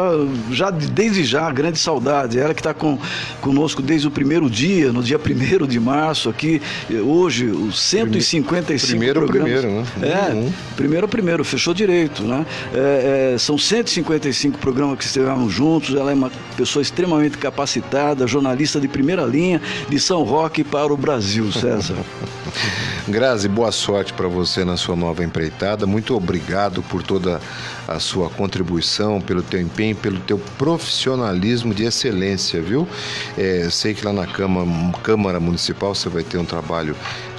já 0.52 0.70
desde 0.70 1.24
já 1.24 1.50
grande 1.52 1.80
saudade. 1.80 2.40
Ela 2.40 2.54
que 2.54 2.60
está 2.60 2.74
com, 2.74 2.98
conosco 3.42 3.82
desde 3.82 4.08
o 4.08 4.12
primeiro 4.12 4.50
dia, 4.50 4.92
no 4.92 5.02
dia 5.02 5.18
1 5.20 5.66
de 5.68 5.80
março, 5.80 6.30
aqui, 6.30 6.62
hoje, 7.06 7.46
os 7.46 7.80
155 7.80 8.90
primeiro, 8.90 9.22
programas. 9.22 9.62
Primeiro, 9.62 9.82
né? 10.00 10.30
É, 10.32 10.34
Uhum. 10.34 10.52
primeiro 10.76 11.08
primeiro, 11.08 11.44
fechou 11.46 11.74
direito, 11.74 12.24
né? 12.24 12.46
É, 12.74 13.34
é, 13.34 13.38
são 13.38 13.58
155 13.58 14.58
programas 14.58 14.97
que 14.98 15.06
estivemos 15.06 15.54
juntos, 15.54 15.96
ela 15.96 16.12
é 16.12 16.14
uma 16.14 16.32
pessoa 16.56 16.82
extremamente 16.82 17.38
capacitada, 17.38 18.28
jornalista 18.28 18.80
de 18.80 18.88
primeira 18.88 19.24
linha 19.24 19.62
de 19.88 20.00
São 20.00 20.24
Roque 20.24 20.64
para 20.64 20.94
o 20.94 20.98
Brasil, 20.98 21.52
César. 21.52 21.96
Grazi, 23.08 23.48
boa 23.48 23.72
sorte 23.72 24.12
para 24.12 24.28
você 24.28 24.66
na 24.66 24.76
sua 24.76 24.96
nova 24.96 25.24
empreitada. 25.24 25.86
Muito 25.86 26.16
obrigado 26.16 26.84
por 26.84 27.02
toda 27.02 27.40
a 27.88 28.00
sua 28.00 28.30
contribuição, 28.30 29.22
pelo 29.22 29.42
teu 29.42 29.62
empenho, 29.62 29.96
pelo 29.96 30.20
teu 30.20 30.38
profissionalismo 30.58 31.74
de 31.74 31.86
excelência, 31.86 32.62
viu? 32.62 32.86
É, 33.38 33.70
sei 33.72 33.94
que 33.94 34.06
lá 34.06 34.12
na 34.12 34.28
Câmara, 34.28 34.68
Câmara 35.04 35.40
Municipal 35.40 35.96
você 35.96 36.10
vai 36.10 36.24
ter 36.24 36.38
um 36.38 36.46
trabalho 36.46 36.96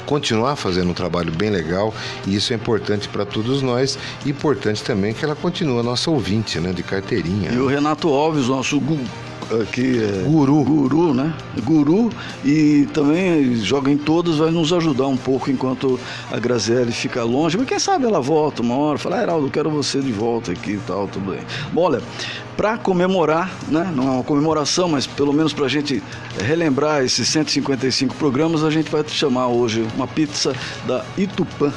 continuar 0.09 0.57
fazendo 0.57 0.91
um 0.91 0.95
trabalho 0.95 1.31
bem 1.31 1.51
legal 1.51 1.93
e 2.27 2.35
isso 2.35 2.55
é 2.55 2.57
importante 2.57 3.09
para 3.09 3.27
todos 3.27 3.61
nós 3.61 3.99
e 4.25 4.31
importante 4.31 4.83
também 4.83 5.13
que 5.13 5.23
ela 5.23 5.37
continue 5.37 5.79
a 5.79 5.83
nossa 5.83 6.11
ouvinte, 6.11 6.59
né, 6.59 6.73
de 6.73 6.83
carteirinha. 6.83 7.53
E 7.53 7.59
o 7.59 7.67
Renato 7.67 8.09
Alves, 8.09 8.49
nosso 8.49 8.81
aqui 9.63 10.03
é 10.03 10.29
guru, 10.29 10.63
guru, 10.63 11.15
né? 11.15 11.35
Guru 11.65 12.11
e 12.45 12.87
também 12.93 13.57
joga 13.57 13.91
em 13.91 13.97
todos, 13.97 14.39
vai 14.39 14.51
nos 14.51 14.73
ajudar 14.73 15.07
um 15.07 15.17
pouco 15.17 15.51
enquanto 15.51 15.99
a 16.31 16.39
Graziele 16.39 16.93
fica 16.93 17.23
longe. 17.25 17.57
Mas 17.57 17.67
quem 17.67 17.79
sabe 17.79 18.05
ela 18.05 18.21
volta 18.21 18.63
uma 18.63 18.77
hora, 18.77 18.99
fala, 18.99 19.19
ah, 19.19 19.23
Heraldo, 19.23 19.51
quero 19.51 19.71
você 19.71 20.01
de 20.01 20.13
volta 20.13 20.53
aqui 20.53 20.73
e 20.73 20.81
tal, 20.87 21.09
tudo 21.09 21.31
bem. 21.31 21.41
Bom, 21.73 21.83
olha, 21.83 22.03
para 22.57 22.77
comemorar, 22.77 23.51
né? 23.69 23.91
Não 23.95 24.09
é 24.09 24.11
uma 24.11 24.25
comemoração, 24.25 24.89
mas 24.89 25.07
pelo 25.07 25.33
menos 25.33 25.53
para 25.53 25.67
a 25.67 25.69
gente 25.69 26.03
relembrar 26.41 27.05
esses 27.05 27.29
155 27.29 28.15
programas, 28.17 28.65
a 28.65 28.71
gente 28.71 28.91
vai 28.91 29.05
chamar 29.07 29.47
hoje 29.47 29.87
uma 29.97 30.07
pizza 30.07 30.53
da 30.87 31.05
Itupã. 31.17 31.73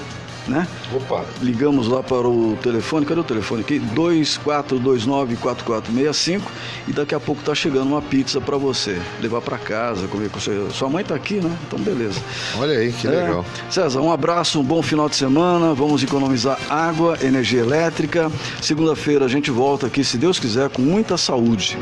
Né? 0.47 0.67
Opa. 0.93 1.23
Ligamos 1.41 1.87
lá 1.87 2.01
para 2.01 2.27
o 2.27 2.57
telefone, 2.63 3.05
cadê 3.05 3.19
o 3.21 3.23
telefone 3.23 3.61
aqui? 3.61 3.79
2429-4465 3.95 6.41
e 6.87 6.93
daqui 6.93 7.13
a 7.13 7.19
pouco 7.19 7.43
tá 7.43 7.53
chegando 7.53 7.87
uma 7.87 8.01
pizza 8.01 8.41
para 8.41 8.57
você 8.57 8.99
levar 9.21 9.41
para 9.41 9.57
casa, 9.57 10.07
comer 10.07 10.29
com 10.29 10.39
você. 10.39 10.59
Sua 10.71 10.89
mãe 10.89 11.03
tá 11.03 11.15
aqui, 11.15 11.35
né? 11.35 11.55
Então 11.67 11.79
beleza. 11.79 12.19
Olha 12.57 12.77
aí, 12.77 12.91
que 12.91 13.07
É. 13.07 13.11
legal. 13.11 13.45
César, 13.69 14.01
um 14.01 14.11
abraço, 14.11 14.59
um 14.59 14.63
bom 14.63 14.81
final 14.81 15.07
de 15.07 15.15
semana. 15.15 15.73
Vamos 15.73 16.03
economizar 16.03 16.57
água, 16.69 17.17
energia 17.21 17.61
elétrica. 17.61 18.31
Segunda-feira 18.61 19.25
a 19.25 19.29
gente 19.29 19.51
volta 19.51 19.87
aqui, 19.87 20.03
se 20.03 20.17
Deus 20.17 20.39
quiser, 20.39 20.69
com 20.69 20.81
muita 20.81 21.17
saúde. 21.17 21.77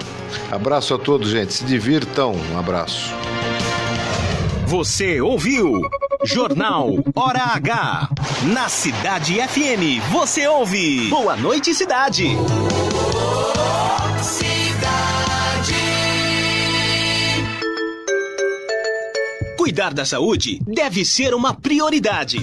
Abraço 0.52 0.94
a 0.94 1.00
todos, 1.00 1.30
gente. 1.30 1.54
Se 1.54 1.64
divirtam. 1.64 2.36
Um 2.54 2.60
abraço. 2.60 3.14
Você 4.68 5.20
ouviu 5.22 5.82
Jornal 6.26 6.96
Hora 7.16 7.54
H. 7.56 8.10
Na 8.54 8.68
Cidade 8.68 9.36
FM, 9.36 10.02
você 10.12 10.48
ouve. 10.48 11.08
Boa 11.10 11.38
noite, 11.38 11.74
cidade. 11.74 12.26
Cidade. 14.22 15.74
Cuidar 19.58 19.94
da 19.94 20.04
saúde 20.06 20.60
deve 20.68 21.06
ser 21.06 21.34
uma 21.34 21.54
prioridade. 21.54 22.38